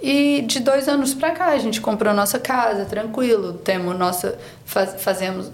[0.00, 5.02] E de dois anos para cá a gente comprou nossa casa, tranquilo, temos nossa, faz,
[5.02, 5.50] fazemos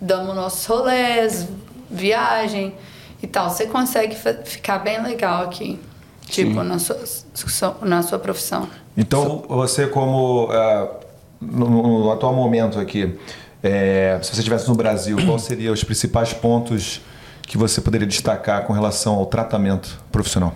[0.00, 1.46] damos nossos rolês,
[1.90, 2.74] viagem
[3.22, 3.50] e tal.
[3.50, 5.78] Você consegue ficar bem legal aqui,
[6.26, 6.98] tipo, na sua,
[7.82, 8.68] na sua profissão.
[8.96, 10.46] Então, você como...
[10.46, 11.02] Uh,
[11.42, 11.68] no,
[12.04, 13.18] no, atual momento aqui,
[13.62, 17.00] é, se você estivesse no Brasil, quais seriam os principais pontos
[17.42, 20.54] que você poderia destacar com relação ao tratamento profissional?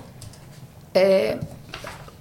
[0.95, 1.39] É,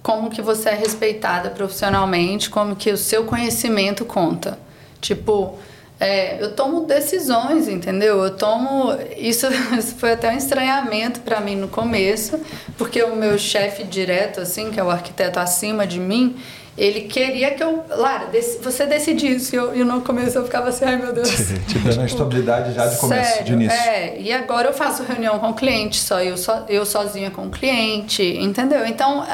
[0.06, 4.56] como que você é respeitada profissionalmente, como que o seu conhecimento conta.
[5.00, 5.58] Tipo,
[5.98, 8.22] é, eu tomo decisões, entendeu?
[8.22, 8.96] Eu tomo.
[9.16, 12.38] Isso, isso foi até um estranhamento para mim no começo,
[12.78, 16.36] porque o meu chefe direto, assim, que é o arquiteto acima de mim,
[16.78, 17.84] ele queria que eu.
[17.88, 18.30] Lara,
[18.62, 19.56] você decidisse.
[19.56, 21.30] E, eu, e no começo eu ficava assim, ai meu Deus.
[21.66, 23.76] Te dando a estabilidade já de começo, Sério, de início.
[23.76, 27.48] É, e agora eu faço reunião com o cliente, só eu, só, eu sozinha com
[27.48, 28.86] o cliente, entendeu?
[28.86, 29.26] Então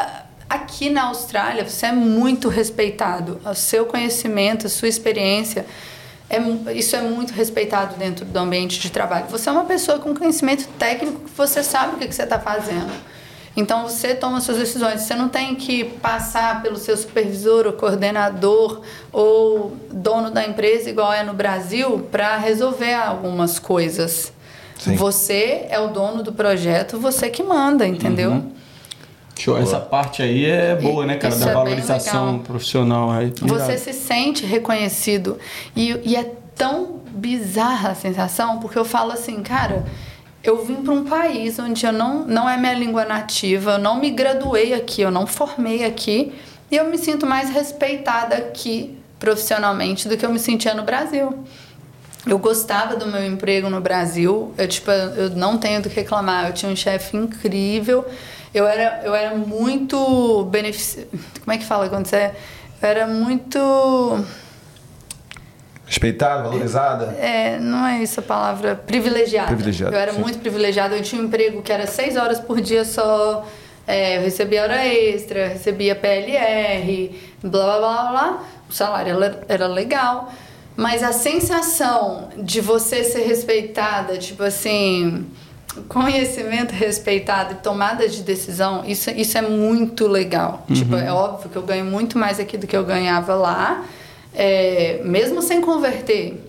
[0.52, 3.40] aqui na Austrália você é muito respeitado.
[3.44, 5.64] O seu conhecimento, a sua experiência
[6.28, 9.26] é, isso é muito respeitado dentro do ambiente de trabalho.
[9.28, 12.38] Você é uma pessoa com conhecimento técnico que você sabe o que, que você está
[12.38, 12.90] fazendo.
[13.54, 15.02] Então você toma suas decisões.
[15.02, 18.80] Você não tem que passar pelo seu supervisor ou coordenador
[19.12, 24.32] ou dono da empresa, igual é no Brasil, para resolver algumas coisas.
[24.78, 24.96] Sim.
[24.96, 28.30] Você é o dono do projeto, você que manda, entendeu?
[28.30, 28.52] Uhum.
[29.42, 29.58] Show.
[29.58, 31.34] Essa parte aí é boa, né, cara?
[31.34, 33.10] Isso da é valorização profissional.
[33.10, 35.36] Aí, Você se sente reconhecido.
[35.74, 39.84] E, e é tão bizarra a sensação, porque eu falo assim, cara,
[40.44, 43.98] eu vim para um país onde eu não, não é minha língua nativa, eu não
[43.98, 46.32] me graduei aqui, eu não formei aqui,
[46.70, 51.44] e eu me sinto mais respeitada aqui profissionalmente do que eu me sentia no Brasil.
[52.24, 56.46] Eu gostava do meu emprego no Brasil, eu, tipo, eu não tenho do que reclamar,
[56.46, 58.04] eu tinha um chefe incrível,
[58.54, 61.06] eu era, eu era muito benefici...
[61.40, 62.34] Como é que fala quando você é?
[62.82, 64.24] Eu era muito...
[65.86, 67.16] Respeitada, valorizada?
[67.18, 68.74] É, não é isso a palavra.
[68.74, 69.48] Privilegiada.
[69.48, 69.94] Privilegiada.
[69.94, 70.20] Eu era sim.
[70.20, 70.96] muito privilegiada.
[70.96, 73.46] Eu tinha um emprego que era seis horas por dia só.
[73.86, 78.44] É, eu recebia hora extra, recebia PLR, blá blá blá blá.
[78.70, 79.16] O salário
[79.48, 80.32] era legal.
[80.76, 85.26] Mas a sensação de você ser respeitada, tipo assim
[85.88, 90.64] conhecimento respeitado e tomada de decisão, isso, isso é muito legal.
[90.68, 90.74] Uhum.
[90.74, 93.84] Tipo, é óbvio que eu ganho muito mais aqui do que eu ganhava lá,
[94.34, 96.48] é, mesmo sem converter.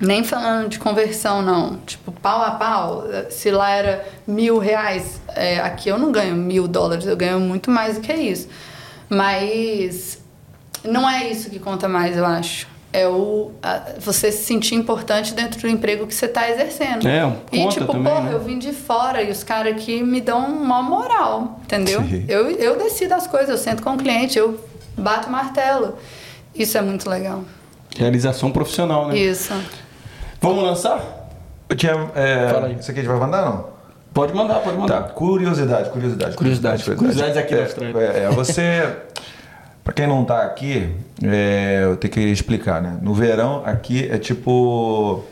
[0.00, 1.76] Nem falando de conversão, não.
[1.86, 3.04] Tipo, pau a pau.
[3.30, 7.70] Se lá era mil reais, é, aqui eu não ganho mil dólares, eu ganho muito
[7.70, 8.48] mais do que isso.
[9.08, 10.18] Mas
[10.82, 15.34] não é isso que conta mais, eu acho é o a, você se sentir importante
[15.34, 17.06] dentro do emprego que você está exercendo.
[17.08, 18.34] É, um e tipo, também, porra, né?
[18.34, 22.02] eu vim de fora e os caras aqui me dão uma moral, entendeu?
[22.28, 24.60] Eu, eu decido as coisas, eu sento com o cliente, eu
[24.96, 25.98] bato o martelo.
[26.54, 27.42] Isso é muito legal.
[27.96, 29.18] Realização profissional, né?
[29.18, 29.52] Isso.
[30.40, 31.28] Vamos lançar?
[31.68, 32.76] Eu tinha, é, Fala aí.
[32.78, 33.74] Isso aqui a gente vai mandar, não?
[34.12, 35.02] Pode mandar, pode Tá, mandar.
[35.14, 36.36] curiosidade, curiosidade.
[36.36, 37.98] Curiosidade, curiosidades aqui é, da Austrália.
[37.98, 38.96] É, é, você,
[39.84, 40.90] pra quem não tá aqui,
[41.22, 42.96] é, eu tenho que explicar, né?
[43.02, 45.22] No verão, aqui é tipo.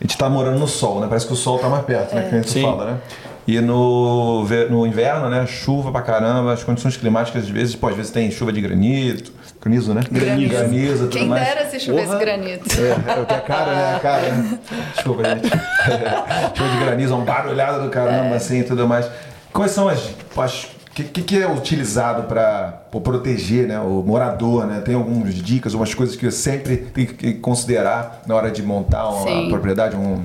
[0.00, 1.06] A gente tá morando no sol, né?
[1.06, 2.22] Parece que o sol tá mais perto, né?
[2.22, 2.62] Que a gente Sim.
[2.62, 2.98] fala, né?
[3.46, 5.46] E no, no inverno, né?
[5.46, 9.32] Chuva pra caramba, as condições climáticas, às vezes, pô, às vezes tem chuva de granito,
[9.60, 10.02] granizo, né?
[10.10, 10.54] Granizo.
[10.54, 11.44] Granizo, tudo Quem mais.
[11.44, 12.18] dera se chovesse Porra.
[12.18, 12.64] granito.
[12.80, 13.96] É, eu tenho a cara, né?
[13.96, 14.22] A cara.
[14.32, 14.58] né?
[14.94, 15.48] Desculpa, gente.
[16.56, 19.06] Chuva de granizo, uma barulhada do caramba, assim e tudo mais.
[19.52, 20.14] Quais são as.
[20.38, 20.68] as
[21.04, 24.66] que, que, que é utilizado para proteger né, o morador?
[24.66, 24.80] Né?
[24.84, 29.08] Tem algumas dicas, algumas coisas que eu sempre tem que considerar na hora de montar
[29.08, 29.48] uma Sim.
[29.48, 30.22] propriedade, um.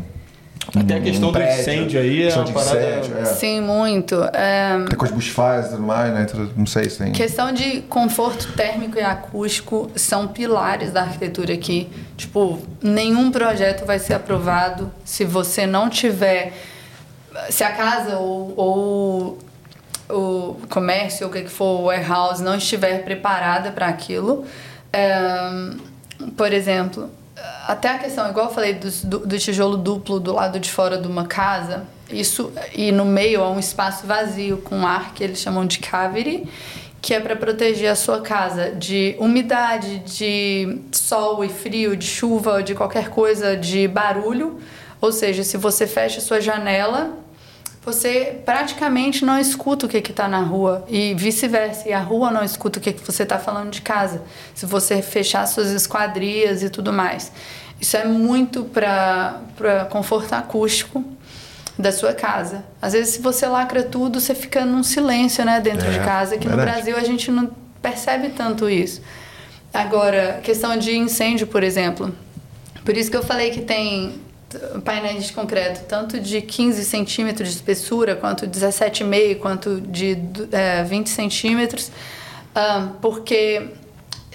[0.75, 3.25] Até a um questão do prédio, incêndio aí é questão uma de parada- incêndio, é.
[3.25, 4.15] Sim, muito.
[4.33, 6.25] É, Tem coisa de bushfires e tudo mais, né?
[6.57, 7.11] Não sei se tem.
[7.11, 11.87] Questão de conforto térmico e acústico são pilares da arquitetura aqui.
[12.17, 16.53] Tipo, nenhum projeto vai ser aprovado se você não tiver.
[17.51, 19.37] Se a casa ou, ou
[20.09, 24.45] o comércio, o que for, o warehouse, não estiver preparada para aquilo.
[24.93, 25.71] É,
[26.37, 27.09] por exemplo,
[27.67, 31.07] até a questão, igual eu falei do, do tijolo duplo do lado de fora de
[31.07, 35.65] uma casa, isso e no meio há um espaço vazio com ar que eles chamam
[35.65, 36.47] de cavity,
[37.01, 42.63] que é para proteger a sua casa de umidade, de sol e frio, de chuva,
[42.63, 44.59] de qualquer coisa, de barulho.
[45.01, 47.13] Ou seja, se você fecha sua janela,
[47.85, 51.87] você praticamente não escuta o que está na rua e vice-versa.
[51.87, 54.23] E a rua não escuta o que, que você está falando de casa.
[54.55, 57.31] Se você fechar suas esquadrias e tudo mais.
[57.79, 59.39] Isso é muito para
[59.91, 61.03] conforto acústico
[61.77, 62.63] da sua casa.
[62.81, 66.37] Às vezes, se você lacra tudo, você fica num silêncio né, dentro de É, casa.
[66.37, 66.77] Que no verdade.
[66.83, 67.51] Brasil a gente não
[67.81, 69.01] percebe tanto isso.
[69.73, 72.15] Agora, questão de incêndio, por exemplo.
[72.83, 74.13] Por isso que eu falei que tem
[74.83, 80.17] painéis de concreto tanto de 15 centímetros de espessura, quanto 17,5, quanto de
[80.51, 81.91] é, 20 centímetros,
[82.53, 83.67] ahn, porque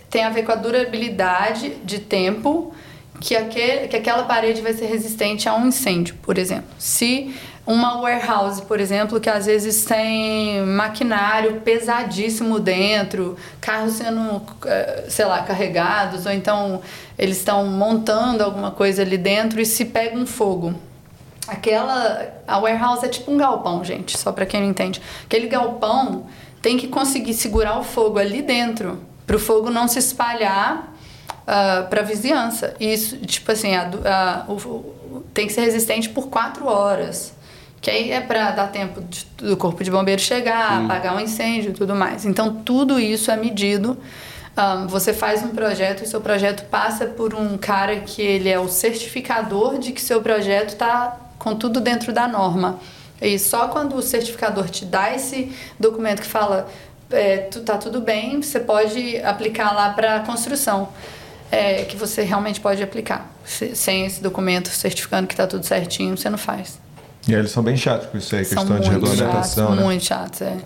[0.09, 2.75] tem a ver com a durabilidade de tempo
[3.21, 6.71] que, aquele, que aquela parede vai ser resistente a um incêndio, por exemplo.
[6.79, 7.35] Se
[7.73, 15.25] uma warehouse, por exemplo, que às vezes tem maquinário pesadíssimo dentro, carros sendo, eh, sei
[15.25, 16.81] lá, carregados, ou então
[17.19, 20.75] eles estão montando alguma coisa ali dentro e se pega um fogo.
[21.47, 22.29] Aquela.
[22.47, 25.01] A warehouse é tipo um galpão, gente, só pra quem não entende.
[25.25, 26.27] Aquele galpão
[26.63, 30.93] tem que conseguir segurar o fogo ali dentro, pro fogo não se espalhar
[31.43, 32.75] uh, para vizinhança.
[32.81, 37.33] E Isso, tipo assim, a a- o- o- tem que ser resistente por quatro horas.
[37.81, 41.71] Que aí é para dar tempo de- do corpo de bombeiro chegar, apagar um incêndio
[41.71, 42.25] e tudo mais.
[42.27, 43.97] Então, tudo isso é medido.
[44.57, 48.59] Um, você faz um projeto e seu projeto passa por um cara que ele é
[48.59, 52.79] o certificador de que seu projeto está com tudo dentro da norma.
[53.23, 56.69] E só quando o certificador te dá esse documento que fala
[57.11, 60.89] é, tu, tá tudo bem, você pode aplicar lá para construção.
[61.51, 63.29] É, que você realmente pode aplicar.
[63.45, 66.79] Se- sem esse documento certificando que tá tudo certinho, você não faz.
[67.29, 69.85] E aí eles são bem chatos com isso aí, São questão de regulamentação, chatos, né?
[69.85, 70.57] muito chatos, é.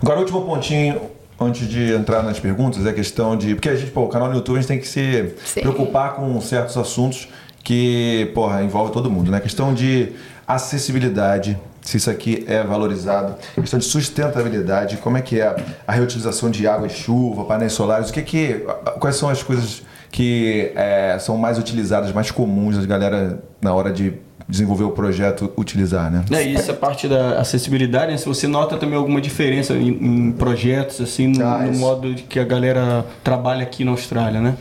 [0.00, 1.00] Agora, o último pontinho,
[1.40, 3.54] antes de entrar nas perguntas, é a questão de.
[3.54, 5.60] Porque a gente, pô, o canal no YouTube, a gente tem que se Sim.
[5.60, 7.28] preocupar com certos assuntos
[7.62, 9.40] que, porra, envolve todo mundo, né?
[9.40, 10.12] Questão de
[10.46, 15.56] acessibilidade, se isso aqui é valorizado, questão de sustentabilidade, como é que é
[15.86, 18.66] a reutilização de água e chuva, painéis solares, o que que.
[19.00, 23.92] Quais são as coisas que é, são mais utilizadas, mais comuns da galera na hora
[23.92, 24.14] de
[24.48, 26.24] desenvolver o projeto utilizar, né?
[26.30, 28.18] É, e essa parte da acessibilidade, né?
[28.18, 31.80] se você nota também alguma diferença em, em projetos, assim, no, Ah, no isso.
[31.80, 34.56] modo de que a galera trabalha aqui na Austrália, né?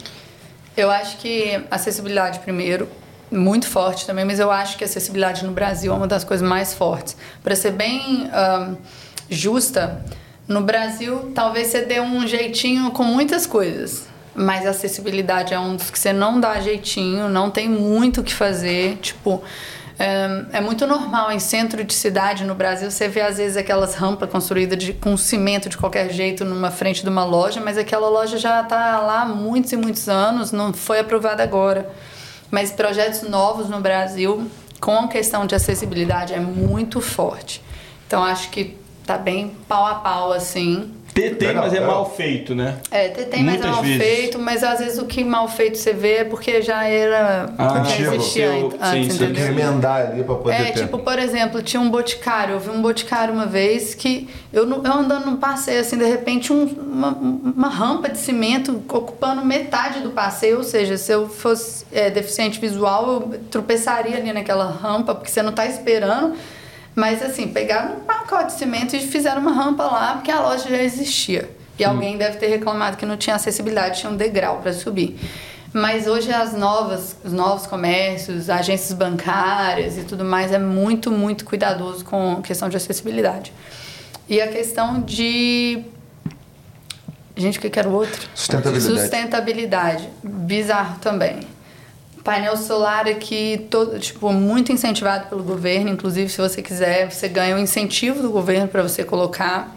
[0.75, 2.87] Eu acho que acessibilidade primeiro,
[3.31, 6.47] muito forte também, mas eu acho que a acessibilidade no Brasil é uma das coisas
[6.47, 7.15] mais fortes.
[7.43, 8.75] Para ser bem ahn,
[9.29, 10.03] justa,
[10.47, 15.75] no Brasil talvez você dê um jeitinho com muitas coisas, mas a acessibilidade é um
[15.75, 19.41] dos que você não dá jeitinho, não tem muito o que fazer, tipo
[19.97, 23.95] é, é muito normal em centro de cidade no Brasil você vê às vezes aquelas
[23.95, 28.09] rampas construídas de, com cimento de qualquer jeito numa frente de uma loja, mas aquela
[28.09, 31.89] loja já está lá há muitos e muitos anos, não foi aprovada agora.
[32.51, 34.49] Mas projetos novos no Brasil
[34.81, 37.61] com a questão de acessibilidade é muito forte.
[38.05, 40.93] Então acho que tá bem pau a pau assim.
[41.15, 42.75] Tem, tem, mas é mal feito, né?
[42.91, 43.97] É, tem, mas é Muitas mal vezes.
[43.97, 47.53] feito, mas às vezes o que mal feito você vê é porque já era.
[47.57, 49.17] Ah, já existia Eu- antes, sim, sim.
[49.19, 50.81] Tem que remendar ali pra poder É, ter.
[50.81, 52.55] tipo, por exemplo, tinha um boticário.
[52.55, 56.51] Eu vi um boticário uma vez que eu, eu andando num passeio, assim, de repente,
[56.51, 60.57] um- uma, uma rampa de cimento ocupando metade do passeio.
[60.57, 65.41] Ou seja, se eu fosse é, deficiente visual, eu tropeçaria ali naquela rampa, porque você
[65.41, 66.35] não tá esperando.
[66.95, 70.69] Mas, assim, pegaram um pacote de cimento e fizeram uma rampa lá, porque a loja
[70.69, 71.49] já existia.
[71.77, 75.19] E alguém deve ter reclamado que não tinha acessibilidade, tinha um degrau para subir.
[75.73, 81.43] Mas hoje as novas, os novos comércios, agências bancárias e tudo mais é muito, muito
[81.43, 83.51] cuidadoso com a questão de acessibilidade.
[84.29, 85.83] E a questão de
[87.37, 88.29] Gente, o que que era o outro?
[88.33, 89.01] Sustentabilidade.
[89.01, 90.09] Sustentabilidade.
[90.23, 91.39] Bizarro também.
[92.25, 95.91] Painel solar aqui, todo, tipo, muito incentivado pelo governo.
[95.91, 99.73] Inclusive, se você quiser, você ganha um incentivo do governo para você colocar.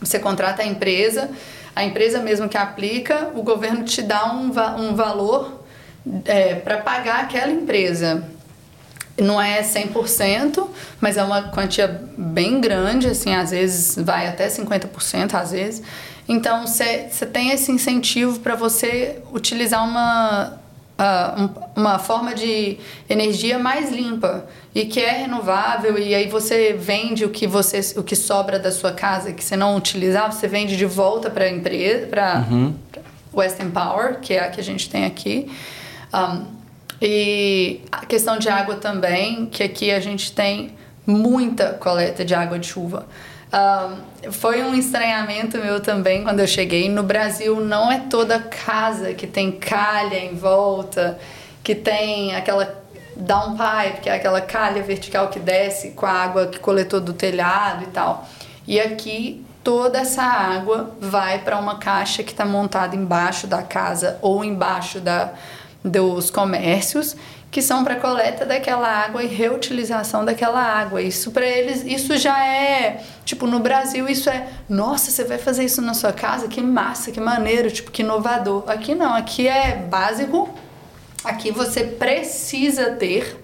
[0.00, 1.30] Você contrata a empresa,
[1.76, 5.62] a empresa mesmo que aplica, o governo te dá um, um valor
[6.64, 8.24] para pagar aquela empresa.
[9.20, 10.66] Não é 100%,
[10.98, 15.82] mas é uma quantia bem grande, assim, às vezes vai até 50%, às vezes.
[16.26, 20.58] Então, você tem esse incentivo para você utilizar uma,
[21.38, 27.24] um- uma forma de energia mais limpa e que é renovável e aí você vende
[27.24, 30.76] o que você o que sobra da sua casa que você não utilizar você vende
[30.76, 32.44] de volta para a empresa para
[33.34, 35.50] Western Power que é a que a gente tem aqui.
[36.14, 36.44] Um,
[37.00, 40.72] e a questão de água também que aqui a gente tem
[41.06, 43.06] muita coleta de água de chuva
[44.30, 46.88] foi um estranhamento meu também quando eu cheguei.
[46.88, 51.18] No Brasil, não é toda casa que tem calha em volta,
[51.62, 52.82] que tem aquela
[53.14, 57.84] downpipe, que é aquela calha vertical que desce com a água que coletou do telhado
[57.84, 58.26] e tal.
[58.66, 64.18] E aqui, toda essa água vai para uma caixa que está montada embaixo da casa
[64.22, 65.32] ou embaixo da,
[65.84, 67.16] dos comércios
[67.52, 71.02] que são para coleta daquela água e reutilização daquela água.
[71.02, 75.62] Isso para eles, isso já é, tipo, no Brasil isso é, nossa, você vai fazer
[75.62, 76.48] isso na sua casa?
[76.48, 78.64] Que massa, que maneiro, tipo, que inovador.
[78.66, 80.48] Aqui não, aqui é básico.
[81.22, 83.38] Aqui você precisa ter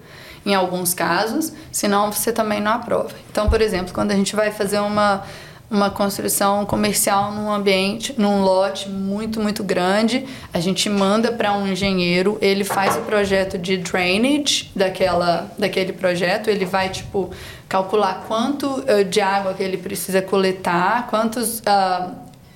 [0.46, 3.14] em alguns casos, senão você também não aprova.
[3.30, 5.22] Então, por exemplo, quando a gente vai fazer uma
[5.70, 10.26] uma construção comercial num ambiente, num lote muito, muito grande.
[10.52, 16.48] A gente manda para um engenheiro, ele faz o projeto de drainage daquela, daquele projeto,
[16.48, 17.30] ele vai, tipo,
[17.68, 22.12] calcular quanto eh, de água que ele precisa coletar, quantos ah,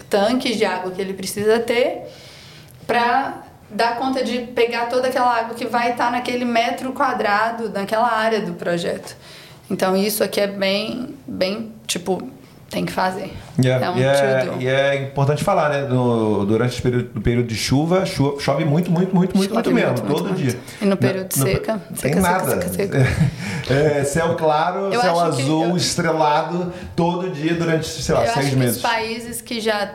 [0.08, 2.04] tanques de água que ele precisa ter
[2.86, 8.10] para dar conta de pegar toda aquela água que vai estar naquele metro quadrado, naquela
[8.10, 9.16] área do projeto.
[9.70, 12.30] Então, isso aqui é bem, bem, tipo,
[12.72, 13.32] tem que fazer.
[13.62, 14.62] E é, um e é- to-do.
[14.62, 15.82] e é importante falar, né?
[15.82, 19.90] No- durante esse período, período de chuva, chu- chove muito, muito, muito, muito, muito mesmo,
[19.90, 20.36] muito, todo muito.
[20.42, 20.58] dia.
[20.80, 21.80] E no período de No- seca?
[22.00, 22.50] Tem Seca, seca, nada.
[22.50, 23.06] seca, seca.
[23.70, 28.46] É, céu claro, Eu céu azul, eu- estrelado, todo dia durante, sei lá, Eu seis
[28.46, 28.76] acho meses.
[28.80, 29.86] que os países que já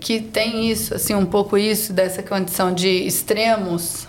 [0.00, 4.06] que tem isso, assim, um pouco isso dessa condição de extremos,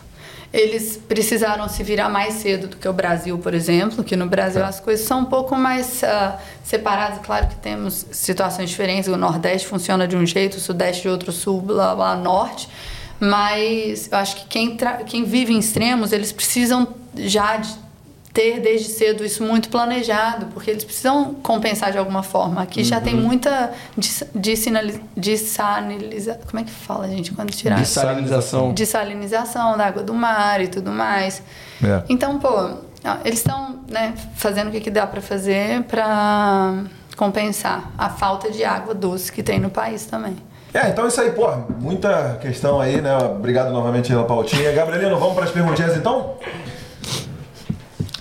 [0.60, 4.62] eles precisaram se virar mais cedo do que o Brasil, por exemplo, que no Brasil
[4.62, 4.68] Tá.
[4.68, 7.20] as coisas são um pouco mais ah, separadas.
[7.24, 11.30] Claro que temos situações diferentes, o Nordeste funciona de um jeito, o Sudeste de outro,
[11.30, 12.68] o Sul, blá, blá, Norte.
[13.20, 17.87] Mas eu acho que quem, quem vive em extremos, eles precisam já de
[18.38, 22.62] ter desde cedo isso muito planejado, porque eles precisam compensar de alguma forma.
[22.62, 23.04] Aqui já Uhum.
[23.04, 27.78] tem muita dis- dissinali- dissaniliza- Como é que fala, gente, quando tirar?
[27.80, 28.74] Dessalinização.
[28.74, 31.42] Dessalinização da água do mar e tudo mais.
[31.84, 32.04] É.
[32.08, 36.84] Então, pô, ó, eles estão né, fazendo o que, que dá para fazer para
[37.16, 40.36] compensar a falta de água doce que tem no país também.
[40.74, 41.48] É, então é isso aí, pô.
[41.80, 43.18] Muita questão aí, né?
[43.18, 44.72] Obrigado novamente pela pautinha.
[44.74, 46.36] Gabrielino, vamos para as perguntinhas então?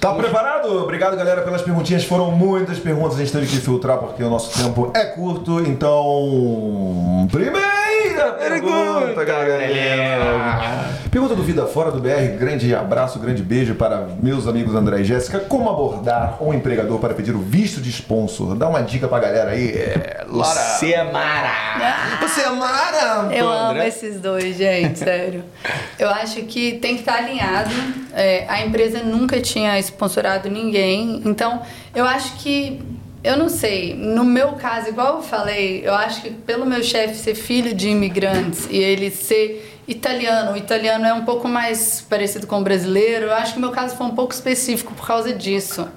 [0.00, 0.82] Tá preparado?
[0.82, 2.04] Obrigado, galera, pelas perguntinhas.
[2.04, 5.60] Foram muitas perguntas, a gente teve que filtrar porque o nosso tempo é curto.
[5.60, 10.90] Então, primeira pergunta, galera.
[11.10, 12.36] Pergunta do Vida Fora do BR.
[12.38, 15.40] Grande abraço, grande beijo para meus amigos André e Jéssica.
[15.40, 18.54] Como abordar um empregador para pedir o visto de sponsor?
[18.54, 19.70] Dá uma dica pra galera aí.
[19.70, 20.60] É, Laura.
[20.60, 21.66] Você é mara.
[22.20, 23.34] Você é Mara!
[23.34, 23.88] Eu Pô, amo André?
[23.88, 25.44] esses dois, gente, sério.
[25.98, 27.70] Eu acho que tem que estar alinhado.
[28.14, 31.62] É, a empresa nunca tinha sponsorado ninguém, então
[31.94, 32.80] eu acho que.
[33.24, 37.16] Eu não sei, no meu caso, igual eu falei, eu acho que pelo meu chefe
[37.16, 42.46] ser filho de imigrantes e ele ser italiano, o italiano é um pouco mais parecido
[42.46, 45.32] com o brasileiro, eu acho que o meu caso foi um pouco específico por causa
[45.32, 45.88] disso.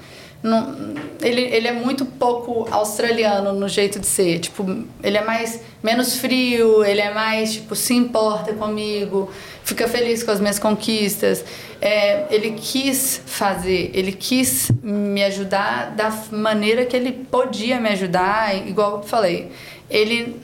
[0.41, 4.40] Não, ele, ele é muito pouco australiano no jeito de ser.
[4.40, 4.66] Tipo,
[5.03, 9.30] ele é mais menos frio, ele é mais, tipo, se importa comigo,
[9.64, 11.44] fica feliz com as minhas conquistas.
[11.82, 18.56] É, ele quis fazer, ele quis me ajudar da maneira que ele podia me ajudar,
[18.68, 19.52] igual eu falei.
[19.90, 20.40] Ele,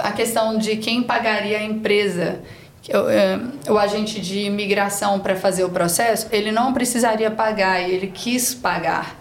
[0.00, 2.40] a questão de quem pagaria a empresa
[3.68, 8.06] o, o agente de imigração para fazer o processo, ele não precisaria pagar e ele
[8.08, 9.18] quis pagar.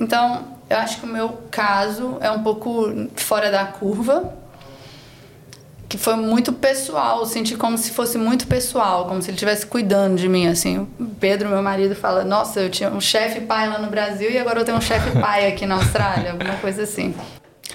[0.00, 4.32] Então, eu acho que o meu caso é um pouco fora da curva,
[5.88, 10.16] que foi muito pessoal, senti como se fosse muito pessoal, como se ele estivesse cuidando
[10.16, 10.86] de mim, assim.
[11.00, 14.38] O Pedro, meu marido, fala, nossa, eu tinha um chefe pai lá no Brasil e
[14.38, 17.14] agora eu tenho um chefe pai aqui na Austrália, alguma coisa assim.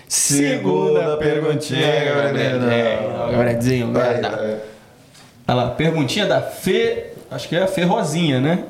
[0.08, 2.60] Segunda perguntinha, Gabriel.
[3.32, 3.92] Gabrielzinho,
[5.46, 8.64] Olha lá, perguntinha da Fê, acho que é a Fê Rosinha, né?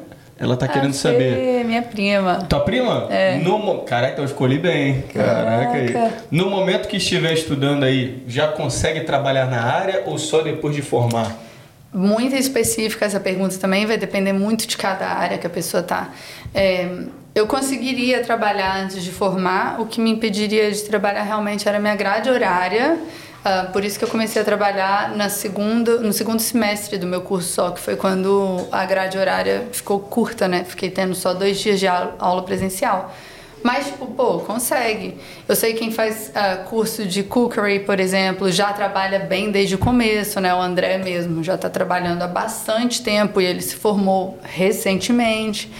[0.43, 1.63] Ela tá a querendo Fê, saber.
[1.63, 2.45] minha prima.
[2.49, 3.07] Tua prima?
[3.09, 3.37] É.
[3.37, 5.01] No, caraca, eu escolhi bem.
[5.13, 5.71] Caraca.
[5.73, 6.11] Aí.
[6.29, 10.81] No momento que estiver estudando aí, já consegue trabalhar na área ou só depois de
[10.81, 11.33] formar?
[11.93, 16.09] Muito específica essa pergunta também, vai depender muito de cada área que a pessoa tá.
[16.53, 16.89] É,
[17.33, 21.95] eu conseguiria trabalhar antes de formar, o que me impediria de trabalhar realmente era minha
[21.95, 22.97] grade horária
[23.43, 27.21] Uh, por isso que eu comecei a trabalhar na segunda, no segundo semestre do meu
[27.21, 30.63] curso só, que foi quando a grade horária ficou curta, né?
[30.63, 33.13] Fiquei tendo só dois dias de aula presencial.
[33.61, 35.17] Mas, tipo, pô, consegue.
[35.47, 39.77] Eu sei quem faz uh, curso de cookery, por exemplo, já trabalha bem desde o
[39.77, 40.53] começo, né?
[40.53, 45.71] O André mesmo já está trabalhando há bastante tempo e ele se formou recentemente.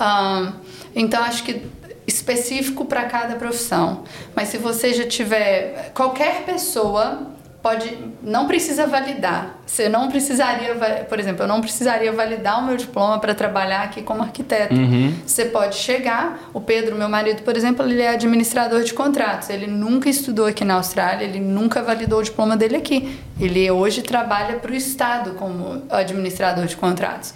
[0.00, 0.52] Uh,
[0.94, 1.60] então, acho que
[2.06, 4.04] específico para cada profissão.
[4.34, 9.58] Mas se você já tiver qualquer pessoa pode não precisa validar.
[9.64, 10.74] Você não precisaria,
[11.08, 14.74] por exemplo, eu não precisaria validar o meu diploma para trabalhar aqui como arquiteto.
[14.74, 15.14] Uhum.
[15.26, 19.48] Você pode chegar, o Pedro, meu marido, por exemplo, ele é administrador de contratos.
[19.48, 23.18] Ele nunca estudou aqui na Austrália, ele nunca validou o diploma dele aqui.
[23.40, 27.32] Ele hoje trabalha para o estado como administrador de contratos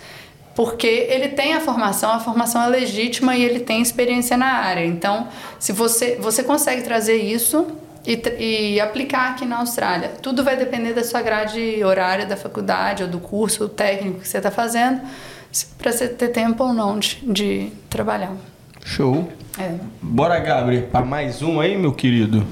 [0.58, 4.84] porque ele tem a formação, a formação é legítima e ele tem experiência na área.
[4.84, 7.64] Então, se você, você consegue trazer isso
[8.04, 13.04] e, e aplicar aqui na Austrália, tudo vai depender da sua grade horária da faculdade
[13.04, 15.00] ou do curso técnico que você está fazendo,
[15.78, 18.32] para você ter tempo ou não de, de trabalhar.
[18.84, 19.28] Show.
[19.56, 19.76] É.
[20.02, 22.44] Bora, Gabriel, para mais um aí, meu querido.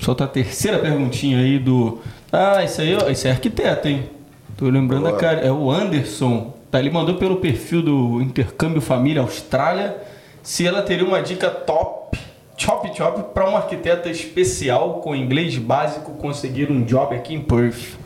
[0.00, 2.00] Solta a terceira perguntinha aí do.
[2.32, 4.08] Ah, isso aí, esse é arquiteto, hein?
[4.56, 5.14] Tô lembrando Boa.
[5.14, 5.40] a cara.
[5.40, 6.61] É o Anderson.
[6.72, 9.94] Tá, ele mandou pelo perfil do Intercâmbio Família Austrália
[10.42, 12.18] se ela teria uma dica top,
[12.56, 17.98] chop chop, para um arquiteta especial com inglês básico conseguir um job aqui em Perth.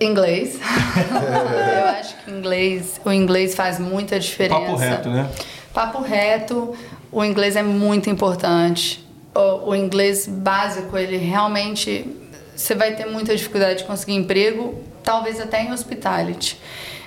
[0.00, 0.60] Inglês.
[1.76, 4.60] Eu acho que inglês, o inglês faz muita diferença.
[4.60, 5.30] Papo reto, né?
[5.74, 6.76] Papo reto,
[7.10, 9.04] o inglês é muito importante.
[9.34, 12.06] O, o inglês básico, ele realmente
[12.54, 16.58] você vai ter muita dificuldade de conseguir emprego, talvez até em hospitality.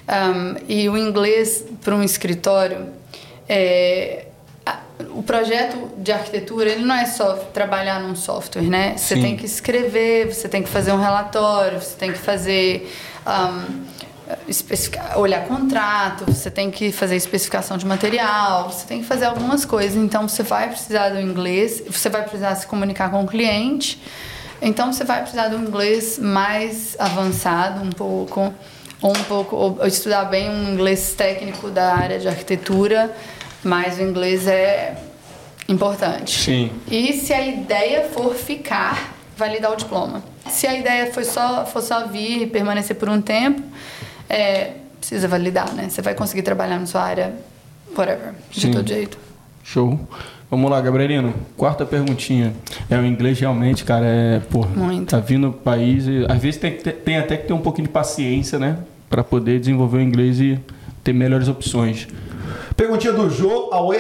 [0.08, 2.88] Um, e o inglês para um escritório,
[3.50, 4.26] é,
[4.66, 8.96] a, o projeto de arquitetura ele não é só trabalhar num software, né?
[8.98, 9.22] Você Sim.
[9.22, 12.88] tem que escrever, você tem que fazer um relatório, você tem que fazer
[13.26, 13.86] um,
[15.16, 19.96] olhar contrato, você tem que fazer especificação de material, você tem que fazer algumas coisas.
[19.96, 24.02] Então você vai precisar do inglês, você vai precisar se comunicar com o cliente.
[24.62, 28.54] Então você vai precisar de um inglês mais avançado um pouco
[29.02, 33.16] ou um pouco ou estudar bem um inglês técnico da área de arquitetura,
[33.64, 34.96] mas o inglês é
[35.68, 36.42] importante.
[36.42, 36.72] Sim.
[36.90, 40.24] E se a ideia for ficar, validar o diploma.
[40.50, 43.62] Se a ideia foi só, for só vir e permanecer por um tempo,
[44.30, 45.90] é, precisa validar, né?
[45.90, 47.34] Você vai conseguir trabalhar na sua área,
[47.98, 48.72] whatever, de Sim.
[48.72, 49.18] todo jeito.
[49.64, 50.00] Show.
[50.56, 51.34] Vamos lá, Gabrielino.
[51.58, 52.54] Quarta perguntinha.
[52.90, 54.40] É, o inglês realmente, cara, é.
[54.40, 55.10] Porra, Muito.
[55.10, 57.92] Tá vindo do país e às vezes tem, tem até que ter um pouquinho de
[57.92, 58.78] paciência, né?
[59.10, 60.58] Para poder desenvolver o inglês e
[61.04, 62.08] ter melhores opções.
[62.78, 63.98] Perguntinha do Jô Aue.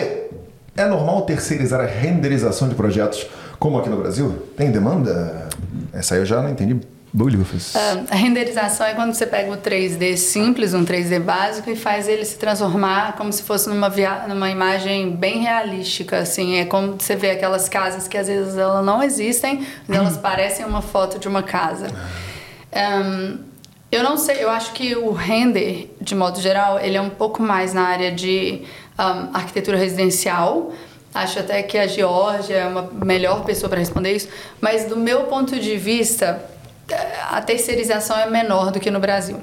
[0.77, 3.27] É normal terceirizar a renderização de projetos
[3.60, 4.34] como aqui no Brasil?
[4.56, 5.49] Tem demanda?
[5.91, 6.80] Essa aí eu já não entendi
[7.74, 12.10] Uh, a renderização é quando você pega o 3D simples, um 3D básico, e faz
[12.10, 14.26] ele se transformar como se fosse numa, via...
[14.28, 16.18] numa imagem bem realística.
[16.18, 16.58] Assim.
[16.58, 20.66] É como você vê aquelas casas que às vezes elas não existem, mas elas parecem
[20.66, 21.88] uma foto de uma casa.
[22.76, 23.38] Um,
[23.90, 27.42] eu não sei, eu acho que o render, de modo geral, ele é um pouco
[27.42, 28.64] mais na área de
[29.00, 30.74] um, arquitetura residencial.
[31.14, 34.28] Acho até que a Georgia é uma melhor pessoa para responder isso.
[34.60, 36.44] Mas do meu ponto de vista,
[37.30, 39.40] a terceirização é menor do que no Brasil.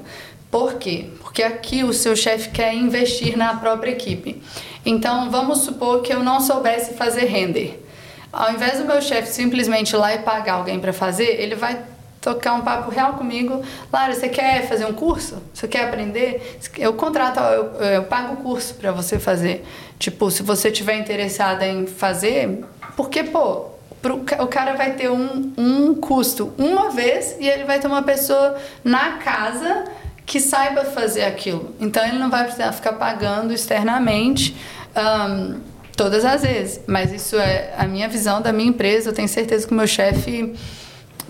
[0.49, 1.09] Por quê?
[1.19, 4.41] Porque aqui o seu chefe quer investir na própria equipe.
[4.85, 7.83] Então, vamos supor que eu não soubesse fazer render.
[8.31, 11.83] Ao invés do meu chefe simplesmente ir lá e pagar alguém para fazer, ele vai
[12.21, 13.61] tocar um papo real comigo.
[13.91, 15.41] Lara, você quer fazer um curso?
[15.53, 16.59] Você quer aprender?
[16.77, 19.65] Eu contrato, eu, eu pago o curso para você fazer.
[19.99, 22.63] Tipo, se você tiver interessada em fazer,
[22.95, 23.72] porque, pô,
[24.03, 28.03] pro, o cara vai ter um, um custo uma vez e ele vai ter uma
[28.03, 29.85] pessoa na casa
[30.25, 31.73] que saiba fazer aquilo.
[31.79, 34.55] Então ele não vai precisar ficar pagando externamente
[34.95, 35.59] um,
[35.95, 36.81] todas as vezes.
[36.85, 39.09] Mas isso é a minha visão da minha empresa.
[39.09, 40.53] Eu tenho certeza que o meu chefe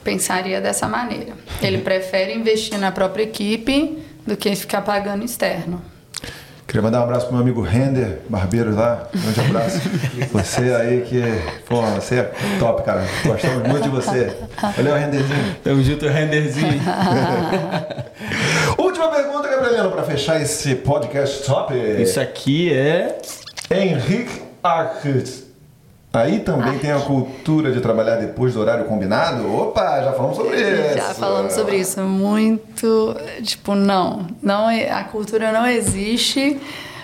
[0.03, 1.33] pensaria dessa maneira.
[1.61, 5.92] Ele prefere investir na própria equipe do que ficar pagando externo.
[6.73, 9.07] Queria mandar um abraço pro meu amigo Render, barbeiro lá.
[9.13, 9.79] Um grande abraço.
[10.33, 11.21] você aí que,
[11.67, 13.03] pô, você é top, cara.
[13.23, 14.35] Gostamos muito de você.
[14.75, 15.55] Valeu, Renderzinho.
[15.63, 16.81] Tamo junto, Renderzinho.
[18.75, 21.75] Última pergunta, Gabrielino, para fechar esse podcast top.
[21.75, 23.19] Isso aqui é.
[23.69, 25.42] Henrique Arquet.
[26.15, 29.51] Aí também tem a cultura de trabalhar depois do horário combinado?
[29.51, 30.95] Opa, já falamos sobre isso.
[30.95, 32.01] Já falamos sobre isso.
[32.01, 33.15] Muito.
[33.41, 34.27] Tipo, não.
[34.39, 36.61] não é, a cultura não existe.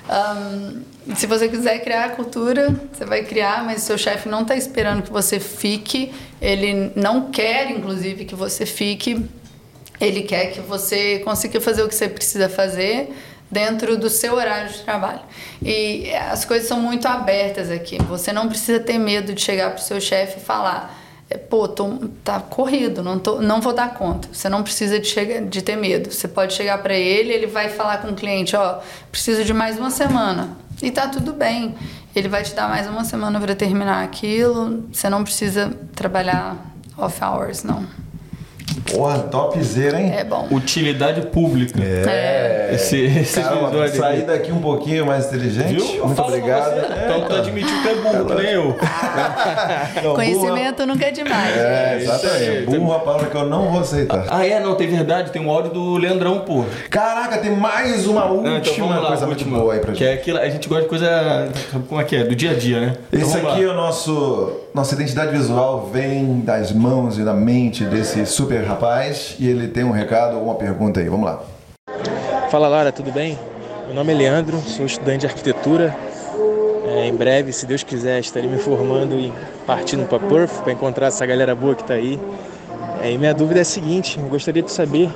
[0.07, 4.56] Um, se você quiser criar a cultura, você vai criar, mas seu chefe não está
[4.56, 6.14] esperando que você fique.
[6.40, 9.26] Ele não quer, inclusive, que você fique.
[9.99, 13.10] Ele quer que você consiga fazer o que você precisa fazer
[13.49, 15.21] dentro do seu horário de trabalho.
[15.61, 17.97] E as coisas são muito abertas aqui.
[18.03, 20.95] Você não precisa ter medo de chegar para o seu chefe e falar:
[21.49, 24.30] pô, tô, tá corrido, não, tô, não vou dar conta.
[24.31, 26.11] Você não precisa de, chegar, de ter medo.
[26.11, 28.80] Você pode chegar para ele, ele vai falar com o cliente: ó,
[29.11, 30.57] preciso de mais uma semana.
[30.81, 31.76] E tá tudo bem.
[32.15, 34.85] Ele vai te dar mais uma semana para terminar aquilo.
[34.91, 36.57] Você não precisa trabalhar
[36.97, 37.85] off hours, não.
[38.91, 40.14] Porra, topzera, hein?
[40.18, 40.48] É bom.
[40.52, 41.80] Utilidade pública.
[41.84, 42.72] É.
[42.74, 44.22] Esse, esse Cara, episódio sair aqui.
[44.28, 45.74] daqui um pouquinho mais inteligente.
[45.76, 45.96] Viu?
[45.98, 46.76] Eu Muito obrigado.
[46.76, 47.04] você.
[47.06, 48.76] Então tu admitiu que é burro, que nem eu.
[50.04, 51.54] Não, Conhecimento nunca é demais.
[51.56, 52.18] burro- É, isso aí.
[52.20, 52.66] exatamente.
[52.66, 54.26] Burro é uma palavra que eu não vou aceitar.
[54.30, 54.60] Ah, é?
[54.60, 55.32] Não, tem verdade.
[55.32, 56.64] Tem um áudio do Leandrão, pô.
[56.90, 59.60] Caraca, tem mais uma última Não, então vamos lá, coisa a muito última.
[59.60, 60.10] boa aí pra Que gente.
[60.10, 61.50] é aquilo, a gente gosta de coisa.
[61.88, 62.24] Como é que é?
[62.24, 62.94] Do dia a dia, né?
[63.12, 63.60] Então Esse aqui lá.
[63.62, 64.52] é o nosso.
[64.80, 69.35] Nossa identidade visual vem das mãos e da mente desse super rapaz.
[69.38, 71.10] E ele tem um recado ou uma pergunta aí.
[71.10, 71.43] Vamos lá.
[72.49, 73.38] Fala Lara, tudo bem?
[73.88, 75.93] Meu nome é Leandro, sou estudante de arquitetura.
[76.88, 79.34] É, em breve, se Deus quiser, estarei me formando e
[79.68, 82.18] partindo para Perth para encontrar essa galera boa que está aí.
[83.03, 85.10] É, e minha dúvida é a seguinte: eu gostaria de saber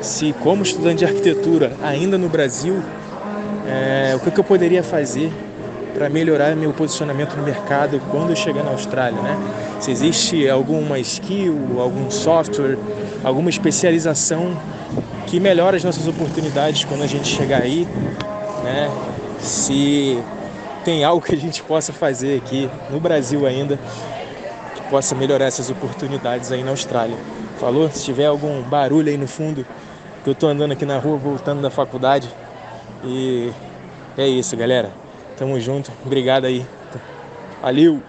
[0.00, 2.80] se, como estudante de arquitetura ainda no Brasil,
[3.66, 5.32] é, o que, que eu poderia fazer
[5.94, 9.36] para melhorar meu posicionamento no mercado quando eu chegar na Austrália, né?
[9.80, 12.78] Se existe alguma skill, algum software,
[13.22, 14.56] alguma especialização
[15.26, 17.86] que melhora as nossas oportunidades quando a gente chegar aí,
[18.64, 18.90] né?
[19.40, 20.22] Se
[20.84, 23.78] tem algo que a gente possa fazer aqui no Brasil ainda
[24.74, 27.16] que possa melhorar essas oportunidades aí na Austrália.
[27.58, 27.90] Falou?
[27.90, 29.66] Se tiver algum barulho aí no fundo,
[30.24, 32.28] que eu tô andando aqui na rua voltando da faculdade.
[33.04, 33.52] E
[34.16, 35.01] é isso, galera.
[35.36, 35.90] Tamo junto.
[36.04, 36.66] Obrigado aí.
[37.60, 38.02] Valeu!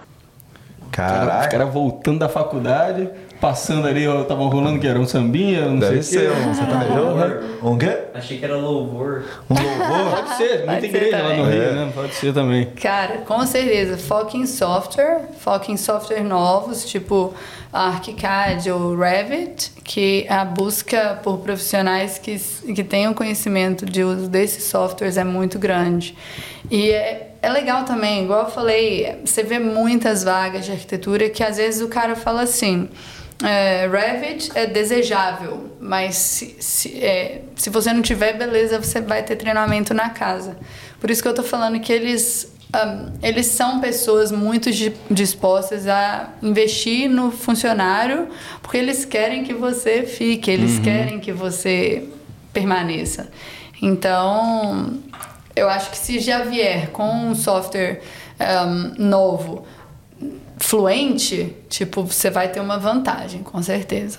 [0.90, 3.10] Cara, os caras voltando da faculdade,
[3.44, 6.40] passando ali, ó, tava rolando que era um sambinha, não Deve sei ser o quê.
[6.48, 7.58] um sertanejo.
[7.62, 7.98] Um quê?
[8.14, 9.22] Achei que era louvor.
[9.50, 10.16] Um louvor?
[10.16, 11.60] Pode ser, muita Pode ser igreja lá no também.
[11.60, 11.92] Rio, né?
[11.94, 12.64] Pode ser também.
[12.80, 13.98] Cara, com certeza.
[13.98, 17.34] Foca em software, foca em software novos, tipo
[17.70, 22.38] ArchiCAD ou Revit, que a busca por profissionais que,
[22.74, 26.16] que tenham conhecimento de uso desses softwares é muito grande.
[26.70, 31.42] E é, é legal também, igual eu falei, você vê muitas vagas de arquitetura que
[31.42, 32.88] às vezes o cara fala assim.
[33.42, 39.22] É, Revit é desejável, mas se, se, é, se você não tiver, beleza, você vai
[39.22, 40.56] ter treinamento na casa.
[41.00, 45.86] Por isso que eu tô falando que eles, um, eles são pessoas muito di- dispostas
[45.86, 48.28] a investir no funcionário,
[48.62, 52.08] porque eles querem que você fique, eles querem que você
[52.52, 53.28] permaneça.
[53.82, 54.94] Então,
[55.54, 58.00] eu acho que se já vier com um software
[58.40, 59.66] um, novo,
[60.58, 64.18] fluente, tipo, você vai ter uma vantagem, com certeza.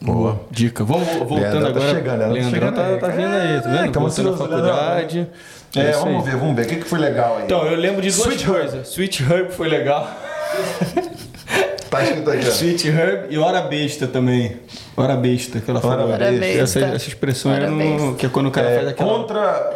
[0.00, 0.40] Boa.
[0.50, 0.84] Dica.
[0.84, 1.94] Vamos voltando tá agora.
[1.94, 2.98] chegando, Leandrão tá chegando tá, aí.
[2.98, 4.00] tá vindo aí, tá É, vendo?
[4.00, 5.28] Voltando da ansioso, faculdade.
[5.76, 6.30] É, isso vamos aí.
[6.30, 6.62] ver, vamos ver.
[6.62, 7.44] O que, que foi legal aí?
[7.44, 8.54] Então, eu lembro de duas Sweet Herb.
[8.60, 8.88] coisas.
[8.88, 10.08] Sweet Herb foi legal.
[11.90, 12.50] Tá escrito aqui, ó.
[12.50, 14.56] Sweet Herb e Hora Besta também.
[14.96, 16.12] Hora Besta, que ela Hora falou.
[16.12, 16.62] Hora besta.
[16.62, 18.14] Essa, essa expressão Hora é no, besta.
[18.18, 19.10] que é quando o cara faz É, aquela...
[19.12, 19.72] contra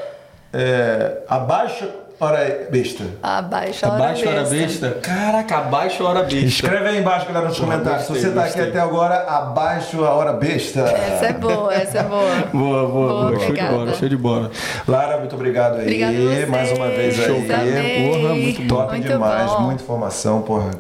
[0.53, 1.89] é, a baixa
[2.21, 3.05] hora besta?
[3.23, 4.91] Abaixo a hora Abaixo hora besta?
[5.03, 6.37] Caraca, abaixo hora besta.
[6.47, 8.07] Escreve aí embaixo, galera, nos comentários.
[8.07, 8.63] Se você tá gostei.
[8.63, 10.81] aqui até agora, abaixo a hora besta.
[10.81, 12.29] Essa é boa, essa é boa.
[12.53, 13.39] Boa, boa, boa.
[13.41, 14.51] Show de bola, show de bola.
[14.87, 15.99] Lara, muito obrigado aí.
[15.99, 16.49] Vocês.
[16.49, 17.27] Mais uma vez aí.
[17.27, 17.37] Show.
[17.37, 18.11] Amei.
[18.11, 18.69] Porra, muito bom.
[18.69, 19.61] Top Muito demais, bom.
[19.61, 20.71] muita informação, porra.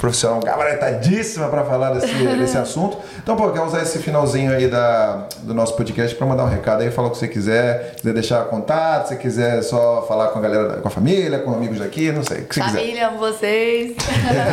[0.00, 2.96] Profissional gabaritadíssima pra falar desse, desse assunto.
[3.22, 6.82] Então, pô, quer usar esse finalzinho aí da, do nosso podcast pra mandar um recado
[6.82, 10.42] aí, falar o que você quiser, quiser deixar contato, se quiser só falar com a
[10.42, 12.78] galera, com a família, com amigos daqui, não sei, o que você quiser.
[12.78, 13.94] Família, vocês.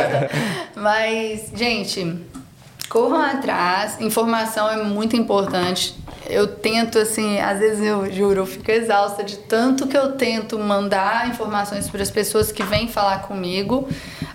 [0.76, 2.26] Mas, gente,
[2.90, 3.98] corram atrás.
[4.02, 5.96] Informação é muito importante.
[6.28, 10.58] Eu tento, assim, às vezes eu juro, eu fico exausta de tanto que eu tento
[10.58, 13.88] mandar informações para as pessoas que vêm falar comigo.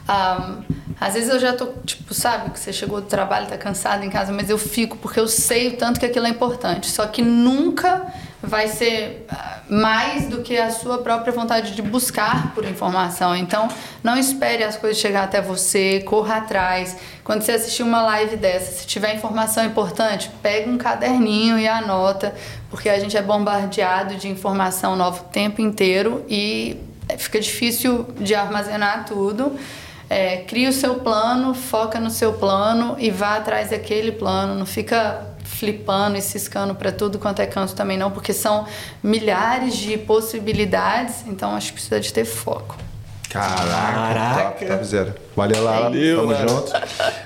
[0.07, 0.55] Ah,
[0.99, 4.09] às vezes eu já tô, tipo, sabe, que você chegou do trabalho, tá cansado em
[4.09, 6.89] casa, mas eu fico porque eu sei o tanto que aquilo é importante.
[6.89, 8.05] Só que nunca
[8.41, 13.33] vai ser ah, mais do que a sua própria vontade de buscar por informação.
[13.33, 13.69] Então,
[14.03, 16.97] não espere as coisas chegar até você, corra atrás.
[17.23, 22.35] Quando você assistir uma live dessa, se tiver informação importante, pega um caderninho e anota,
[22.69, 26.77] porque a gente é bombardeado de informação nova o tempo inteiro e
[27.17, 29.57] fica difícil de armazenar tudo.
[30.13, 34.53] É, cria o seu plano, foca no seu plano e vá atrás daquele plano.
[34.53, 38.65] Não fica flipando e ciscando para tudo quanto é canto também não, porque são
[39.01, 41.23] milhares de possibilidades.
[41.27, 42.75] Então acho que precisa de ter foco.
[43.29, 45.13] Caraca, top zero.
[45.35, 45.83] Valeu, Lara.
[45.85, 46.47] Valeu, tamo Lara.
[46.47, 46.71] junto.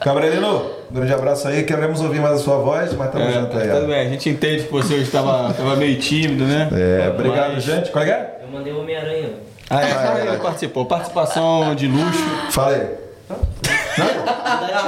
[0.06, 1.64] Gabrielino, um grande abraço aí.
[1.64, 3.70] Queremos ouvir mais a sua voz, mas tamo É, junto aí.
[3.70, 3.76] ó.
[3.76, 6.70] tudo bem, a gente entende que você hoje estava tava meio tímido, né?
[6.72, 7.92] É, obrigado, Mas- gente.
[7.92, 8.40] Qual é que é?
[8.44, 9.32] Eu mandei o Homem-Aranha.
[9.70, 10.86] Ah, é, ele participou.
[10.86, 12.24] Participação de luxo.
[12.52, 12.88] Fala aí.
[13.30, 13.38] Não?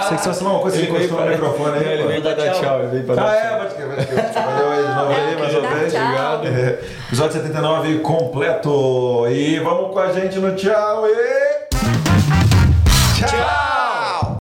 [0.08, 1.88] Sei que você uma coisa, você encostou no microfone aí.
[1.94, 3.58] Ele veio pra dar tchau, ele veio pra Ah, dar é, tchau.
[3.60, 4.32] pode crer, pode crer.
[4.34, 6.04] Valeu aí de novo aí, mais uma tchau.
[6.06, 6.48] Obrigado.
[6.48, 9.28] É, Episódio 79 completo.
[9.30, 11.68] E vamos com a gente no tchau e.
[13.20, 13.79] Tchau!